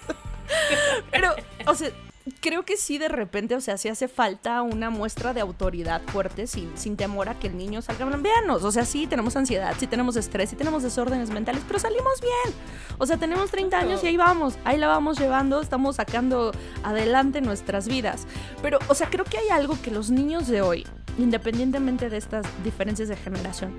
Pero, 1.10 1.34
o 1.66 1.74
sea, 1.74 1.90
creo 2.30 2.64
que 2.64 2.76
sí 2.76 2.98
de 2.98 3.08
repente, 3.08 3.54
o 3.54 3.60
sea, 3.60 3.78
sí 3.78 3.88
hace 3.88 4.08
falta 4.08 4.62
una 4.62 4.90
muestra 4.90 5.32
de 5.32 5.40
autoridad 5.40 6.02
fuerte 6.08 6.46
sin, 6.46 6.76
sin 6.76 6.96
temor 6.96 7.28
a 7.28 7.38
que 7.38 7.46
el 7.46 7.56
niño 7.56 7.82
salga. 7.82 8.04
Veanos, 8.04 8.64
o 8.64 8.72
sea, 8.72 8.84
sí 8.84 9.06
tenemos 9.06 9.36
ansiedad, 9.36 9.74
sí 9.78 9.86
tenemos 9.86 10.16
estrés, 10.16 10.50
sí 10.50 10.56
tenemos 10.56 10.82
desórdenes 10.82 11.30
mentales, 11.30 11.62
pero 11.66 11.78
salimos 11.78 12.20
bien. 12.20 12.54
O 12.98 13.06
sea, 13.06 13.16
tenemos 13.16 13.50
30 13.50 13.78
años 13.78 14.04
y 14.04 14.08
ahí 14.08 14.16
vamos, 14.16 14.58
ahí 14.64 14.78
la 14.78 14.88
vamos 14.88 15.18
llevando, 15.18 15.60
estamos 15.60 15.96
sacando 15.96 16.52
adelante 16.82 17.40
nuestras 17.40 17.88
vidas. 17.88 18.26
Pero, 18.62 18.78
o 18.88 18.94
sea, 18.94 19.08
creo 19.08 19.24
que 19.24 19.38
hay 19.38 19.48
algo 19.48 19.80
que 19.80 19.90
los 19.90 20.10
niños 20.10 20.46
de 20.48 20.62
hoy, 20.62 20.86
independientemente 21.18 22.10
de 22.10 22.16
estas 22.16 22.46
diferencias 22.64 23.08
de 23.08 23.16
generación, 23.16 23.74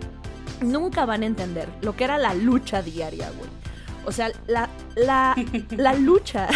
nunca 0.61 1.05
van 1.05 1.23
a 1.23 1.25
entender 1.25 1.67
lo 1.81 1.95
que 1.95 2.03
era 2.03 2.17
la 2.17 2.33
lucha 2.33 2.81
diaria, 2.81 3.29
güey. 3.31 3.60
O 4.05 4.11
sea, 4.11 4.31
la, 4.47 4.69
la, 4.95 5.35
la 5.69 5.93
lucha, 5.95 6.47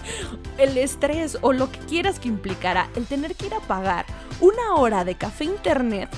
el 0.58 0.78
estrés 0.78 1.38
o 1.40 1.52
lo 1.52 1.70
que 1.70 1.78
quieras 1.80 2.18
que 2.18 2.28
implicara 2.28 2.88
el 2.96 3.06
tener 3.06 3.34
que 3.34 3.46
ir 3.46 3.54
a 3.54 3.60
pagar 3.60 4.06
una 4.40 4.74
hora 4.74 5.04
de 5.04 5.14
café 5.14 5.44
internet 5.44 6.08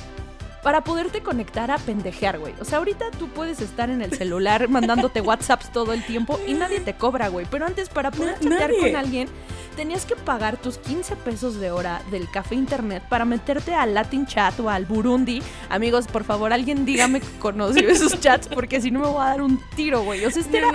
para 0.63 0.83
poderte 0.83 1.23
conectar 1.23 1.71
a 1.71 1.79
pendejear, 1.79 2.41
güey. 2.41 2.53
O 2.61 2.65
sea, 2.65 2.79
ahorita 2.79 3.13
tú 3.13 3.29
puedes 3.29 3.61
estar 3.61 3.89
en 3.89 4.03
el 4.03 4.13
celular 4.13 4.69
mandándote 4.69 5.21
WhatsApps 5.21 5.71
todo 5.71 5.93
el 5.93 6.05
tiempo 6.05 6.41
y 6.45 6.55
nadie 6.55 6.81
te 6.81 6.95
cobra, 6.95 7.29
güey. 7.29 7.47
Pero 7.49 7.67
antes, 7.67 7.89
para 7.89 8.11
poder 8.11 8.35
chatear 8.41 8.73
con 8.77 8.97
alguien, 8.97 9.29
tenías 9.77 10.07
que 10.07 10.17
pagar 10.17 10.57
tus 10.57 10.79
15 10.79 11.15
pesos 11.17 11.61
de 11.61 11.71
hora 11.71 12.03
del 12.11 12.29
café 12.31 12.55
internet 12.55 13.03
para 13.09 13.25
meterte 13.25 13.75
al 13.75 13.95
Latin 13.95 14.27
Chat 14.27 14.59
o 14.59 14.71
al 14.71 14.87
Burundi. 14.87 15.43
Amigos, 15.69 16.07
por 16.09 16.25
favor, 16.25 16.53
alguien 16.53 16.85
dígame 16.87 17.21
que 17.21 17.39
conoció 17.39 17.89
esos 17.89 18.19
chats 18.19 18.49
porque 18.49 18.81
si 18.81 18.91
no 18.91 19.01
me 19.01 19.07
voy 19.07 19.21
a 19.21 19.27
dar 19.27 19.43
un 19.43 19.61
tiro, 19.77 20.03
güey. 20.03 20.25
O 20.25 20.31
sea, 20.31 20.43
este 20.43 20.59
era, 20.59 20.73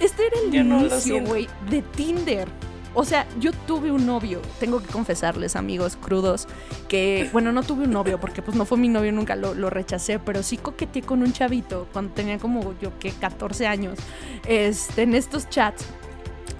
este 0.00 0.26
era 0.26 0.40
el 0.40 0.54
inicio, 0.54 1.24
güey, 1.24 1.48
de 1.70 1.80
Tinder. 1.82 2.48
O 2.96 3.04
sea, 3.04 3.26
yo 3.40 3.50
tuve 3.52 3.90
un 3.90 4.06
novio, 4.06 4.40
tengo 4.60 4.80
que 4.80 4.86
confesarles, 4.86 5.56
amigos 5.56 5.96
crudos, 5.96 6.46
que, 6.88 7.28
bueno, 7.32 7.50
no 7.50 7.64
tuve 7.64 7.84
un 7.84 7.90
novio 7.90 8.20
porque 8.20 8.40
pues 8.40 8.56
no 8.56 8.64
fue 8.64 8.78
mi 8.78 8.88
novio, 8.88 9.10
nunca 9.10 9.34
lo, 9.34 9.52
lo 9.52 9.68
rechacé, 9.68 10.20
pero 10.20 10.44
sí 10.44 10.58
coqueteé 10.58 11.02
con 11.02 11.22
un 11.22 11.32
chavito 11.32 11.88
cuando 11.92 12.14
tenía 12.14 12.38
como 12.38 12.72
yo 12.80 12.96
que 13.00 13.10
14 13.10 13.66
años, 13.66 13.98
este, 14.46 15.02
en 15.02 15.14
estos 15.16 15.48
chats. 15.50 15.84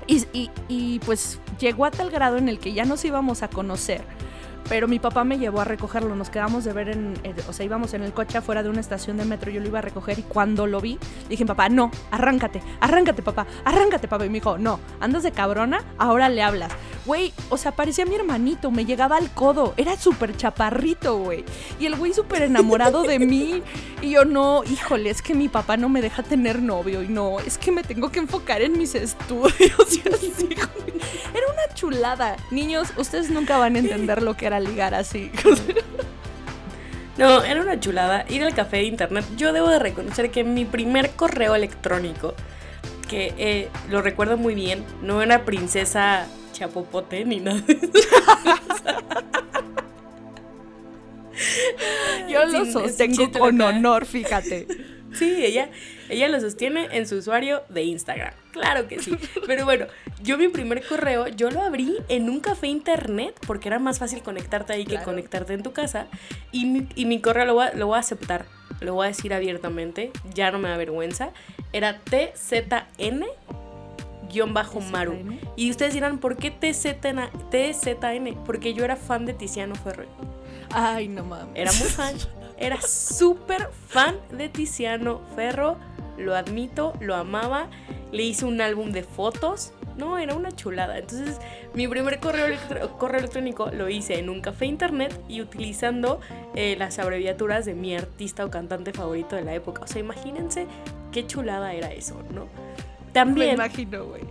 Y, 0.07 0.25
y, 0.33 0.51
y 0.69 0.99
pues 1.01 1.39
llegó 1.59 1.87
a 1.87 1.91
tal 1.91 2.11
grado 2.11 2.37
en 2.37 2.49
el 2.49 2.59
que 2.59 2.73
ya 2.73 2.85
nos 2.85 3.05
íbamos 3.05 3.43
a 3.43 3.49
conocer 3.49 4.03
pero 4.69 4.89
mi 4.89 4.99
papá 4.99 5.25
me 5.25 5.39
llevó 5.39 5.61
a 5.61 5.65
recogerlo. 5.65 6.17
Nos 6.17 6.31
quedamos 6.31 6.65
de 6.65 6.73
ver 6.73 6.89
en, 6.89 7.15
eh, 7.25 7.35
o 7.49 7.53
sea, 7.53 7.65
íbamos 7.65 7.95
en 7.95 8.03
el 8.03 8.13
coche 8.13 8.39
afuera 8.39 8.63
de 8.63 8.69
una 8.69 8.81
estación 8.81 9.17
de 9.17 9.25
metro. 9.25 9.51
Yo 9.51 9.61
lo 9.61 9.67
iba 9.67 9.79
a 9.79 9.83
recoger 9.83 10.19
y 10.19 10.23
cuando 10.23 10.67
lo 10.67 10.81
vi, 10.81 10.99
dije, 11.29 11.45
papá, 11.47 11.69
no, 11.69 11.91
arráncate, 12.11 12.63
arráncate, 12.81 13.23
papá, 13.23 13.47
arráncate, 13.65 14.09
papá. 14.09 14.25
Y 14.27 14.29
me 14.29 14.35
dijo, 14.35 14.59
no, 14.59 14.81
andas 15.01 15.23
de 15.23 15.33
cabrona, 15.33 15.83
ahora 15.99 16.29
le 16.29 16.43
hablas. 16.43 16.73
Güey, 17.07 17.33
o 17.51 17.59
sea, 17.59 17.73
parecía 17.73 18.07
mi 18.07 18.15
hermanito, 18.15 18.71
me 18.71 18.87
llegaba 18.87 19.19
al 19.19 19.31
codo, 19.31 19.75
era 19.77 19.97
súper 19.97 20.37
chaparrito, 20.37 21.19
güey. 21.19 21.45
Y 21.79 21.87
el 21.87 21.97
güey 21.97 22.15
súper 22.15 22.43
enamorado 22.43 23.03
de 23.03 23.19
mí. 23.19 23.63
Y 24.01 24.11
yo, 24.11 24.25
no, 24.25 24.65
híjole, 24.65 25.11
es 25.11 25.21
que 25.23 25.35
mi 25.35 25.49
papá 25.49 25.77
no 25.77 25.89
me 25.89 26.01
deja 26.01 26.23
tener 26.23 26.63
novio. 26.63 27.03
Y 27.03 27.09
no, 27.09 27.41
es 27.41 27.59
que 27.59 27.73
me 27.73 27.83
tengo 27.83 28.11
que 28.11 28.21
enfocar 28.21 28.63
en 28.63 28.79
mis 28.79 28.95
estudios. 28.95 29.55
Y 29.95 30.09
así, 30.09 30.49
Era 30.51 31.47
una 31.53 31.75
chulada. 31.75 32.37
Niños, 32.51 32.89
ustedes 32.97 33.31
nunca 33.31 33.59
van 33.59 33.77
a 33.77 33.79
entender 33.79 34.23
lo 34.23 34.35
que 34.35 34.47
era 34.47 34.54
ligar 34.61 34.95
así. 34.95 35.31
No, 37.17 37.45
era 37.45 37.61
una 37.61 37.79
chulada 37.79 38.25
ir 38.29 38.43
al 38.43 38.55
café 38.55 38.79
de 38.79 38.85
internet. 38.85 39.25
Yo 39.37 39.53
debo 39.53 39.69
de 39.69 39.79
reconocer 39.79 40.33
que 40.33 40.43
mi 40.43 40.65
primer 40.65 41.11
correo 41.11 41.55
electrónico, 41.55 42.35
que 43.09 43.33
eh, 43.39 43.69
lo 43.89 44.03
recuerdo 44.03 44.37
muy 44.37 44.57
bien, 44.57 44.85
no 45.01 45.23
era 45.23 45.45
princesa 45.45 46.27
chapopote 46.53 47.25
ni 47.25 47.39
nada. 47.39 47.63
Yo 52.29 52.45
lo 52.47 52.65
sostengo 52.67 53.31
con 53.31 53.61
honor, 53.61 54.07
fíjate. 54.07 54.67
Sí, 55.15 55.45
ella, 55.45 55.69
ella 56.09 56.29
lo 56.29 56.41
sostiene 56.41 56.89
en 56.93 57.07
su 57.07 57.17
usuario 57.17 57.63
de 57.69 57.83
Instagram. 57.83 58.33
Claro 58.53 58.89
que 58.89 59.01
sí. 59.01 59.17
Pero 59.47 59.65
bueno, 59.65 59.87
yo 60.23 60.39
mi 60.39 60.49
primer 60.49 60.85
correo, 60.87 61.29
yo 61.29 61.51
lo 61.51 61.63
abrí 61.63 61.97
en 62.09 62.29
un 62.29 62.41
café 62.41 62.67
internet 62.67 63.35
porque 63.47 63.69
era 63.69 63.79
más 63.79 63.99
fácil 63.99 64.23
conectarte 64.23 64.73
ahí 64.73 64.85
que 64.85 64.99
conectarte 64.99 65.55
en 65.55 65.63
tu 65.63 65.73
casa. 65.73 66.07
Y 66.53 66.67
mi, 66.67 67.21
correo 67.21 67.47
lo 67.47 67.55
voy, 67.55 67.67
a, 67.67 67.75
lo 67.75 67.87
voy 67.87 67.97
a 67.97 68.01
aceptar, 68.01 68.47
lo 68.81 68.95
voy 68.95 69.07
a 69.07 69.09
decir 69.09 69.35
abiertamente, 69.35 70.11
ya 70.35 70.51
no 70.51 70.59
me 70.59 70.69
da 70.69 70.77
vergüenza. 70.77 71.31
Era 71.73 72.01
TZN 72.01 73.25
bajo 74.53 74.81
Maru. 74.81 75.17
Y 75.57 75.71
ustedes 75.71 75.95
dirán, 75.95 76.19
¿por 76.19 76.37
qué 76.37 76.51
TZN? 76.51 77.31
TZN? 77.51 78.45
Porque 78.45 78.75
yo 78.75 78.85
era 78.85 78.97
fan 78.97 79.27
de 79.27 79.35
Tiziano 79.35 79.75
Ferro. 79.75 80.05
Ay, 80.71 81.09
no 81.09 81.25
mames. 81.25 81.55
Era 81.55 81.73
muy 81.73 81.89
fan. 81.89 82.15
Era 82.59 82.81
súper 82.81 83.69
fan 83.89 84.17
de 84.31 84.49
Tiziano 84.49 85.21
Ferro. 85.35 85.77
Lo 86.17 86.35
admito, 86.35 86.95
lo 87.01 87.15
amaba. 87.15 87.69
Le 88.13 88.23
hice 88.23 88.45
un 88.45 88.61
álbum 88.61 88.93
de 88.93 89.03
fotos. 89.03 89.73
No, 89.97 90.19
era 90.19 90.35
una 90.35 90.51
chulada. 90.53 90.99
Entonces, 90.99 91.39
mi 91.73 91.87
primer 91.87 92.19
correo, 92.19 92.57
correo 92.99 93.21
electrónico 93.21 93.71
lo 93.71 93.89
hice 93.89 94.19
en 94.19 94.29
un 94.29 94.41
café 94.41 94.67
internet 94.67 95.19
y 95.29 95.41
utilizando 95.41 96.21
eh, 96.55 96.77
las 96.79 96.99
abreviaturas 96.99 97.65
de 97.65 97.75
mi 97.75 97.95
artista 97.95 98.45
o 98.45 98.51
cantante 98.51 98.93
favorito 98.93 99.37
de 99.37 99.43
la 99.43 99.55
época. 99.55 99.83
O 99.83 99.87
sea, 99.87 100.01
imagínense 100.01 100.67
qué 101.13 101.27
chulada 101.27 101.75
era 101.75 101.93
eso, 101.93 102.21
¿no? 102.33 102.47
También. 103.13 103.49
Me 103.49 103.55
imagino, 103.55 104.05
güey. 104.05 104.23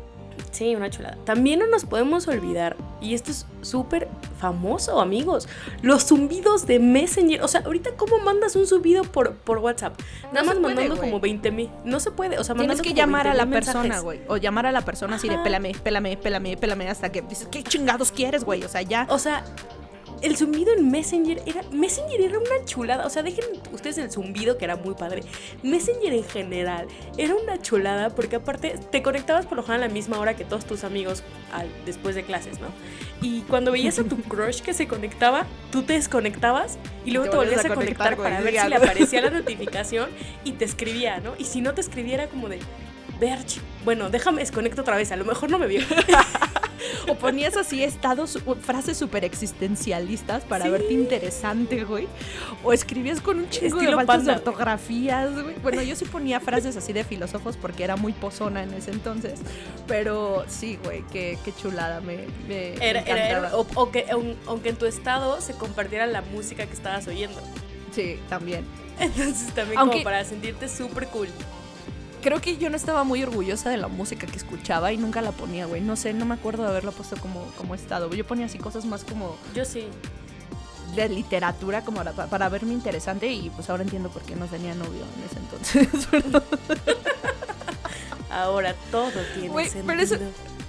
Sí, 0.54 0.76
una 0.76 0.89
chulada. 0.92 1.18
También 1.26 1.60
no 1.60 1.68
nos 1.68 1.84
podemos 1.84 2.28
olvidar, 2.28 2.78
y 3.02 3.16
esto 3.16 3.32
es 3.32 3.48
súper 3.62 4.08
famoso, 4.39 5.02
amigos, 5.02 5.50
los 5.82 6.06
zumbidos 6.06 6.68
de 6.68 6.78
Messenger. 6.80 7.42
O 7.42 7.48
sea, 7.48 7.62
ahorita, 7.66 7.96
¿cómo 7.98 8.20
mandas 8.20 8.56
un 8.56 8.68
zumbido 8.68 9.04
por, 9.04 9.34
por 9.34 9.58
WhatsApp? 9.58 10.00
Nada 10.32 10.46
más 10.46 10.60
mandando 10.60 10.96
como 10.96 11.20
20 11.20 11.52
mil. 11.52 11.72
No 11.84 12.00
se 12.00 12.12
puede. 12.12 12.38
O 12.38 12.44
sea, 12.44 12.54
Tienes 12.54 12.82
que 12.82 12.94
llamar 12.94 13.28
a 13.28 13.34
la 13.34 13.48
persona, 13.48 14.00
güey. 14.00 14.22
O 14.28 14.38
llamar 14.38 14.68
a 14.68 14.72
la 14.72 14.82
persona 14.82 15.16
así 15.16 15.28
de 15.28 15.39
pélame, 15.39 15.74
pélame, 15.84 16.18
pélame, 16.18 16.56
pélame, 16.56 16.88
hasta 16.88 17.12
que 17.12 17.24
dices, 17.24 17.48
¿qué 17.50 17.63
chingados 17.63 18.12
quieres, 18.12 18.44
güey? 18.44 18.63
O 18.63 18.70
sea, 18.70 18.84
ya. 18.84 19.08
O 19.10 19.18
sea, 19.18 19.44
el 20.24 20.38
zumbido 20.38 20.74
en 20.74 20.90
Messenger 20.90 21.42
era. 21.46 21.62
Messenger 21.72 22.22
era 22.22 22.40
una 22.40 22.66
chulada. 22.66 23.06
O 23.06 23.10
sea, 23.10 23.24
dejen 23.24 23.44
ustedes 23.74 23.98
el 23.98 24.10
zumbido, 24.10 24.58
que 24.58 24.66
era 24.66 24.78
muy 24.78 24.96
padre. 24.96 25.22
Messenger 25.62 26.14
en 26.14 26.24
general 26.24 26.88
era 27.18 27.36
una 27.36 27.62
chulada 27.62 28.10
porque, 28.10 28.38
aparte, 28.38 28.80
te 28.90 29.04
conectabas 29.04 29.46
por 29.46 29.58
lo 29.58 29.64
general 29.64 29.84
a 29.84 29.88
la 29.88 29.94
misma 29.94 30.18
hora 30.20 30.36
que 30.36 30.46
todos 30.46 30.66
tus 30.66 30.86
amigos 30.86 31.24
al, 31.52 31.68
después 31.86 32.16
de 32.16 32.24
clases, 32.24 32.60
¿no? 32.62 32.68
Y 33.22 33.42
cuando 33.42 33.74
veías 33.74 34.00
a 34.00 34.06
tu 34.06 34.16
crush 34.30 34.62
que 34.62 34.74
se 34.74 34.88
conectaba, 34.88 35.46
tú 35.72 35.84
te 35.84 35.94
desconectabas 35.94 36.78
y 37.06 37.12
luego 37.12 37.30
te, 37.30 37.36
volvías 37.36 37.66
a, 37.66 37.74
conectar, 37.74 38.16
para 38.16 38.40
ver 38.40 38.58
si 38.58 38.70
le 38.70 38.76
aparecía 38.78 39.22
la 39.22 39.30
notificación 39.42 40.10
y 40.46 40.54
te 40.54 40.64
escribía, 40.64 41.20
¿no? 41.20 41.34
Y 41.38 41.44
si 41.46 41.60
no 41.60 41.74
te 41.74 41.82
escribiera 41.82 42.28
como 42.28 42.48
de. 42.48 42.60
Verch, 43.20 43.60
bueno, 43.86 44.10
déjame 44.10 44.40
desconecto 44.40 44.82
otra 44.82 44.96
vez, 44.98 45.12
a 45.12 45.16
lo 45.16 45.24
mejor 45.24 45.52
no 45.52 45.60
me 45.60 45.68
vio. 45.68 45.82
o 47.08 47.16
ponías 47.16 47.58
así 47.58 47.84
estados, 47.84 48.39
frases 48.62 48.98
súper 48.98 49.24
existencialistas 49.26 50.44
para 50.44 50.70
verte 50.70 50.94
interesante, 50.94 51.84
güey. 51.84 52.08
O 52.63 52.73
escribías 52.73 53.21
con 53.21 53.40
un 53.40 53.50
chingo 53.50 53.80
de 53.80 53.92
faltas 53.94 54.25
de 54.25 54.32
ortografías, 54.34 55.34
güey. 55.34 55.56
Bueno, 55.62 55.82
yo 55.82 55.96
sí 55.96 56.06
ponía 56.06 56.40
frases 56.40 56.75
así 56.77 56.94
de 56.94 57.04
filósofos 57.04 57.58
porque 57.58 57.84
era 57.84 57.96
muy 57.96 58.13
pozona 58.13 58.63
en 58.63 58.73
ese 58.73 58.92
entonces. 58.92 59.40
Pero 59.88 60.46
sí, 60.48 60.80
güey, 60.84 61.04
qué, 61.12 61.38
chulada, 61.62 62.02
me, 62.02 62.25
era, 62.82 63.52
o, 63.56 63.92
que, 63.92 64.06
aunque 64.48 64.69
en 64.69 64.75
tu 64.75 64.86
estado 64.86 65.42
se 65.42 65.54
compartiera 65.54 66.08
la 66.08 66.21
música 66.21 66.65
que 66.65 66.73
estabas 66.73 67.08
oyendo. 67.08 67.40
Sí, 67.92 68.19
también. 68.30 68.65
Entonces 69.00 69.54
también 69.54 69.80
Aunque- 69.80 69.98
como 69.98 70.04
para 70.04 70.23
sentirte 70.25 70.67
súper 70.67 71.08
cool. 71.08 71.27
Creo 72.24 72.40
que 72.42 72.58
yo 72.58 72.69
no 72.69 72.76
estaba 72.78 73.04
muy 73.04 73.21
orgullosa 73.21 73.69
de 73.69 73.78
la 73.78 73.88
música 73.90 74.26
que 74.26 74.38
escuchaba 74.38 74.92
y 74.94 74.98
nunca 74.98 75.21
la 75.21 75.32
ponía, 75.32 75.65
güey. 75.65 75.82
No 75.82 75.96
sé, 75.96 76.13
no 76.13 76.26
me 76.26 76.34
acuerdo 76.36 76.63
de 76.63 76.69
haberla 76.69 76.92
puesto 76.92 77.17
como, 77.17 77.44
como 77.58 77.76
estado. 77.76 78.10
Yo 78.13 78.26
ponía 78.26 78.46
así 78.46 78.58
cosas 78.58 78.86
más 78.86 79.04
como 79.04 79.36
Yo 79.54 79.65
sí. 79.65 79.88
de 80.96 81.10
literatura, 81.10 81.84
como 81.84 81.98
para, 81.98 82.12
para 82.13 82.50
verme 82.50 82.74
interesante 82.74 83.28
y 83.28 83.50
pues 83.50 83.69
ahora 83.69 83.84
entiendo 83.84 84.10
por 84.10 84.21
qué 84.24 84.36
no 84.36 84.46
tenía 84.48 84.74
novio 84.74 85.04
en 85.17 85.24
ese 85.26 85.40
entonces. 85.40 86.08
Ahora 88.30 88.74
todo 88.90 89.12
tiene 89.36 89.50
Güey, 89.50 89.65
sentido. 89.69 89.86
pero 89.88 90.02
eso- 90.02 90.17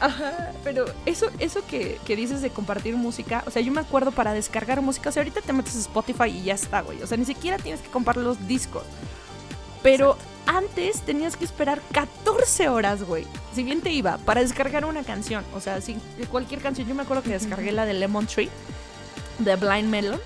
Ajá, 0.00 0.50
pero 0.64 0.84
eso, 1.06 1.30
eso 1.38 1.64
que, 1.66 1.98
que 2.04 2.16
dices 2.16 2.42
de 2.42 2.50
compartir 2.50 2.94
música, 2.96 3.42
o 3.46 3.50
sea, 3.50 3.62
yo 3.62 3.72
me 3.72 3.80
acuerdo 3.80 4.10
para 4.10 4.32
descargar 4.34 4.82
música, 4.82 5.08
o 5.08 5.12
sea, 5.12 5.22
ahorita 5.22 5.40
te 5.40 5.52
metes 5.52 5.76
a 5.76 5.78
Spotify 5.78 6.24
y 6.28 6.42
ya 6.42 6.54
está, 6.54 6.82
güey. 6.82 7.00
O 7.02 7.06
sea, 7.06 7.16
ni 7.16 7.24
siquiera 7.24 7.56
tienes 7.58 7.80
que 7.80 7.88
comprar 7.88 8.16
los 8.18 8.46
discos. 8.46 8.82
Pero 9.84 10.16
antes 10.46 11.02
tenías 11.02 11.36
que 11.36 11.44
esperar 11.44 11.80
14 11.92 12.68
horas, 12.70 13.02
güey. 13.04 13.26
Si 13.54 13.62
bien 13.62 13.82
te 13.82 13.90
iba, 13.90 14.16
para 14.18 14.40
descargar 14.40 14.84
una 14.86 15.04
canción. 15.04 15.44
O 15.54 15.60
sea, 15.60 15.80
si 15.82 15.96
cualquier 16.30 16.60
canción. 16.60 16.88
Yo 16.88 16.94
me 16.94 17.02
acuerdo 17.02 17.22
que 17.22 17.30
descargué 17.30 17.70
la 17.70 17.84
de 17.84 17.92
Lemon 17.92 18.26
Tree, 18.26 18.48
de 19.38 19.56
Blind 19.56 19.90
Melon. 19.90 20.18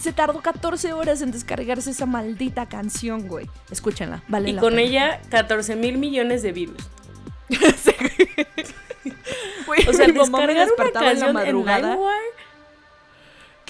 Se 0.00 0.12
tardó 0.12 0.40
14 0.40 0.94
horas 0.94 1.22
en 1.22 1.30
descargarse 1.30 1.90
esa 1.92 2.06
maldita 2.06 2.66
canción, 2.66 3.28
güey. 3.28 3.48
Escúchenla, 3.70 4.24
vale 4.26 4.50
Y 4.50 4.52
la 4.54 4.60
con 4.60 4.70
pena. 4.74 4.82
ella 4.82 5.20
14 5.30 5.76
mil 5.76 5.96
millones 5.98 6.42
de 6.42 6.52
virus. 6.52 6.82
O 9.88 9.92
sea, 9.92 10.06
descargar 10.06 10.50
una 10.50 10.64
despertaba 10.66 11.12
en 11.12 11.20
la 11.20 11.26
canción 11.26 11.28
en 11.28 11.34
madrugada. 11.34 11.98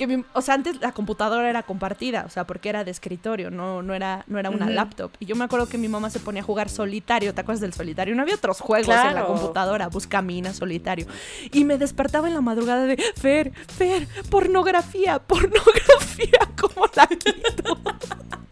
Que 0.06 0.16
mi- 0.16 0.24
o 0.32 0.42
sea, 0.42 0.54
antes 0.54 0.80
la 0.80 0.92
computadora 0.92 1.48
era 1.48 1.62
compartida, 1.62 2.24
o 2.26 2.30
sea, 2.30 2.44
porque 2.46 2.68
era 2.68 2.82
de 2.84 2.90
escritorio, 2.90 3.50
no, 3.50 3.82
no 3.82 3.94
era, 3.94 4.24
no 4.26 4.38
era 4.38 4.50
una 4.50 4.68
laptop. 4.68 5.12
Y 5.20 5.26
yo 5.26 5.36
me 5.36 5.44
acuerdo 5.44 5.68
que 5.68 5.78
mi 5.78 5.88
mamá 5.88 6.10
se 6.10 6.18
ponía 6.18 6.42
a 6.42 6.44
jugar 6.44 6.68
solitario, 6.68 7.32
¿te 7.34 7.40
acuerdas 7.40 7.60
del 7.60 7.72
solitario? 7.72 8.14
No 8.14 8.22
había 8.22 8.34
otros 8.34 8.60
juegos 8.60 8.88
en 8.94 9.14
la 9.14 9.24
computadora, 9.26 9.88
buscamina, 9.88 10.52
solitario. 10.52 11.06
Y 11.52 11.64
me 11.64 11.78
despertaba 11.78 12.26
en 12.28 12.34
la 12.34 12.40
madrugada 12.40 12.84
de, 12.86 12.96
Fer, 13.16 13.52
Fer, 13.76 14.08
pornografía, 14.30 15.18
pornografía, 15.20 16.38
¿cómo 16.60 16.86
la 16.94 17.06
quito? 17.06 17.78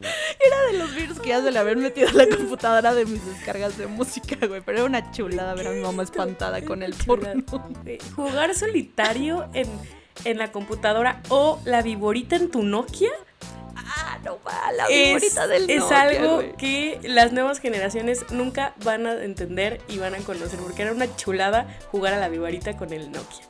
Era 0.00 0.62
de 0.70 0.78
los 0.78 0.94
virus 0.94 1.18
que 1.18 1.30
ya 1.30 1.42
se 1.42 1.50
le 1.50 1.58
habían 1.58 1.80
metido 1.80 2.08
a 2.08 2.12
la 2.12 2.28
computadora 2.28 2.94
de 2.94 3.04
mis 3.04 3.24
descargas 3.26 3.76
de 3.76 3.88
música, 3.88 4.46
güey. 4.46 4.60
Pero 4.64 4.78
era 4.78 4.86
una 4.86 5.10
chulada 5.10 5.54
ver 5.54 5.66
a 5.66 5.70
mi 5.72 5.80
mamá 5.80 6.04
espantada 6.04 6.62
con 6.62 6.82
el 6.84 6.94
porno. 6.94 7.42
Jugar 8.14 8.54
solitario 8.54 9.48
en, 9.54 9.66
en 10.24 10.38
la 10.38 10.52
computadora 10.52 11.22
o 11.28 11.60
la 11.64 11.82
viborita 11.82 12.36
en 12.36 12.50
tu 12.50 12.62
Nokia 12.62 13.10
Ah, 13.90 14.18
no 14.22 14.38
va, 14.46 14.70
la 14.72 14.84
es, 14.90 15.06
favorita 15.08 15.46
del 15.46 15.70
es 15.70 15.80
Nokia, 15.80 16.00
algo 16.00 16.34
güey. 16.36 16.56
que 16.56 17.00
las 17.04 17.32
nuevas 17.32 17.58
generaciones 17.58 18.26
nunca 18.30 18.74
van 18.84 19.06
a 19.06 19.22
entender 19.22 19.80
y 19.88 19.98
van 19.98 20.14
a 20.14 20.18
conocer 20.18 20.58
porque 20.58 20.82
era 20.82 20.92
una 20.92 21.14
chulada 21.16 21.66
jugar 21.90 22.12
a 22.12 22.18
la 22.18 22.28
viborita 22.28 22.76
con 22.76 22.92
el 22.92 23.10
Nokia. 23.10 23.47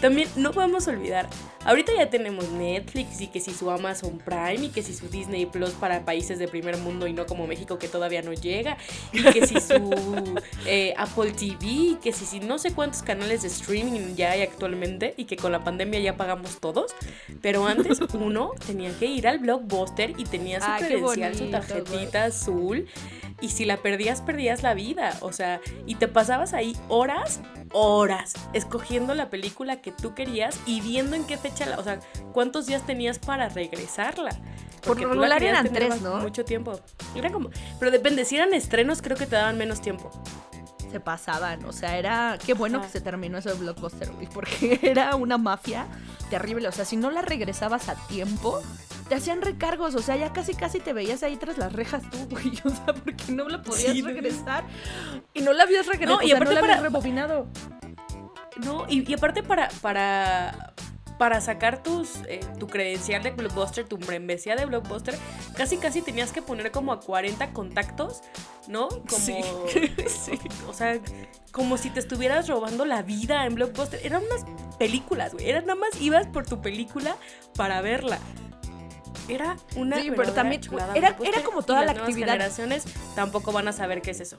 También 0.00 0.28
no 0.36 0.52
podemos 0.52 0.88
olvidar, 0.88 1.28
ahorita 1.66 1.92
ya 1.96 2.08
tenemos 2.08 2.48
Netflix 2.50 3.20
y 3.20 3.26
que 3.26 3.38
si 3.38 3.52
su 3.52 3.70
Amazon 3.70 4.18
Prime 4.18 4.66
y 4.66 4.68
que 4.70 4.82
si 4.82 4.94
su 4.94 5.08
Disney 5.08 5.44
Plus 5.44 5.72
para 5.72 6.06
países 6.06 6.38
de 6.38 6.48
primer 6.48 6.78
mundo 6.78 7.06
y 7.06 7.12
no 7.12 7.26
como 7.26 7.46
México 7.46 7.78
que 7.78 7.86
todavía 7.86 8.22
no 8.22 8.32
llega 8.32 8.78
y 9.12 9.22
que 9.22 9.46
si 9.46 9.60
su 9.60 10.40
eh, 10.66 10.94
Apple 10.96 11.32
TV 11.32 11.66
y 11.66 11.98
que 12.02 12.12
si, 12.12 12.24
si 12.24 12.40
no 12.40 12.58
sé 12.58 12.72
cuántos 12.72 13.02
canales 13.02 13.42
de 13.42 13.48
streaming 13.48 14.14
ya 14.16 14.32
hay 14.32 14.40
actualmente 14.40 15.12
y 15.18 15.26
que 15.26 15.36
con 15.36 15.52
la 15.52 15.62
pandemia 15.62 16.00
ya 16.00 16.16
pagamos 16.16 16.60
todos, 16.60 16.94
pero 17.42 17.66
antes 17.66 18.00
uno 18.14 18.52
tenía 18.66 18.90
que 18.98 19.04
ir 19.04 19.28
al 19.28 19.38
blockbuster 19.38 20.14
y 20.16 20.24
tenía 20.24 20.60
su 20.60 20.70
Ah, 20.70 21.34
su 21.34 21.50
tarjetita 21.50 22.24
azul 22.24 22.86
y 23.40 23.48
si 23.48 23.64
la 23.64 23.78
perdías, 23.78 24.20
perdías 24.20 24.62
la 24.62 24.74
vida. 24.74 25.16
O 25.20 25.32
sea, 25.32 25.60
y 25.86 25.96
te 25.96 26.08
pasabas 26.08 26.52
ahí 26.52 26.76
horas, 26.88 27.40
horas, 27.72 28.34
escogiendo 28.52 29.14
la 29.14 29.30
película 29.30 29.59
que 29.80 29.92
tú 29.92 30.14
querías 30.14 30.58
y 30.66 30.80
viendo 30.80 31.16
en 31.16 31.24
qué 31.24 31.36
fecha, 31.36 31.66
la, 31.66 31.78
o 31.78 31.84
sea, 31.84 32.00
cuántos 32.32 32.66
días 32.66 32.84
tenías 32.86 33.18
para 33.18 33.48
regresarla. 33.48 34.30
Por 34.30 34.96
Porque 34.96 35.02
la 35.04 35.10
regular 35.10 35.42
eran 35.42 35.72
tres, 35.72 36.00
¿no? 36.00 36.16
Mucho 36.18 36.44
tiempo. 36.44 36.80
Era 37.14 37.30
como, 37.30 37.50
pero 37.78 37.90
depende, 37.90 38.24
si 38.24 38.36
eran 38.36 38.54
estrenos, 38.54 39.02
creo 39.02 39.16
que 39.16 39.26
te 39.26 39.36
daban 39.36 39.58
menos 39.58 39.80
tiempo. 39.82 40.10
Se 40.90 40.98
pasaban, 40.98 41.64
o 41.66 41.72
sea, 41.72 41.98
era... 41.98 42.36
Qué 42.44 42.52
bueno 42.54 42.78
Ajá. 42.78 42.86
que 42.86 42.92
se 42.92 43.00
terminó 43.00 43.38
eso 43.38 43.50
de 43.50 43.54
Blockbuster, 43.56 44.10
güey, 44.12 44.26
porque 44.26 44.80
era 44.82 45.14
una 45.14 45.38
mafia 45.38 45.86
terrible. 46.30 46.66
O 46.66 46.72
sea, 46.72 46.84
si 46.84 46.96
no 46.96 47.10
la 47.10 47.22
regresabas 47.22 47.88
a 47.88 47.94
tiempo, 48.08 48.60
te 49.08 49.14
hacían 49.14 49.40
recargos. 49.40 49.94
O 49.94 50.02
sea, 50.02 50.16
ya 50.16 50.32
casi 50.32 50.54
casi 50.54 50.80
te 50.80 50.92
veías 50.92 51.22
ahí 51.22 51.36
tras 51.36 51.58
las 51.58 51.72
rejas 51.74 52.02
tú, 52.10 52.18
güey. 52.30 52.52
O 52.64 52.70
sea, 52.70 52.86
porque 52.86 53.30
no 53.30 53.48
la 53.48 53.62
podías 53.62 53.92
Sí, 53.92 54.02
regresar. 54.02 54.64
Y 55.32 55.42
no 55.42 55.52
la 55.52 55.62
habías 55.62 55.86
regresado, 55.86 56.16
No, 56.16 56.22
o 56.22 56.24
y 56.24 56.28
sea, 56.30 56.36
aparte 56.38 56.54
no 56.54 56.60
la 56.60 56.64
habías 56.64 56.78
para- 56.78 56.88
rebobinado. 56.88 57.46
No, 58.64 58.86
y, 58.88 59.08
y 59.10 59.14
aparte 59.14 59.42
para, 59.42 59.68
para, 59.80 60.74
para 61.18 61.40
sacar 61.40 61.82
tus, 61.82 62.16
eh, 62.28 62.40
tu 62.58 62.66
credencial 62.66 63.22
de 63.22 63.30
Blockbuster, 63.30 63.86
tu 63.86 63.98
membresía 63.98 64.56
de 64.56 64.64
Blockbuster, 64.66 65.16
casi 65.56 65.76
casi 65.76 66.02
tenías 66.02 66.32
que 66.32 66.42
poner 66.42 66.70
como 66.70 66.92
a 66.92 67.00
40 67.00 67.52
contactos, 67.52 68.22
¿no? 68.68 68.88
Como, 68.88 69.04
Sí. 69.08 69.40
Sí. 70.08 70.38
O 70.68 70.72
sea, 70.72 70.98
como 71.52 71.76
si 71.78 71.90
te 71.90 72.00
estuvieras 72.00 72.48
robando 72.48 72.84
la 72.84 73.02
vida 73.02 73.44
en 73.46 73.54
Blockbuster. 73.54 74.00
Eran 74.04 74.22
unas 74.24 74.44
películas, 74.78 75.32
güey. 75.32 75.48
Era 75.48 75.60
nada 75.60 75.74
más 75.74 75.90
ibas 76.00 76.26
por 76.28 76.46
tu 76.46 76.60
película 76.60 77.16
para 77.54 77.80
verla. 77.80 78.18
Era 79.28 79.56
una 79.76 80.00
Sí, 80.00 80.10
pero 80.16 80.32
también, 80.32 80.60
chulada 80.60 80.94
era- 80.94 81.16
era 81.22 81.42
como 81.44 81.62
toda 81.62 81.84
las 81.84 81.94
la 81.96 82.02
actividad. 82.02 82.28
generaciones 82.32 82.84
tampoco 83.14 83.52
van 83.52 83.68
a 83.68 83.72
saber 83.72 84.02
qué 84.02 84.10
es 84.10 84.20
eso. 84.20 84.38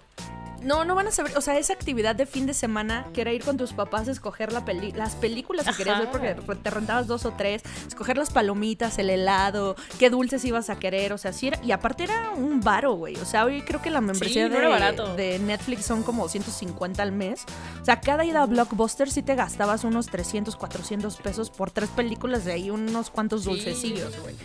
No, 0.64 0.86
no 0.86 0.96
van 0.96 1.08
a 1.08 1.12
saber, 1.12 1.38
o 1.38 1.42
sea, 1.42 1.58
esa 1.58 1.74
actividad 1.74 2.16
de 2.16 2.26
fin 2.26 2.46
de 2.46 2.54
semana, 2.54 3.08
que 3.14 3.22
era 3.22 3.34
ir 3.34 3.44
con 3.44 3.58
tus 3.58 3.74
papás 3.74 4.08
a 4.08 4.12
escoger 4.12 4.54
la 4.54 4.64
peli 4.64 4.92
las 4.92 5.16
películas 5.16 5.66
que 5.66 5.74
querías 5.76 6.00
ver 6.00 6.10
porque 6.10 6.62
te 6.62 6.70
rentabas 6.70 7.08
dos 7.08 7.26
o 7.26 7.32
tres, 7.32 7.64
escoger 7.88 8.18
las 8.18 8.30
palomitas, 8.30 8.98
el 9.00 9.10
helado, 9.10 9.76
qué 9.98 10.10
dulces 10.10 10.46
ibas 10.46 10.70
a 10.70 10.78
querer, 10.78 11.14
o 11.14 11.18
sea, 11.18 11.34
sí 11.34 11.48
era, 11.48 11.60
y 11.64 11.72
aparte 11.72 12.04
era 12.04 12.32
un 12.32 12.62
varo, 12.62 12.94
güey, 12.94 13.16
o 13.18 13.26
sea, 13.26 13.46
hoy 13.46 13.62
creo 13.62 13.82
que 13.82 13.90
la 13.90 14.02
membresía 14.02 14.50
no 14.50 15.16
de, 15.16 15.40
Netflix 15.40 15.86
son 15.86 16.04
como 16.04 16.28
150 16.28 17.02
al 17.02 17.12
mes, 17.12 17.46
o 17.82 17.86
sea, 17.86 18.00
cada 18.00 18.24
ida 18.26 18.44
a 18.44 18.46
Blockbuster 18.46 19.10
sí 19.10 19.24
te 19.24 19.36
gastabas 19.36 19.84
unos 19.84 20.08
300, 20.08 20.56
400 20.56 21.18
pesos 21.18 21.50
por 21.50 21.72
tres 21.72 21.90
películas 21.90 22.46
de 22.46 22.54
ahí, 22.54 22.70
unos 22.70 23.10
cuantos 23.10 23.44
dulcecillos, 23.44 24.20
güey. 24.22 24.36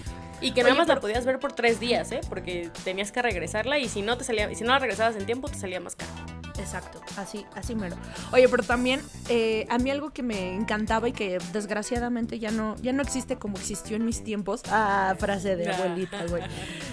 Y 0.41 0.53
que 0.53 0.61
Oye, 0.61 0.71
nada 0.71 0.75
más 0.75 0.89
la 0.89 1.01
podías 1.01 1.25
ver 1.25 1.39
por 1.39 1.53
tres 1.53 1.81
días, 1.81 2.13
¿eh? 2.13 2.21
Porque 2.29 2.71
tenías 2.85 3.13
que 3.13 3.23
regresarla 3.23 3.79
y 3.79 3.89
si 3.89 4.03
no 4.03 4.19
te 4.19 4.25
salía, 4.25 4.55
si 4.55 4.65
no 4.65 4.73
la 4.73 4.79
regresabas 4.79 5.17
en 5.17 5.27
tiempo, 5.27 5.49
te 5.49 5.59
salía 5.59 5.81
más 5.81 5.97
caro. 5.97 6.13
Exacto, 6.59 7.01
así, 7.17 7.45
así 7.55 7.75
mero. 7.75 7.97
Oye, 8.33 8.49
pero 8.49 8.63
también 8.63 9.01
eh, 9.29 9.67
a 9.69 9.79
mí 9.79 9.91
algo 9.91 10.11
que 10.11 10.23
me 10.23 10.55
encantaba 10.55 11.09
y 11.09 11.13
que 11.13 11.39
desgraciadamente 11.53 12.39
ya 12.39 12.51
no, 12.51 12.77
ya 12.83 12.93
no 12.93 13.03
existe 13.03 13.37
como 13.37 13.57
existió 13.57 13.97
en 13.97 14.05
mis 14.05 14.25
tiempos. 14.25 14.63
Ah, 14.69 15.15
frase 15.19 15.57
de 15.57 15.71
abuelita, 15.71 16.25
güey. 16.27 16.43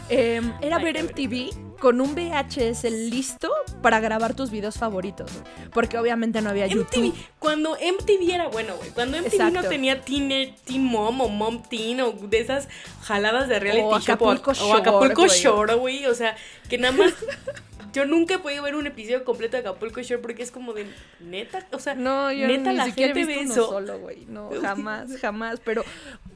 Em, 0.09 0.53
era 0.61 0.79
ver 0.79 1.01
MTV 1.01 1.79
con 1.79 2.01
un 2.01 2.13
VHS 2.13 2.83
listo 2.91 3.49
para 3.81 3.99
grabar 3.99 4.35
tus 4.35 4.51
videos 4.51 4.77
favoritos, 4.77 5.31
güey. 5.31 5.69
Porque 5.71 5.97
obviamente 5.97 6.41
no 6.41 6.49
había 6.49 6.67
YouTube. 6.67 7.07
MTV, 7.07 7.25
cuando 7.39 7.71
MTV 7.71 8.33
era 8.33 8.47
bueno, 8.49 8.75
güey. 8.75 8.89
Cuando 8.91 9.17
MTV 9.17 9.51
no 9.51 9.63
tenía 9.63 10.01
Teen, 10.01 10.55
teen 10.65 10.83
Mom 10.83 11.21
o 11.21 11.29
Mom 11.29 11.63
Teen 11.63 12.01
o 12.01 12.11
de 12.11 12.39
esas 12.39 12.67
jaladas 13.01 13.32
de 13.41 13.59
reality 13.59 13.83
O 13.83 13.95
Acapulco 13.95 15.23
o. 15.23 15.27
Shore, 15.27 15.75
güey. 15.75 16.05
O 16.05 16.15
sea, 16.15 16.35
que 16.69 16.77
nada 16.77 16.95
más. 16.95 17.13
Yo 17.93 18.05
nunca 18.05 18.35
he 18.35 18.39
podido 18.39 18.63
ver 18.63 18.75
un 18.75 18.87
episodio 18.87 19.23
completo 19.23 19.55
de 19.55 19.61
Acapulco 19.61 20.01
Shore 20.01 20.19
porque 20.21 20.41
es 20.41 20.49
como 20.51 20.73
de 20.73 20.87
neta. 21.19 21.65
O 21.71 21.79
sea, 21.79 21.93
No, 21.93 22.31
yo 22.31 22.47
neta 22.47 22.71
ni 22.71 22.77
la 22.77 22.85
siquiera 22.85 23.11
he 23.11 23.15
gente 23.15 23.33
visto 23.39 23.53
ve 23.53 23.61
uno 23.61 23.71
solo, 23.71 23.99
güey. 23.99 24.25
No, 24.27 24.49
jamás, 24.61 25.15
jamás. 25.21 25.59
Pero 25.63 25.83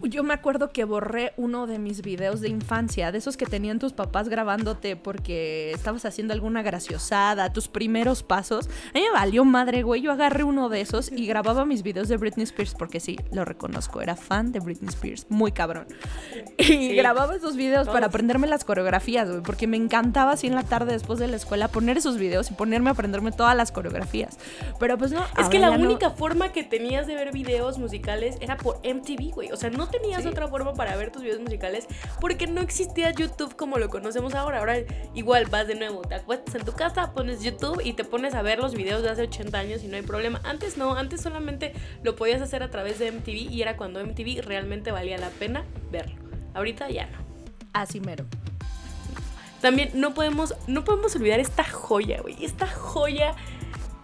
yo 0.04 0.24
me 0.24 0.36
acuerdo 0.36 0.70
que 0.72 0.84
borré 0.84 1.34
uno 1.36 1.66
de 1.66 1.80
mis 1.80 2.04
videos 2.04 2.42
de 2.42 2.50
infancia, 2.50 3.12
de 3.12 3.18
esos 3.18 3.38
que 3.38 3.48
tenían 3.48 3.80
tus 3.80 3.94
papás 3.94 4.30
grabándote 4.30 4.96
porque 4.96 5.72
estabas 5.72 6.06
haciendo 6.06 6.34
alguna 6.34 6.62
graciosada, 6.62 7.52
tus 7.52 7.68
primeros 7.68 8.22
pasos. 8.22 8.68
A 8.90 8.94
mí 8.94 9.02
me 9.02 9.12
valió 9.12 9.44
madre, 9.44 9.82
güey. 9.82 10.02
Yo 10.02 10.12
agarré 10.12 10.44
uno 10.44 10.70
de 10.70 10.82
esos 10.82 11.12
y 11.12 11.26
grababa 11.26 11.66
mis 11.66 11.82
videos 11.82 12.08
de 12.08 12.18
Britney 12.18 12.44
Spears 12.44 12.76
porque 12.76 13.00
sí, 13.00 13.18
lo 13.32 13.46
reconozco, 13.46 14.00
era 14.02 14.16
fan 14.16 14.52
de 14.52 14.60
Britney 14.60 14.90
Spears, 14.90 15.26
muy 15.30 15.52
cabrón. 15.52 15.88
Y 16.60 16.94
grababa 16.96 17.36
esos 17.36 17.56
videos 17.56 17.88
para 17.88 18.02
todos. 18.02 18.10
aprenderme 18.10 18.46
las 18.46 18.64
coreografías, 18.64 19.28
güey, 19.28 19.42
porque 19.42 19.66
me 19.66 19.78
encantaba 19.78 20.34
así 20.34 20.46
en 20.46 20.54
la 20.54 20.64
tarde 20.64 20.94
después 20.94 21.18
de 21.18 21.28
la 21.28 21.36
escuela 21.38 21.47
poner 21.70 21.98
esos 21.98 22.18
videos 22.18 22.52
y 22.52 22.54
ponerme 22.54 22.90
a 22.90 22.94
aprenderme 22.94 23.32
todas 23.32 23.56
las 23.56 23.72
coreografías. 23.72 24.38
Pero 24.80 24.98
pues 24.98 25.12
no, 25.12 25.24
Es 25.38 25.50
que 25.50 25.60
la 25.60 25.70
ya 25.72 25.78
no. 25.78 25.86
única 25.86 26.12
forma 26.12 26.52
que 26.52 26.64
tenías 26.64 27.08
de 27.08 27.16
ver 27.16 27.32
videos 27.32 27.78
musicales 27.78 28.38
era 28.42 28.58
por 28.58 28.80
MTV, 28.84 29.32
güey. 29.34 29.52
O 29.52 29.58
sea, 29.58 29.70
no 29.70 29.88
tenías 29.90 30.24
Sí. 30.24 30.28
otra 30.30 30.48
forma 30.48 30.74
para 30.74 30.96
ver 30.96 31.12
tus 31.12 31.24
videos 31.24 31.40
musicales 31.40 31.88
porque 32.20 32.48
no 32.48 32.62
existía 32.62 33.12
YouTube 33.12 33.56
como 33.56 33.78
lo 33.78 33.90
conocemos 33.90 34.36
ahora. 34.36 34.60
Ahora 34.60 34.78
igual 35.14 35.46
vas 35.48 35.68
de 35.68 35.76
nuevo, 35.76 36.02
te 36.02 36.16
acuestas 36.16 36.56
en 36.56 36.66
tu 36.66 36.74
casa, 36.74 37.14
pones 37.14 37.42
YouTube 37.44 37.82
y 37.84 37.94
te 37.94 38.04
pones 38.04 38.34
a 38.36 38.42
ver 38.42 38.60
los 38.60 38.74
videos 38.76 39.04
de 39.04 39.10
hace 39.10 39.24
80 39.24 39.58
años 39.58 39.84
y 39.84 39.88
no 39.88 39.96
hay 39.96 40.02
problema. 40.04 40.42
Antes 40.44 40.78
no, 40.78 40.96
antes 40.96 41.22
solamente 41.22 41.74
lo 42.04 42.16
podías 42.16 42.42
hacer 42.42 42.64
a 42.64 42.70
través 42.70 43.00
de 43.00 43.12
MTV 43.12 43.52
y 43.52 43.62
era 43.62 43.78
cuando 43.78 44.00
MTV 44.00 44.42
realmente 44.42 44.92
valía 44.92 45.18
la 45.18 45.30
pena 45.30 45.64
verlo. 45.92 46.16
Ahorita 46.54 46.90
ya 46.90 47.06
no. 47.08 47.18
Así 47.74 48.00
mero. 48.00 48.26
También 49.68 49.92
no 49.96 50.14
podemos, 50.14 50.56
no 50.68 50.86
podemos 50.86 51.14
olvidar 51.18 51.42
esta 51.42 51.66
joya, 51.66 52.22
güey. 52.22 52.38
Esta 52.40 52.68
joya 52.68 53.36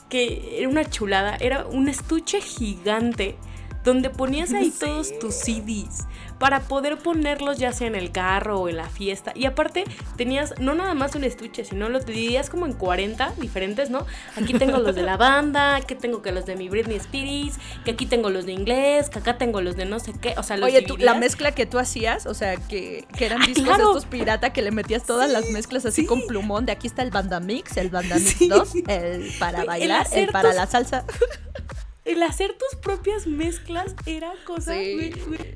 que 0.09 0.57
era 0.59 0.67
una 0.67 0.83
chulada. 0.83 1.37
Era 1.39 1.65
un 1.65 1.87
estuche 1.87 2.41
gigante 2.41 3.37
donde 3.83 4.09
ponías 4.09 4.53
ahí 4.53 4.71
todos 4.79 5.17
tus 5.19 5.35
CDs 5.35 6.05
para 6.39 6.61
poder 6.61 6.97
ponerlos 6.97 7.57
ya 7.57 7.71
sea 7.71 7.87
en 7.87 7.95
el 7.95 8.11
carro 8.11 8.59
o 8.59 8.69
en 8.69 8.75
la 8.77 8.89
fiesta. 8.89 9.31
Y 9.35 9.45
aparte 9.45 9.85
tenías 10.17 10.53
no 10.59 10.73
nada 10.73 10.93
más 10.93 11.15
un 11.15 11.23
estuche, 11.23 11.63
sino 11.63 11.87
lo 11.89 11.99
dividías 11.99 12.49
como 12.49 12.65
en 12.65 12.73
40 12.73 13.33
diferentes, 13.37 13.89
¿no? 13.89 14.05
Aquí 14.35 14.53
tengo 14.53 14.79
los 14.79 14.93
de 14.95 15.03
la 15.03 15.15
banda, 15.15 15.75
aquí 15.75 15.95
tengo 15.95 16.21
que 16.21 16.31
los 16.31 16.45
de 16.45 16.55
mi 16.55 16.67
Britney 16.69 16.97
Spears, 16.97 17.57
que 17.85 17.91
aquí 17.91 18.05
tengo 18.05 18.29
los 18.29 18.45
de 18.45 18.51
inglés, 18.51 19.09
que 19.09 19.19
acá 19.19 19.37
tengo 19.37 19.61
los 19.61 19.75
de 19.77 19.85
no 19.85 19.99
sé 19.99 20.13
qué, 20.19 20.33
o 20.37 20.43
sea, 20.43 20.57
los 20.57 20.67
Oye, 20.67 20.81
tú, 20.81 20.97
la 20.97 21.13
mezcla 21.13 21.51
que 21.53 21.65
tú 21.65 21.79
hacías, 21.79 22.25
o 22.25 22.33
sea, 22.33 22.57
que, 22.57 23.05
que 23.17 23.25
eran 23.25 23.41
Ah, 23.41 23.45
discos 23.47 23.63
claro. 23.65 23.87
estos 23.89 24.05
pirata 24.05 24.51
que 24.53 24.61
le 24.61 24.71
metías 24.71 25.03
todas 25.03 25.29
las 25.31 25.49
mezclas 25.51 25.85
así 25.85 26.05
con 26.05 26.25
plumón. 26.27 26.65
De 26.65 26.71
aquí 26.71 26.87
está 26.87 27.03
el 27.03 27.11
Banda 27.11 27.39
Mix, 27.39 27.77
el 27.77 27.89
Banda 27.89 28.15
Mix 28.15 28.31
Sí. 28.37 28.47
2, 28.47 28.73
el 28.87 29.31
para 29.39 29.61
El 29.61 29.67
bailar, 29.67 30.01
el 30.01 30.07
hacer 30.07 30.31
para 30.31 30.53
la 30.53 30.67
salsa. 30.67 31.05
El 32.05 32.21
hacer 32.23 32.57
tus 32.57 32.79
propias 32.79 33.27
mezclas 33.27 33.95
era 34.05 34.33
cosa, 34.45 34.73
Sí. 34.73 34.93
güey, 34.93 35.11
güey. 35.27 35.55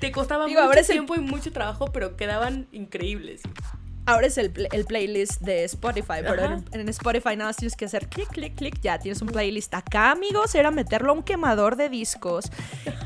Te 0.00 0.12
costaba 0.12 0.46
Digo, 0.46 0.60
mucho 0.60 0.92
el- 0.92 0.94
tiempo 0.98 1.14
y 1.14 1.20
mucho 1.20 1.52
trabajo, 1.52 1.86
pero 1.92 2.16
quedaban 2.16 2.68
increíbles. 2.72 3.42
Ahora 4.10 4.26
es 4.26 4.38
el, 4.38 4.52
el 4.72 4.84
playlist 4.84 5.40
de 5.40 5.64
Spotify, 5.64 6.20
pero 6.22 6.44
en, 6.44 6.64
en 6.72 6.88
Spotify 6.88 7.36
nada 7.36 7.50
más 7.50 7.56
tienes 7.56 7.76
que 7.76 7.84
hacer 7.84 8.08
clic, 8.08 8.28
clic, 8.28 8.54
clic, 8.56 8.80
ya 8.80 8.98
tienes 8.98 9.22
un 9.22 9.28
playlist. 9.28 9.72
Acá, 9.74 10.10
amigos, 10.10 10.54
era 10.54 10.70
meterlo 10.70 11.12
a 11.12 11.14
un 11.14 11.22
quemador 11.22 11.76
de 11.76 11.88
discos, 11.88 12.50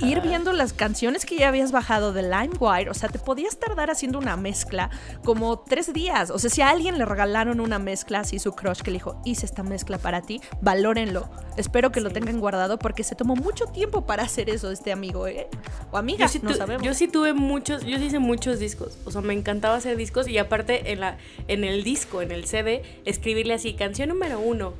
ir 0.01 0.21
viendo 0.21 0.53
las 0.53 0.73
canciones 0.73 1.25
que 1.27 1.37
ya 1.37 1.49
habías 1.49 1.73
bajado 1.73 2.13
de 2.13 2.23
LimeWire, 2.23 2.89
o 2.91 2.95
sea, 2.95 3.09
te 3.09 3.19
podías 3.19 3.59
tardar 3.59 3.91
haciendo 3.91 4.19
una 4.19 4.37
mezcla 4.37 4.91
como 5.25 5.59
tres 5.61 5.93
días. 5.93 6.31
O 6.31 6.39
sea, 6.39 6.51
si 6.51 6.63
a 6.63 6.71
alguien 6.71 6.99
le 6.99 7.05
regalaron 7.05 7.61
una 7.61 7.79
mezcla 7.79 8.21
así 8.21 8.39
su 8.39 8.53
crush 8.53 8.81
que 8.81 8.91
le 8.91 8.97
dijo, 8.97 9.21
hice 9.25 9.45
esta 9.47 9.63
mezcla 9.63 9.99
para 9.99 10.23
ti, 10.23 10.41
valórenlo. 10.61 11.29
Espero 11.57 11.93
que 11.93 12.01
lo 12.01 12.11
tengan 12.11 12.41
guardado 12.41 12.79
porque 12.79 13.05
se 13.05 13.15
tomó 13.15 13.37
mucho 13.37 13.67
tiempo 13.67 14.07
para 14.07 14.23
hacer 14.25 14.51
eso 14.51 14.71
este 14.71 14.91
amigo, 14.93 15.27
¿eh? 15.29 15.49
O 15.93 15.99
amiga, 15.99 16.27
Yo 16.27 16.33
sí, 16.33 16.41
no 16.43 16.53
sabemos. 16.55 16.83
yo 16.83 16.95
sí 16.95 17.09
tuve 17.09 17.33
muchos, 17.35 17.85
yo 17.85 17.99
sí 17.99 18.07
hice 18.07 18.19
muchos 18.19 18.59
discos. 18.59 18.99
O 19.05 19.11
sea, 19.11 19.21
me 19.21 19.35
encantaba 19.35 19.77
hacer 19.77 19.97
discos 19.97 20.27
y 20.29 20.39
aparte 20.39 20.93
en, 20.95 21.01
la, 21.01 21.19
en 21.49 21.65
el 21.65 21.85
disco, 21.85 22.23
en 22.23 22.33
el 22.33 22.47
CD, 22.47 22.83
escribirle 23.05 23.55
así, 23.55 23.75
canción 23.75 24.09
número 24.09 24.41
uno, 24.41 24.75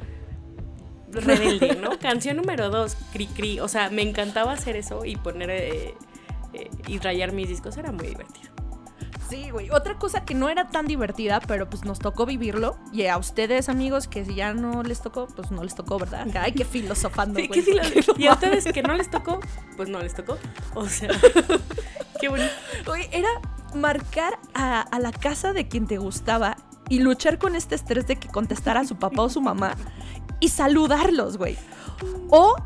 rebelde, 1.13 1.77
¿no? 1.77 1.99
canción 2.01 2.37
número 2.37 2.71
dos, 2.71 2.97
cri 3.13 3.27
cri. 3.27 3.61
O 3.61 3.69
sea, 3.69 3.91
me 3.91 4.03
encantaba 4.03 4.53
hacer 4.53 4.77
eso 4.77 5.05
y 5.05 5.17
poner 5.17 5.51
eh, 5.51 5.95
eh, 6.55 6.71
y 6.89 6.99
rayar 6.99 7.33
mis 7.33 7.49
discos. 7.49 7.77
Era 7.77 7.93
muy 7.93 8.07
divertido. 8.07 8.54
Sí, 9.29 9.51
güey. 9.51 9.71
Otra 9.71 9.99
cosa 9.99 10.25
que 10.25 10.35
no 10.35 10.49
era 10.49 10.69
tan 10.69 10.87
divertida, 10.87 11.41
pero 11.41 11.69
pues 11.69 11.85
nos 11.85 11.99
tocó 11.99 12.27
vivirlo. 12.27 12.77
Y 12.93 13.07
a 13.07 13.17
ustedes, 13.19 13.69
amigos, 13.69 14.07
que 14.09 14.25
si 14.25 14.35
ya 14.35 14.55
no 14.55 14.83
les 14.83 15.01
tocó, 15.01 15.27
pues 15.29 15.51
no 15.51 15.63
les 15.65 15.75
tocó, 15.75 15.99
¿verdad? 15.99 16.27
Ay, 16.41 16.53
qué 16.53 16.65
filosofando, 16.65 17.41
Sí, 17.41 17.49
güey. 17.49 17.65
que 17.65 18.05
y 18.19 18.27
a 18.27 18.33
ustedes 18.35 18.65
que 18.65 18.83
no 18.83 18.95
les 18.95 19.11
tocó, 19.11 19.41
pues 19.77 19.89
no 19.89 20.01
les 20.01 20.15
tocó. 20.15 20.37
O 20.75 20.89
sea, 20.89 21.09
qué 22.21 22.29
bonito. 22.29 22.51
Güey, 22.87 23.09
era 23.13 23.29
marcar 23.75 24.39
a, 24.55 24.81
a 24.83 24.99
la 24.99 25.13
casa 25.13 25.53
de 25.53 25.69
quien 25.69 25.87
te 25.87 25.99
gustaba 25.99 26.57
y 26.89 27.01
luchar 27.01 27.39
con 27.39 27.57
este 27.57 27.75
estrés 27.75 28.07
de 28.07 28.17
que 28.17 28.29
contestara 28.29 28.81
a 28.81 28.85
su 28.85 28.97
papá 28.97 29.23
o 29.23 29.31
su 29.31 29.41
mamá 29.41 29.75
y 30.41 30.49
saludarlos, 30.49 31.39
güey. 31.39 31.57
O 32.29 32.57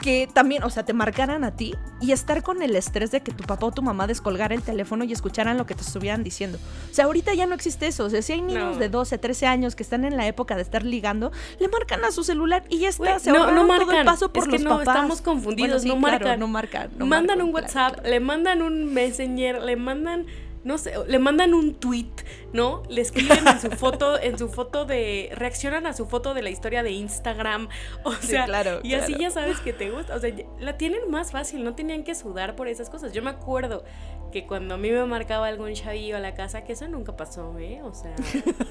que 0.00 0.28
también, 0.32 0.62
o 0.62 0.70
sea, 0.70 0.84
te 0.84 0.92
marcaran 0.92 1.42
a 1.44 1.56
ti 1.56 1.74
y 2.00 2.12
estar 2.12 2.42
con 2.42 2.62
el 2.62 2.76
estrés 2.76 3.10
de 3.10 3.22
que 3.22 3.32
tu 3.32 3.44
papá 3.44 3.66
o 3.66 3.72
tu 3.72 3.82
mamá 3.82 4.06
descolgara 4.06 4.54
el 4.54 4.62
teléfono 4.62 5.04
y 5.04 5.12
escucharan 5.12 5.58
lo 5.58 5.66
que 5.66 5.74
te 5.74 5.82
estuvieran 5.82 6.22
diciendo. 6.22 6.58
O 6.90 6.94
sea, 6.94 7.06
ahorita 7.06 7.34
ya 7.34 7.46
no 7.46 7.54
existe 7.54 7.86
eso. 7.86 8.04
O 8.04 8.10
sea, 8.10 8.22
si 8.22 8.32
hay 8.34 8.40
niños 8.42 8.74
No. 8.74 8.78
de 8.80 8.88
12, 8.88 9.18
13 9.18 9.46
años 9.46 9.74
que 9.74 9.82
están 9.82 10.04
en 10.04 10.16
la 10.16 10.26
época 10.26 10.56
de 10.56 10.62
estar 10.62 10.84
ligando, 10.84 11.32
le 11.58 11.68
marcan 11.68 12.04
a 12.04 12.10
su 12.12 12.22
celular 12.24 12.64
y 12.68 12.78
ya 12.80 12.88
está. 12.88 13.18
Se 13.18 13.32
no, 13.32 13.38
no 13.38 13.46
todo 13.46 13.60
el 13.60 13.66
marcan. 13.86 14.06
paso 14.06 14.32
por 14.32 14.44
es 14.44 14.48
que 14.48 14.52
los 14.58 14.62
no, 14.62 14.70
papás. 14.78 14.94
estamos 14.96 15.20
confundidos. 15.22 15.68
Bueno, 15.68 15.80
sí, 15.80 15.88
no 15.88 15.98
claro, 15.98 16.18
marcan. 16.18 16.40
no 16.40 16.46
marcan. 16.48 16.90
no 16.96 17.06
mandan 17.06 17.38
marcan, 17.38 17.46
un 17.46 17.52
claro, 17.52 17.66
WhatsApp, 17.66 17.94
claro. 17.94 18.08
le 18.10 18.20
mandan 18.20 18.62
un 18.62 18.94
Messenger, 18.94 19.62
le 19.62 19.76
mandan, 19.76 20.26
no 20.62 20.76
sé, 20.78 20.92
le 21.06 21.18
mandan 21.18 21.54
un 21.54 21.74
tweet, 21.74 22.10
¿no? 22.52 22.82
Le 22.88 23.00
escriben 23.00 23.46
en 23.46 23.60
su 23.60 23.70
foto, 23.78 24.20
en 24.20 24.38
su 24.38 24.48
foto 24.48 24.84
de, 24.84 25.30
reaccionan 25.34 25.86
a 25.86 25.92
su 25.94 26.06
foto 26.06 26.34
de 26.34 26.42
la 26.42 26.50
historia 26.50 26.82
de 26.82 26.90
Instagram, 26.90 27.68
o 28.04 28.12
Sí, 28.12 28.28
sea, 28.28 28.44
claro, 28.44 28.80
y 28.82 28.94
así 28.94 29.14
claro. 29.14 29.22
ya 29.22 29.30
sabes 29.30 29.60
que 29.60 29.72
te 29.72 29.90
gusta, 29.90 30.14
o 30.14 30.18
sea, 30.18 30.34
la 30.58 30.76
tienen 30.76 31.10
más 31.10 31.32
fácil, 31.32 31.64
no 31.64 31.74
tenían 31.74 32.04
que 32.04 32.14
sudar 32.14 32.56
por 32.56 32.68
esas 32.68 32.90
cosas. 32.90 33.12
Yo 33.12 33.22
me 33.22 33.30
acuerdo 33.30 33.84
que 34.32 34.46
cuando 34.46 34.74
a 34.74 34.78
mí 34.78 34.90
me 34.90 35.04
marcaba 35.06 35.48
algún 35.48 35.72
chavillo 35.74 36.16
a 36.16 36.20
la 36.20 36.34
casa, 36.34 36.62
que 36.62 36.74
eso 36.74 36.86
nunca 36.86 37.16
pasó, 37.16 37.58
¿eh? 37.58 37.80
O 37.82 37.92
sea, 37.94 38.14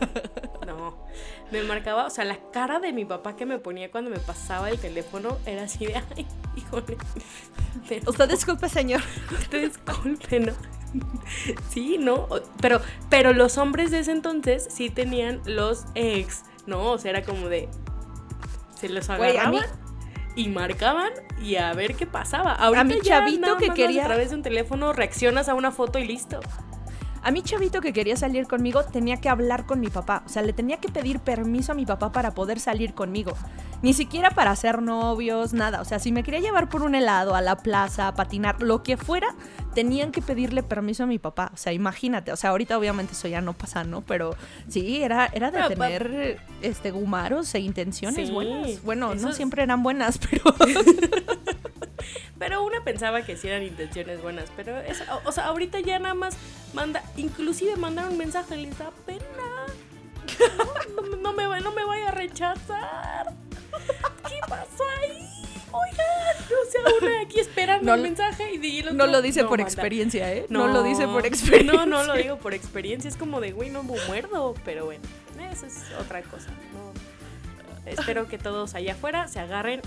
no, 0.65 1.05
me 1.51 1.63
marcaba, 1.63 2.05
o 2.05 2.09
sea, 2.09 2.23
la 2.23 2.37
cara 2.51 2.79
de 2.79 2.93
mi 2.93 3.03
papá 3.03 3.35
que 3.35 3.45
me 3.45 3.59
ponía 3.59 3.91
cuando 3.91 4.09
me 4.09 4.19
pasaba 4.19 4.69
el 4.69 4.79
teléfono 4.79 5.37
era 5.45 5.63
así 5.63 5.85
de, 5.87 5.95
ay, 6.15 6.27
híjole. 6.55 6.97
Pero 7.89 8.09
Usted 8.11 8.29
disculpe, 8.29 8.69
señor. 8.69 9.01
usted 9.31 9.63
disculpe, 9.69 10.39
¿no? 10.39 10.53
Sí, 11.69 11.97
¿no? 11.99 12.27
Pero, 12.61 12.81
pero 13.09 13.33
los 13.33 13.57
hombres 13.57 13.91
de 13.91 13.99
ese 13.99 14.11
entonces 14.11 14.67
sí 14.69 14.89
tenían 14.89 15.41
los 15.45 15.85
ex, 15.95 16.43
¿no? 16.65 16.91
O 16.91 16.97
sea, 16.97 17.11
era 17.11 17.23
como 17.23 17.47
de. 17.49 17.69
Se 18.75 18.89
los 18.89 19.09
a 19.09 19.15
agarraban 19.15 19.65
y 20.35 20.47
marcaban 20.49 21.11
y 21.41 21.55
a 21.57 21.73
ver 21.73 21.95
qué 21.95 22.05
pasaba. 22.05 22.53
Ahorita 22.53 22.83
mi 22.85 22.95
ya 23.01 23.19
chavito 23.19 23.57
que 23.57 23.69
quería- 23.71 24.03
A 24.03 24.07
través 24.07 24.29
de 24.29 24.35
un 24.37 24.41
teléfono 24.41 24.93
reaccionas 24.93 25.49
a 25.49 25.53
una 25.53 25.71
foto 25.71 25.99
y 25.99 26.05
listo. 26.07 26.39
A 27.21 27.31
mi 27.31 27.41
chavito 27.41 27.81
que 27.81 27.93
quería 27.93 28.15
salir 28.15 28.47
conmigo 28.47 28.83
tenía 28.83 29.17
que 29.17 29.29
hablar 29.29 29.65
con 29.65 29.79
mi 29.79 29.87
papá. 29.89 30.23
O 30.25 30.29
sea, 30.29 30.41
le 30.41 30.53
tenía 30.53 30.77
que 30.77 30.89
pedir 30.89 31.19
permiso 31.19 31.73
a 31.73 31.75
mi 31.75 31.85
papá 31.85 32.11
para 32.11 32.31
poder 32.33 32.59
salir 32.59 32.93
conmigo. 32.93 33.33
Ni 33.81 33.93
siquiera 33.93 34.31
para 34.31 34.55
ser 34.55 34.81
novios, 34.81 35.53
nada. 35.53 35.81
O 35.81 35.85
sea, 35.85 35.99
si 35.99 36.11
me 36.11 36.23
quería 36.23 36.39
llevar 36.39 36.69
por 36.69 36.81
un 36.81 36.95
helado, 36.95 37.35
a 37.35 37.41
la 37.41 37.57
plaza, 37.57 38.07
a 38.07 38.13
patinar, 38.15 38.61
lo 38.61 38.83
que 38.83 38.97
fuera, 38.97 39.27
tenían 39.73 40.11
que 40.11 40.21
pedirle 40.21 40.63
permiso 40.63 41.03
a 41.03 41.05
mi 41.05 41.19
papá. 41.19 41.51
O 41.53 41.57
sea, 41.57 41.71
imagínate. 41.73 42.31
O 42.31 42.35
sea, 42.35 42.49
ahorita 42.51 42.77
obviamente 42.77 43.13
eso 43.13 43.27
ya 43.27 43.41
no 43.41 43.53
pasa, 43.53 43.83
¿no? 43.83 44.01
Pero 44.01 44.35
sí, 44.67 45.01
era, 45.03 45.27
era 45.33 45.51
de 45.51 45.59
Pero, 45.61 45.75
pa- 45.75 45.87
tener 45.87 46.39
este, 46.61 46.91
gumaros 46.91 47.53
e 47.55 47.59
intenciones 47.59 48.27
Sí, 48.27 48.33
buenas. 48.33 48.81
Bueno, 48.83 49.15
no 49.15 49.29
es- 49.29 49.35
siempre 49.35 49.63
eran 49.63 49.83
buenas, 49.83 50.17
pero... 50.17 50.43
Pero 52.37 52.63
una 52.63 52.83
pensaba 52.83 53.21
que 53.23 53.35
sí 53.37 53.47
eran 53.47 53.63
intenciones 53.63 54.21
buenas. 54.21 54.45
Pero 54.55 54.77
es, 54.79 55.01
o, 55.09 55.21
o 55.27 55.31
sea, 55.31 55.45
ahorita 55.45 55.79
ya 55.79 55.99
nada 55.99 56.13
más 56.13 56.37
manda, 56.73 57.03
inclusive 57.17 57.75
mandar 57.75 58.09
un 58.09 58.17
mensaje 58.17 58.55
les 58.57 58.77
da 58.77 58.91
pena. 59.05 59.23
No, 61.21 61.33
me, 61.33 61.43
no 61.61 61.71
me 61.71 61.83
vaya 61.85 62.09
a 62.09 62.11
rechazar. 62.11 63.33
¿Qué 64.27 64.35
pasó 64.47 64.83
ahí? 65.01 65.27
Oigan, 65.71 66.37
o 66.45 66.71
sea, 66.71 66.81
una 67.09 67.21
aquí 67.21 67.39
esperando 67.39 67.85
No 67.85 67.93
el 67.93 68.01
mensaje 68.01 68.55
y 68.55 68.79
el 68.79 68.97
No 68.97 69.05
lo 69.07 69.21
dice 69.21 69.41
por 69.43 69.59
manda. 69.59 69.63
experiencia, 69.63 70.33
¿eh? 70.33 70.45
No, 70.49 70.67
lo 70.67 70.81
dice 70.83 71.05
por 71.07 71.25
experiencia. 71.25 71.73
No, 71.77 71.85
no 71.85 72.03
lo 72.03 72.13
digo 72.15 72.37
por 72.37 72.53
experiencia. 72.53 73.07
Es 73.07 73.17
como 73.17 73.39
de, 73.41 73.51
güey, 73.51 73.69
no 73.69 73.83
me 73.83 73.95
muerdo. 74.07 74.55
Pero 74.65 74.85
bueno, 74.85 75.03
eso 75.51 75.65
es 75.65 75.83
otra 75.99 76.21
cosa. 76.23 76.49
No. 76.73 76.93
Espero 77.85 78.27
que 78.27 78.37
todos 78.37 78.75
allá 78.75 78.93
afuera 78.93 79.27
se 79.27 79.39
agarren 79.39 79.81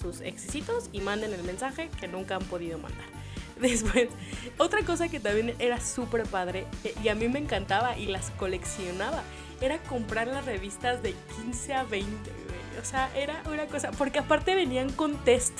sus 0.00 0.20
excitos 0.20 0.88
y 0.92 1.00
manden 1.00 1.32
el 1.32 1.42
mensaje 1.42 1.90
que 2.00 2.08
nunca 2.08 2.36
han 2.36 2.44
podido 2.44 2.78
mandar. 2.78 3.06
Después, 3.60 4.08
otra 4.56 4.82
cosa 4.84 5.08
que 5.08 5.20
también 5.20 5.54
era 5.58 5.80
súper 5.80 6.24
padre 6.24 6.66
eh, 6.84 6.94
y 7.02 7.08
a 7.08 7.14
mí 7.14 7.28
me 7.28 7.38
encantaba 7.38 7.98
y 7.98 8.06
las 8.06 8.30
coleccionaba 8.32 9.22
era 9.60 9.78
comprar 9.78 10.28
las 10.28 10.44
revistas 10.44 11.02
de 11.02 11.14
15 11.44 11.74
a 11.74 11.82
20. 11.84 12.08
güey. 12.30 12.80
O 12.80 12.84
sea, 12.84 13.10
era 13.16 13.42
una 13.50 13.66
cosa, 13.66 13.90
porque 13.90 14.20
aparte 14.20 14.54
venían 14.54 14.90
con 14.92 15.16
test, 15.24 15.52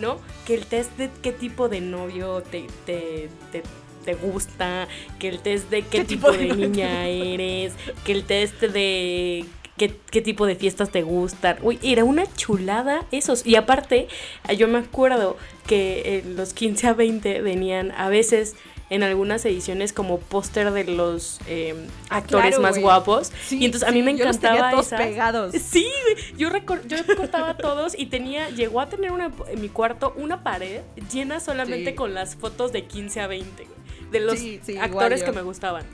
¿no? 0.00 0.18
Que 0.44 0.54
el 0.54 0.66
test 0.66 0.96
de 0.96 1.08
qué 1.22 1.30
tipo 1.32 1.68
de 1.68 1.80
novio 1.80 2.42
te, 2.42 2.66
te, 2.84 3.28
te, 3.52 3.62
te 4.04 4.14
gusta, 4.14 4.88
que 5.20 5.28
el 5.28 5.38
test 5.38 5.70
de 5.70 5.82
qué, 5.82 5.98
¿Qué 5.98 6.04
tipo, 6.04 6.32
tipo 6.32 6.42
de 6.42 6.48
de 6.48 6.66
niña 6.68 7.06
eres, 7.06 7.74
que 8.04 8.10
el 8.10 8.24
test 8.24 8.60
de 8.60 9.44
qué, 9.76 9.96
qué 10.10 10.20
tipo 10.22 10.46
de 10.46 10.56
fiestas 10.56 10.90
te 10.90 11.02
gustan. 11.02 11.56
Uy, 11.62 11.78
era 11.82 12.04
una 12.04 12.24
chulada 12.36 13.04
esos. 13.10 13.46
Y 13.46 13.56
aparte, 13.56 14.08
yo 14.56 14.68
me 14.68 14.78
acuerdo 14.78 15.36
que 15.66 16.18
en 16.18 16.36
los 16.36 16.52
15 16.52 16.88
a 16.88 16.92
20 16.94 17.40
venían 17.42 17.92
a 17.92 18.08
veces 18.08 18.54
en 18.90 19.02
algunas 19.02 19.44
ediciones 19.46 19.92
como 19.94 20.20
póster 20.20 20.70
de 20.70 20.84
los 20.84 21.40
eh, 21.48 21.74
actores 22.10 22.50
claro, 22.56 22.62
más 22.62 22.78
guapos. 22.78 23.32
Sí, 23.44 23.58
y 23.58 23.64
entonces 23.64 23.88
a 23.88 23.92
mí 23.92 24.00
sí, 24.00 24.02
me 24.04 24.16
yo 24.16 24.26
los 24.26 24.38
tenía 24.38 24.56
encantaba 24.56 24.70
todos 24.70 24.86
esas. 24.86 25.00
pegados. 25.00 25.54
Sí. 25.60 25.88
Yo, 26.36 26.50
yo 26.86 27.16
cortaba 27.16 27.56
todos 27.56 27.98
y 27.98 28.06
tenía, 28.06 28.50
llegó 28.50 28.80
a 28.80 28.88
tener 28.88 29.10
una, 29.10 29.32
en 29.48 29.60
mi 29.60 29.68
cuarto 29.70 30.12
una 30.16 30.44
pared 30.44 30.82
llena 31.12 31.40
solamente 31.40 31.90
Sí. 31.90 31.96
con 31.96 32.14
las 32.14 32.36
fotos 32.36 32.72
de 32.72 32.84
15 32.84 33.20
a 33.22 33.26
20, 33.26 33.64
güey, 33.64 34.10
de 34.10 34.20
los 34.20 34.40
igual 34.40 34.84
actores 34.84 35.22
que 35.24 35.32
me 35.32 35.42
gustaban. 35.42 35.84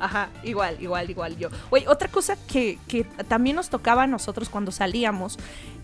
Ajá, 0.00 0.28
igual, 0.42 0.76
igual, 0.80 1.10
igual 1.10 1.36
yo. 1.36 1.48
Oye, 1.70 1.88
otra 1.88 2.08
cosa 2.08 2.36
que, 2.46 2.78
que 2.86 3.04
también 3.26 3.56
nos 3.56 3.68
tocaba 3.68 4.04
a 4.04 4.06
nosotros 4.06 4.48
cuando 4.48 4.70
salíamos 4.70 5.38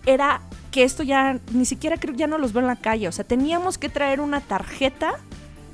era 0.05 0.41
que 0.71 0.83
esto 0.83 1.03
ya 1.03 1.39
ni 1.51 1.65
siquiera 1.65 1.97
creo 1.97 2.15
ya 2.15 2.27
no 2.27 2.37
los 2.37 2.53
veo 2.53 2.61
en 2.61 2.67
la 2.67 2.75
calle. 2.75 3.07
O 3.07 3.11
sea, 3.11 3.25
teníamos 3.25 3.77
que 3.77 3.89
traer 3.89 4.21
una 4.21 4.41
tarjeta 4.41 5.15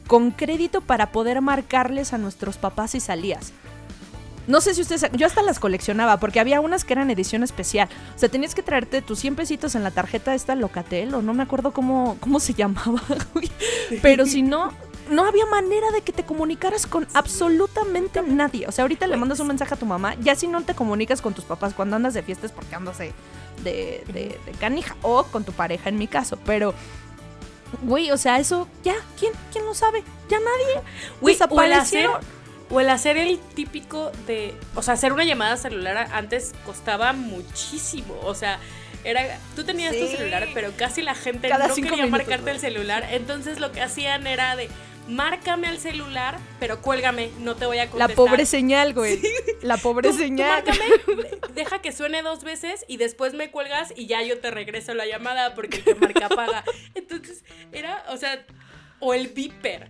con 0.08 0.32
crédito 0.32 0.82
para 0.82 1.12
poder 1.12 1.42
marcarles 1.42 2.14
a 2.14 2.18
nuestros 2.18 2.58
papás 2.58 2.92
si 2.92 3.00
salías. 3.00 3.54
No 4.48 4.60
sé 4.60 4.74
si 4.74 4.82
ustedes. 4.82 5.06
Yo 5.14 5.28
hasta 5.28 5.42
las 5.42 5.60
coleccionaba 5.60 6.18
porque 6.18 6.40
había 6.40 6.60
unas 6.62 6.84
que 6.84 6.94
eran 6.94 7.10
edición 7.12 7.44
especial. 7.44 7.88
O 8.16 8.20
sea, 8.20 8.28
tenías 8.28 8.56
que 8.56 8.64
traerte 8.64 9.02
tus 9.02 9.20
100 9.20 9.36
pesitos 9.36 9.76
en 9.76 9.84
la 9.84 9.92
tarjeta 9.92 10.34
esta 10.34 10.56
Locatel 10.56 11.14
o 11.14 11.22
no 11.22 11.34
me 11.34 11.44
acuerdo 11.44 11.72
cómo, 11.72 12.18
cómo 12.20 12.40
se 12.40 12.54
llamaba. 12.54 13.02
Pero 14.02 14.26
si 14.26 14.42
no, 14.42 14.74
no 15.12 15.26
había 15.26 15.46
manera 15.46 15.92
de 15.92 16.02
que 16.02 16.12
te 16.12 16.24
comunicaras 16.24 16.88
con 16.88 17.08
absolutamente 17.14 18.22
nadie. 18.24 18.68
O 18.68 18.72
sea, 18.72 18.84
ahorita 18.84 19.08
le 19.08 19.18
mandas 19.18 19.40
un 19.40 19.48
mensaje 19.48 19.74
a 19.74 19.78
tu 19.78 19.86
mamá, 19.86 20.16
ya 20.20 20.36
si 20.36 20.48
no 20.48 20.64
te 20.64 20.74
comunicas 20.74 21.22
con 21.22 21.34
tus 21.34 21.46
papás 21.46 21.74
cuando 21.74 21.96
andas 21.96 22.14
de 22.14 22.24
fiestas 22.24 22.52
porque 22.52 22.76
andas 22.76 22.98
de, 22.98 23.14
de, 23.64 24.04
de, 24.08 24.40
de 24.46 24.52
canija 24.60 24.96
o 25.02 25.24
con 25.26 25.44
tu 25.44 25.52
pareja 25.52 25.90
en 25.90 25.98
mi 25.98 26.08
caso. 26.08 26.38
Pero 26.46 26.74
güey, 27.84 28.12
o 28.12 28.18
sea, 28.18 28.40
eso 28.40 28.68
ya, 28.84 28.96
¿quién, 29.20 29.34
quién 29.52 29.66
lo 29.66 29.74
sabe? 29.74 30.04
Ya 30.30 30.40
nadie. 30.40 30.82
Güey, 31.20 31.38
o 31.50 31.62
el 31.62 31.74
hacer, 31.74 32.10
o 32.70 32.80
el 32.80 32.90
hacer 32.90 33.18
el 33.18 33.40
típico 33.40 34.12
de. 34.28 34.56
O 34.76 34.82
sea, 34.82 34.96
hacer 34.96 35.14
una 35.14 35.24
llamada 35.24 35.58
celular 35.58 36.08
antes 36.12 36.54
costaba 36.66 37.14
muchísimo. 37.14 38.18
O 38.24 38.36
sea, 38.36 38.60
era. 39.04 39.40
Tú 39.56 39.64
tenías 39.64 39.96
tu 39.98 40.08
celular, 40.08 40.48
pero 40.54 40.72
casi 40.78 41.02
la 41.02 41.16
gente 41.16 41.50
Cada 41.50 41.68
no 41.68 41.76
quería 41.76 41.92
minutos, 41.92 42.12
marcarte 42.12 42.52
el 42.52 42.60
celular. 42.60 43.08
Entonces 43.12 43.60
lo 43.60 43.72
que 43.72 43.82
hacían 43.82 44.28
era 44.28 44.56
de. 44.56 44.70
Márcame 45.08 45.68
al 45.68 45.78
celular, 45.80 46.38
pero 46.60 46.82
cuélgame, 46.82 47.32
no 47.40 47.56
te 47.56 47.66
voy 47.66 47.80
a 47.80 47.86
La 47.86 47.90
contestar. 47.92 48.16
pobre 48.16 48.46
señal, 48.46 48.94
güey. 48.94 49.20
La 49.62 49.78
pobre 49.78 50.10
Tú- 50.10 50.16
tú 50.16 50.22
señal. 50.22 50.64
márcame, 50.64 50.86
deja 51.54 51.82
que 51.82 51.92
suene 51.92 52.22
dos 52.22 52.44
veces 52.44 52.86
y 52.88 52.98
después 52.98 53.34
me 53.34 53.52
cuelgas 53.52 53.94
y 53.96 54.06
ya 54.08 54.22
yo 54.24 54.40
te 54.40 54.52
regreso 54.52 54.94
la 54.94 55.06
llamada 55.06 55.54
porque 55.54 55.78
el 55.78 55.84
que 55.84 55.96
marca 55.96 56.30
paga. 56.30 56.64
Entonces, 56.96 57.44
era, 57.72 58.06
o 58.10 58.18
sea, 58.18 58.46
o 59.00 59.14
el 59.14 59.28
beeper. 59.30 59.90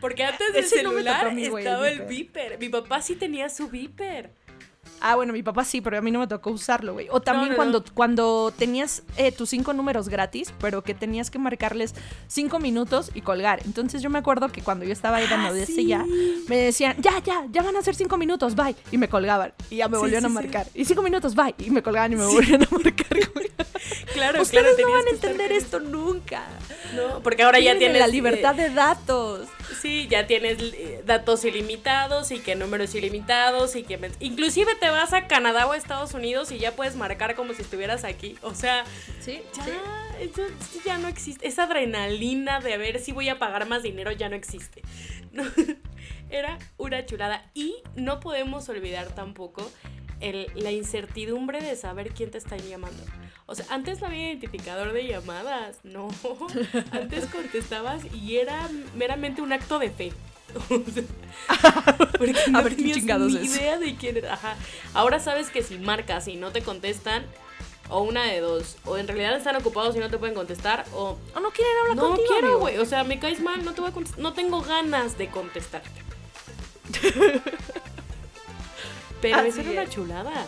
Porque 0.00 0.22
antes 0.24 0.52
del 0.52 0.64
Ese 0.64 0.76
celular 0.76 1.34
mí, 1.34 1.48
güey, 1.48 1.64
estaba 1.64 1.88
el 1.90 2.02
beeper. 2.02 2.56
Mi 2.58 2.68
papá 2.68 3.02
sí 3.02 3.16
tenía 3.16 3.48
su 3.48 3.68
beeper. 3.68 4.30
Ah, 5.00 5.14
bueno, 5.16 5.32
mi 5.32 5.42
papá 5.42 5.64
sí, 5.64 5.80
pero 5.80 5.98
a 5.98 6.00
mí 6.00 6.10
no 6.10 6.18
me 6.18 6.26
tocó 6.26 6.50
usarlo, 6.50 6.92
güey. 6.94 7.08
O 7.10 7.20
también 7.20 7.50
no, 7.50 7.56
cuando, 7.56 7.78
no. 7.80 7.84
cuando 7.94 8.52
tenías 8.56 9.02
eh, 9.16 9.32
tus 9.32 9.50
cinco 9.50 9.72
números 9.72 10.08
gratis, 10.08 10.52
pero 10.60 10.82
que 10.82 10.94
tenías 10.94 11.30
que 11.30 11.38
marcarles 11.38 11.94
cinco 12.26 12.58
minutos 12.58 13.10
y 13.14 13.20
colgar. 13.20 13.60
Entonces 13.64 14.02
yo 14.02 14.10
me 14.10 14.18
acuerdo 14.18 14.48
que 14.48 14.62
cuando 14.62 14.84
yo 14.84 14.92
estaba 14.92 15.18
ahí 15.18 15.26
de 15.26 15.34
Ah, 15.34 15.52
sí. 15.66 15.86
ya, 15.86 16.04
me 16.48 16.56
decían, 16.56 16.96
ya, 16.98 17.22
ya, 17.24 17.46
ya 17.50 17.62
van 17.62 17.76
a 17.76 17.82
ser 17.82 17.94
cinco 17.94 18.16
minutos, 18.16 18.56
bye. 18.56 18.74
Y 18.90 18.98
me 18.98 19.08
colgaban. 19.08 19.52
Y 19.70 19.76
ya 19.76 19.88
me 19.88 19.96
Sí, 19.96 20.00
volvían 20.00 20.22
sí, 20.22 20.26
a 20.26 20.30
marcar. 20.30 20.66
Y 20.74 20.84
cinco 20.84 21.02
minutos, 21.02 21.34
bye. 21.34 21.54
Y 21.58 21.70
me 21.70 21.82
colgaban 21.82 22.12
y 22.12 22.16
me 22.16 22.26
volvían 22.26 22.62
a 22.62 22.68
marcar, 22.70 23.18
güey. 23.34 23.48
Claro, 24.12 24.42
Ustedes 24.42 24.74
claro, 24.74 24.88
no 24.88 24.94
van 24.94 25.06
a 25.06 25.10
entender 25.10 25.52
esto 25.52 25.80
nunca. 25.80 26.42
No, 26.94 27.20
porque 27.22 27.42
ahora 27.42 27.60
ya 27.60 27.78
tienes 27.78 27.98
la 27.98 28.06
libertad 28.06 28.58
eh, 28.58 28.64
de 28.64 28.74
datos. 28.74 29.48
Sí, 29.80 30.08
ya 30.10 30.26
tienes 30.26 30.58
eh, 30.60 31.02
datos 31.06 31.44
ilimitados 31.44 32.30
y 32.32 32.40
que 32.40 32.56
números 32.56 32.94
ilimitados 32.94 33.76
y 33.76 33.84
que 33.84 33.98
inclusive 34.20 34.74
te 34.80 34.90
vas 34.90 35.12
a 35.12 35.26
Canadá 35.26 35.66
o 35.66 35.72
a 35.72 35.76
Estados 35.76 36.14
Unidos 36.14 36.50
y 36.52 36.58
ya 36.58 36.74
puedes 36.76 36.96
marcar 36.96 37.34
como 37.34 37.54
si 37.54 37.62
estuvieras 37.62 38.04
aquí. 38.04 38.36
O 38.42 38.54
sea, 38.54 38.84
Sí, 39.20 39.40
ya, 39.54 39.64
eso, 40.20 40.42
eso 40.44 40.80
ya 40.84 40.98
no 40.98 41.08
existe. 41.08 41.46
Esa 41.46 41.64
adrenalina 41.64 42.60
de 42.60 42.74
a 42.74 42.76
ver 42.78 42.98
si 43.00 43.12
voy 43.12 43.28
a 43.28 43.38
pagar 43.38 43.66
más 43.68 43.82
dinero 43.82 44.12
ya 44.12 44.28
no 44.28 44.36
existe. 44.36 44.82
No, 45.32 45.44
Era 46.30 46.58
una 46.76 47.04
chulada. 47.06 47.44
Y 47.54 47.76
no 47.96 48.20
podemos 48.20 48.68
olvidar 48.68 49.06
tampoco 49.14 49.70
el- 50.20 50.50
la 50.54 50.72
incertidumbre 50.72 51.60
de 51.62 51.74
saber 51.76 52.10
quién 52.12 52.30
te 52.30 52.38
está 52.38 52.56
llamando. 52.56 53.02
O 53.46 53.54
sea, 53.54 53.64
antes 53.70 54.00
no 54.02 54.08
había 54.08 54.28
identificador 54.28 54.92
de 54.92 55.06
llamadas. 55.06 55.78
No. 55.84 56.08
Antes 56.92 57.24
contestabas 57.26 58.02
y 58.14 58.36
era 58.36 58.68
meramente 58.94 59.40
un 59.40 59.52
acto 59.54 59.78
de 59.78 59.90
fe. 59.90 60.12
Porque 62.18 62.34
no 62.50 62.58
A 62.58 62.62
ver 62.62 62.72
qué 62.72 62.76
tenías 62.76 62.98
chingados 62.98 63.32
ni 63.32 63.46
es. 63.46 63.56
idea 63.56 63.78
de 63.78 63.96
quién 63.96 64.16
era. 64.18 64.34
Ajá. 64.34 64.56
Ahora 64.94 65.20
sabes 65.20 65.50
que 65.50 65.62
si 65.62 65.78
marcas 65.78 66.28
y 66.28 66.36
no 66.36 66.50
te 66.52 66.62
contestan, 66.62 67.24
o 67.90 68.02
una 68.02 68.24
de 68.24 68.40
dos, 68.40 68.76
o 68.84 68.98
en 68.98 69.08
realidad 69.08 69.36
están 69.36 69.56
ocupados 69.56 69.96
y 69.96 69.98
no 69.98 70.10
te 70.10 70.18
pueden 70.18 70.34
contestar, 70.34 70.84
o 70.94 71.16
O 71.34 71.40
no 71.40 71.50
quieren 71.50 71.72
hablar 71.82 71.96
no 71.96 72.08
contigo, 72.08 72.28
quiero, 72.28 72.58
güey. 72.58 72.78
O 72.78 72.84
sea, 72.84 73.04
me 73.04 73.18
caes 73.18 73.40
mal, 73.40 73.64
no 73.64 73.72
te 73.72 73.80
voy 73.80 73.90
a 73.90 73.92
contestar. 73.94 74.20
No 74.22 74.32
tengo 74.34 74.60
ganas 74.62 75.16
de 75.16 75.28
contestarte. 75.30 75.88
Pero 79.20 79.36
Así 79.38 79.48
eso 79.48 79.60
era 79.62 79.70
una 79.82 79.88
chulada. 79.90 80.46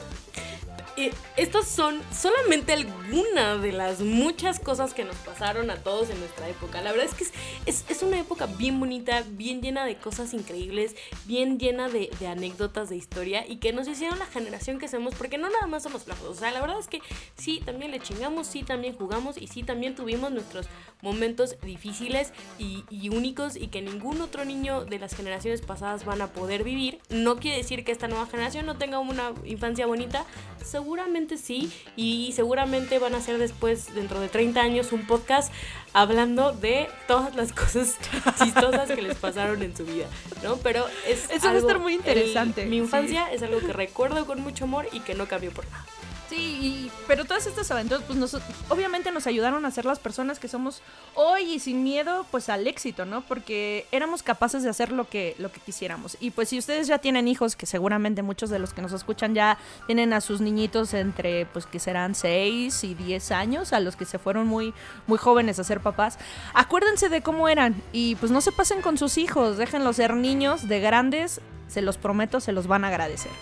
Eh, 0.96 1.12
estas 1.36 1.66
son 1.66 2.00
solamente 2.12 2.72
algunas 3.14 3.60
de 3.60 3.72
las 3.72 4.00
muchas 4.00 4.60
cosas 4.60 4.94
que 4.94 5.04
nos 5.04 5.16
pasaron 5.16 5.68
a 5.70 5.76
todos 5.76 6.10
en 6.10 6.20
nuestra 6.20 6.48
época. 6.48 6.80
La 6.80 6.92
verdad 6.92 7.06
es 7.06 7.14
que 7.14 7.24
es, 7.24 7.32
es- 7.66 7.84
es 7.88 8.02
una 8.04 8.20
época 8.20 8.46
bien 8.46 8.78
bonita, 8.78 9.24
bien 9.32 9.60
llena 9.60 9.84
de 9.84 9.96
cosas 9.96 10.32
increíbles, 10.32 10.94
bien 11.26 11.58
llena 11.58 11.88
de, 11.88 12.08
de 12.20 12.26
anécdotas 12.28 12.88
de 12.88 12.96
historia 12.96 13.44
y 13.48 13.56
que 13.56 13.72
nos 13.72 13.88
hicieron 13.88 14.18
la 14.20 14.26
generación 14.26 14.78
que 14.78 14.86
somos, 14.86 15.14
porque 15.16 15.38
no 15.38 15.50
nada 15.50 15.66
más 15.66 15.82
somos 15.82 16.04
flojos. 16.04 16.28
O 16.28 16.34
sea, 16.34 16.52
la 16.52 16.60
verdad 16.60 16.78
es 16.78 16.86
que 16.86 17.00
sí, 17.36 17.60
también 17.64 17.90
le 17.90 17.98
chingamos, 18.00 18.46
sí, 18.46 18.62
también 18.62 18.94
jugamos 18.94 19.36
y 19.38 19.48
sí, 19.48 19.64
también 19.64 19.96
tuvimos 19.96 20.30
nuestros 20.30 20.68
momentos 21.02 21.56
difíciles 21.62 22.32
y, 22.60 22.84
y 22.90 23.08
únicos 23.08 23.56
y 23.56 23.68
que 23.68 23.82
ningún 23.82 24.20
otro 24.20 24.44
niño 24.44 24.84
de 24.84 25.00
las 25.00 25.16
generaciones 25.16 25.62
pasadas 25.62 26.04
van 26.04 26.20
a 26.22 26.28
poder 26.28 26.62
vivir. 26.62 27.00
No 27.08 27.36
quiere 27.38 27.56
decir 27.56 27.84
que 27.84 27.90
esta 27.90 28.06
nueva 28.06 28.26
generación 28.26 28.66
no 28.66 28.76
tenga 28.78 29.00
una 29.00 29.32
infancia 29.44 29.86
bonita, 29.86 30.24
seguramente 30.64 31.36
sí, 31.38 31.72
y 31.96 32.30
seguramente 32.36 32.99
van 33.00 33.14
a 33.14 33.18
hacer 33.18 33.38
después, 33.38 33.94
dentro 33.94 34.20
de 34.20 34.28
30 34.28 34.60
años, 34.60 34.92
un 34.92 35.06
podcast 35.06 35.52
hablando 35.92 36.52
de 36.52 36.88
todas 37.08 37.34
las 37.34 37.52
cosas 37.52 37.96
chistosas 38.42 38.90
que 38.90 39.02
les 39.02 39.16
pasaron 39.16 39.62
en 39.62 39.76
su 39.76 39.84
vida, 39.84 40.06
¿no? 40.42 40.56
Pero 40.58 40.86
es 41.06 41.24
Eso 41.30 41.40
va 41.44 41.48
a 41.48 41.54
algo- 41.54 41.66
estar 41.68 41.78
muy 41.80 41.94
interesante, 41.94 42.62
el- 42.62 42.68
mi 42.68 42.76
sí. 42.76 42.82
infancia 42.84 43.32
es 43.32 43.42
algo 43.42 43.58
que 43.60 43.72
recuerdo 43.72 44.26
con 44.26 44.40
mucho 44.40 44.64
amor 44.64 44.86
y 44.92 45.00
que 45.00 45.14
no 45.14 45.26
cambió 45.26 45.50
por 45.50 45.66
nada. 45.70 45.84
Sí, 46.30 46.36
y- 46.62 46.90
pero 47.08 47.24
todas 47.24 47.44
estas 47.48 47.68
aventuras, 47.72 48.04
pues 48.06 48.16
nos, 48.16 48.34
obviamente 48.68 49.10
nos 49.10 49.26
ayudaron 49.26 49.64
a 49.66 49.70
ser 49.72 49.84
las 49.84 49.98
personas 49.98 50.38
que 50.38 50.46
somos 50.46 50.80
hoy 51.16 51.42
y 51.54 51.58
sin 51.58 51.82
miedo, 51.82 52.24
pues 52.30 52.48
al 52.48 52.68
éxito, 52.68 53.04
¿no? 53.04 53.22
Porque 53.22 53.84
éramos 53.90 54.22
capaces 54.22 54.62
de 54.62 54.68
hacer 54.70 54.92
lo 54.92 55.08
que, 55.08 55.34
lo 55.38 55.50
que 55.50 55.58
quisiéramos. 55.58 56.16
Y 56.20 56.30
pues 56.30 56.50
si 56.50 56.58
ustedes 56.58 56.86
ya 56.86 56.98
tienen 56.98 57.26
hijos, 57.26 57.56
que 57.56 57.66
seguramente 57.66 58.22
muchos 58.22 58.48
de 58.48 58.60
los 58.60 58.72
que 58.72 58.80
nos 58.80 58.92
escuchan 58.92 59.34
ya 59.34 59.58
tienen 59.86 60.12
a 60.12 60.20
sus 60.20 60.40
niñitos 60.40 60.94
entre, 60.94 61.46
pues 61.46 61.66
que 61.66 61.80
serán 61.80 62.14
6 62.14 62.84
y 62.84 62.94
10 62.94 63.32
años, 63.32 63.72
a 63.72 63.80
los 63.80 63.96
que 63.96 64.04
se 64.04 64.20
fueron 64.20 64.46
muy, 64.46 64.72
muy 65.08 65.18
jóvenes 65.18 65.58
a 65.58 65.64
ser 65.64 65.80
papás, 65.80 66.16
acuérdense 66.54 67.08
de 67.08 67.22
cómo 67.22 67.48
eran 67.48 67.74
y 67.92 68.14
pues 68.14 68.30
no 68.30 68.40
se 68.40 68.52
pasen 68.52 68.82
con 68.82 68.98
sus 68.98 69.18
hijos, 69.18 69.56
déjenlos 69.56 69.96
ser 69.96 70.14
niños 70.14 70.68
de 70.68 70.78
grandes, 70.78 71.40
se 71.66 71.82
los 71.82 71.98
prometo, 71.98 72.38
se 72.38 72.52
los 72.52 72.68
van 72.68 72.84
a 72.84 72.88
agradecer. 72.88 73.32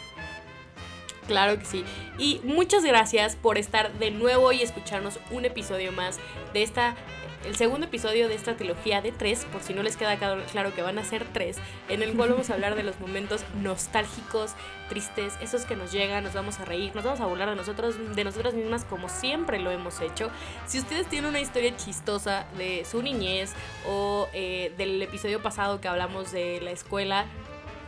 Claro 1.28 1.58
que 1.58 1.66
sí. 1.66 1.84
Y 2.16 2.40
muchas 2.42 2.82
gracias 2.82 3.36
por 3.36 3.58
estar 3.58 3.92
de 3.98 4.10
nuevo 4.10 4.50
y 4.50 4.62
escucharnos 4.62 5.20
un 5.30 5.44
episodio 5.44 5.92
más 5.92 6.18
de 6.54 6.62
esta, 6.62 6.96
el 7.44 7.54
segundo 7.54 7.86
episodio 7.86 8.28
de 8.28 8.34
esta 8.34 8.56
trilogía 8.56 9.02
de 9.02 9.12
tres, 9.12 9.44
por 9.52 9.62
si 9.62 9.74
no 9.74 9.82
les 9.82 9.98
queda 9.98 10.16
claro 10.16 10.74
que 10.74 10.80
van 10.80 10.98
a 10.98 11.04
ser 11.04 11.26
tres, 11.30 11.58
en 11.90 12.02
el 12.02 12.16
cual 12.16 12.30
vamos 12.30 12.48
a 12.48 12.54
hablar 12.54 12.76
de 12.76 12.82
los 12.82 12.98
momentos 12.98 13.42
nostálgicos, 13.60 14.52
tristes, 14.88 15.34
esos 15.42 15.66
que 15.66 15.76
nos 15.76 15.92
llegan, 15.92 16.24
nos 16.24 16.32
vamos 16.32 16.60
a 16.60 16.64
reír, 16.64 16.94
nos 16.94 17.04
vamos 17.04 17.20
a 17.20 17.26
burlar 17.26 17.50
de 17.50 17.56
nosotros, 17.56 17.96
de 18.16 18.24
nosotras 18.24 18.54
mismas 18.54 18.86
como 18.86 19.10
siempre 19.10 19.58
lo 19.58 19.70
hemos 19.70 20.00
hecho. 20.00 20.30
Si 20.66 20.78
ustedes 20.78 21.08
tienen 21.08 21.28
una 21.28 21.40
historia 21.40 21.76
chistosa 21.76 22.46
de 22.56 22.86
su 22.90 23.02
niñez 23.02 23.52
o 23.86 24.28
eh, 24.32 24.72
del 24.78 25.02
episodio 25.02 25.42
pasado 25.42 25.78
que 25.82 25.88
hablamos 25.88 26.32
de 26.32 26.62
la 26.62 26.70
escuela, 26.70 27.26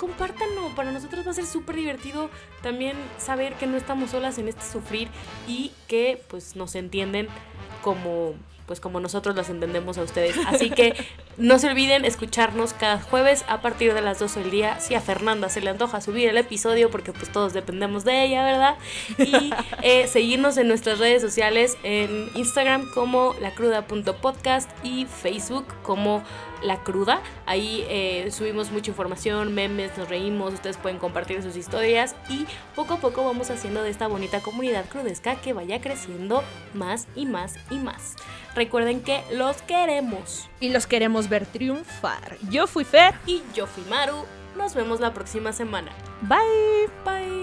compártanlo. 0.01 0.75
Para 0.75 0.91
nosotros 0.91 1.27
va 1.27 1.33
a 1.33 1.35
ser 1.35 1.47
súper 1.47 1.77
divertido 1.77 2.31
también 2.63 2.97
saber 3.19 3.53
que 3.55 3.67
no 3.67 3.77
estamos 3.77 4.11
solas 4.11 4.39
en 4.39 4.49
este 4.49 4.65
sufrir 4.65 5.09
y 5.47 5.73
que 5.87 6.23
pues 6.29 6.57
nos 6.57 6.75
entienden 6.75 7.29
como 7.83 8.35
pues 8.71 8.79
como 8.79 9.01
nosotros 9.01 9.35
las 9.35 9.51
entendemos 9.51 9.99
a 9.99 10.03
ustedes. 10.03 10.37
Así 10.47 10.71
que 10.71 10.95
no 11.37 11.59
se 11.59 11.69
olviden 11.69 12.05
escucharnos 12.05 12.73
cada 12.73 13.01
jueves 13.01 13.45
a 13.49 13.61
partir 13.63 13.95
de 13.95 14.01
las 14.01 14.21
12 14.21 14.43
del 14.43 14.53
día. 14.53 14.79
Si 14.79 14.95
a 14.95 15.01
Fernanda 15.01 15.49
se 15.49 15.61
le 15.61 15.71
antoja 15.71 16.01
subir 16.01 16.29
el 16.29 16.37
episodio, 16.37 16.89
porque 16.89 17.13
pues 17.13 17.33
todos 17.33 17.53
dependemos 17.53 18.05
de 18.05 18.23
ella, 18.23 18.45
¿verdad? 18.45 18.77
Y 19.19 19.51
eh, 19.83 20.07
seguirnos 20.07 20.57
en 20.57 20.69
nuestras 20.69 21.01
redes 21.01 21.21
sociales, 21.21 21.79
en 21.83 22.31
Instagram 22.37 22.89
como 22.95 23.35
lacruda.podcast 23.41 24.71
y 24.85 25.05
Facebook 25.07 25.67
como 25.83 26.23
La 26.63 26.83
Cruda. 26.83 27.23
Ahí 27.47 27.85
eh, 27.89 28.29
subimos 28.31 28.71
mucha 28.71 28.91
información, 28.91 29.55
memes, 29.55 29.97
nos 29.97 30.09
reímos, 30.09 30.55
ustedes 30.55 30.77
pueden 30.77 30.99
compartir 30.99 31.43
sus 31.43 31.57
historias 31.57 32.15
y 32.29 32.47
poco 32.75 32.95
a 32.95 32.97
poco 32.99 33.25
vamos 33.25 33.51
haciendo 33.51 33.83
de 33.83 33.91
esta 33.91 34.07
bonita 34.07 34.41
comunidad 34.41 34.85
crudesca 34.89 35.37
que 35.37 35.53
vaya 35.53 35.81
creciendo 35.81 36.43
más 36.75 37.07
y 37.15 37.27
más 37.27 37.57
y 37.71 37.77
más. 37.77 38.17
Recuerden 38.55 39.03
que 39.03 39.23
los 39.33 39.63
queremos. 39.63 40.49
Y 40.59 40.71
los 40.71 40.87
queremos 40.87 41.29
ver 41.29 41.47
triunfar. 41.47 42.37
Yo 42.51 42.67
fui 42.67 42.85
Fer. 42.85 43.15
Y 43.27 43.43
yo 43.55 43.67
fui 43.67 43.85
Maru. 43.89 44.25
Nos 44.57 44.75
vemos 44.75 45.01
la 45.01 45.15
próxima 45.15 45.53
semana. 45.53 45.93
Bye. 46.23 46.89
Bye. 47.05 47.41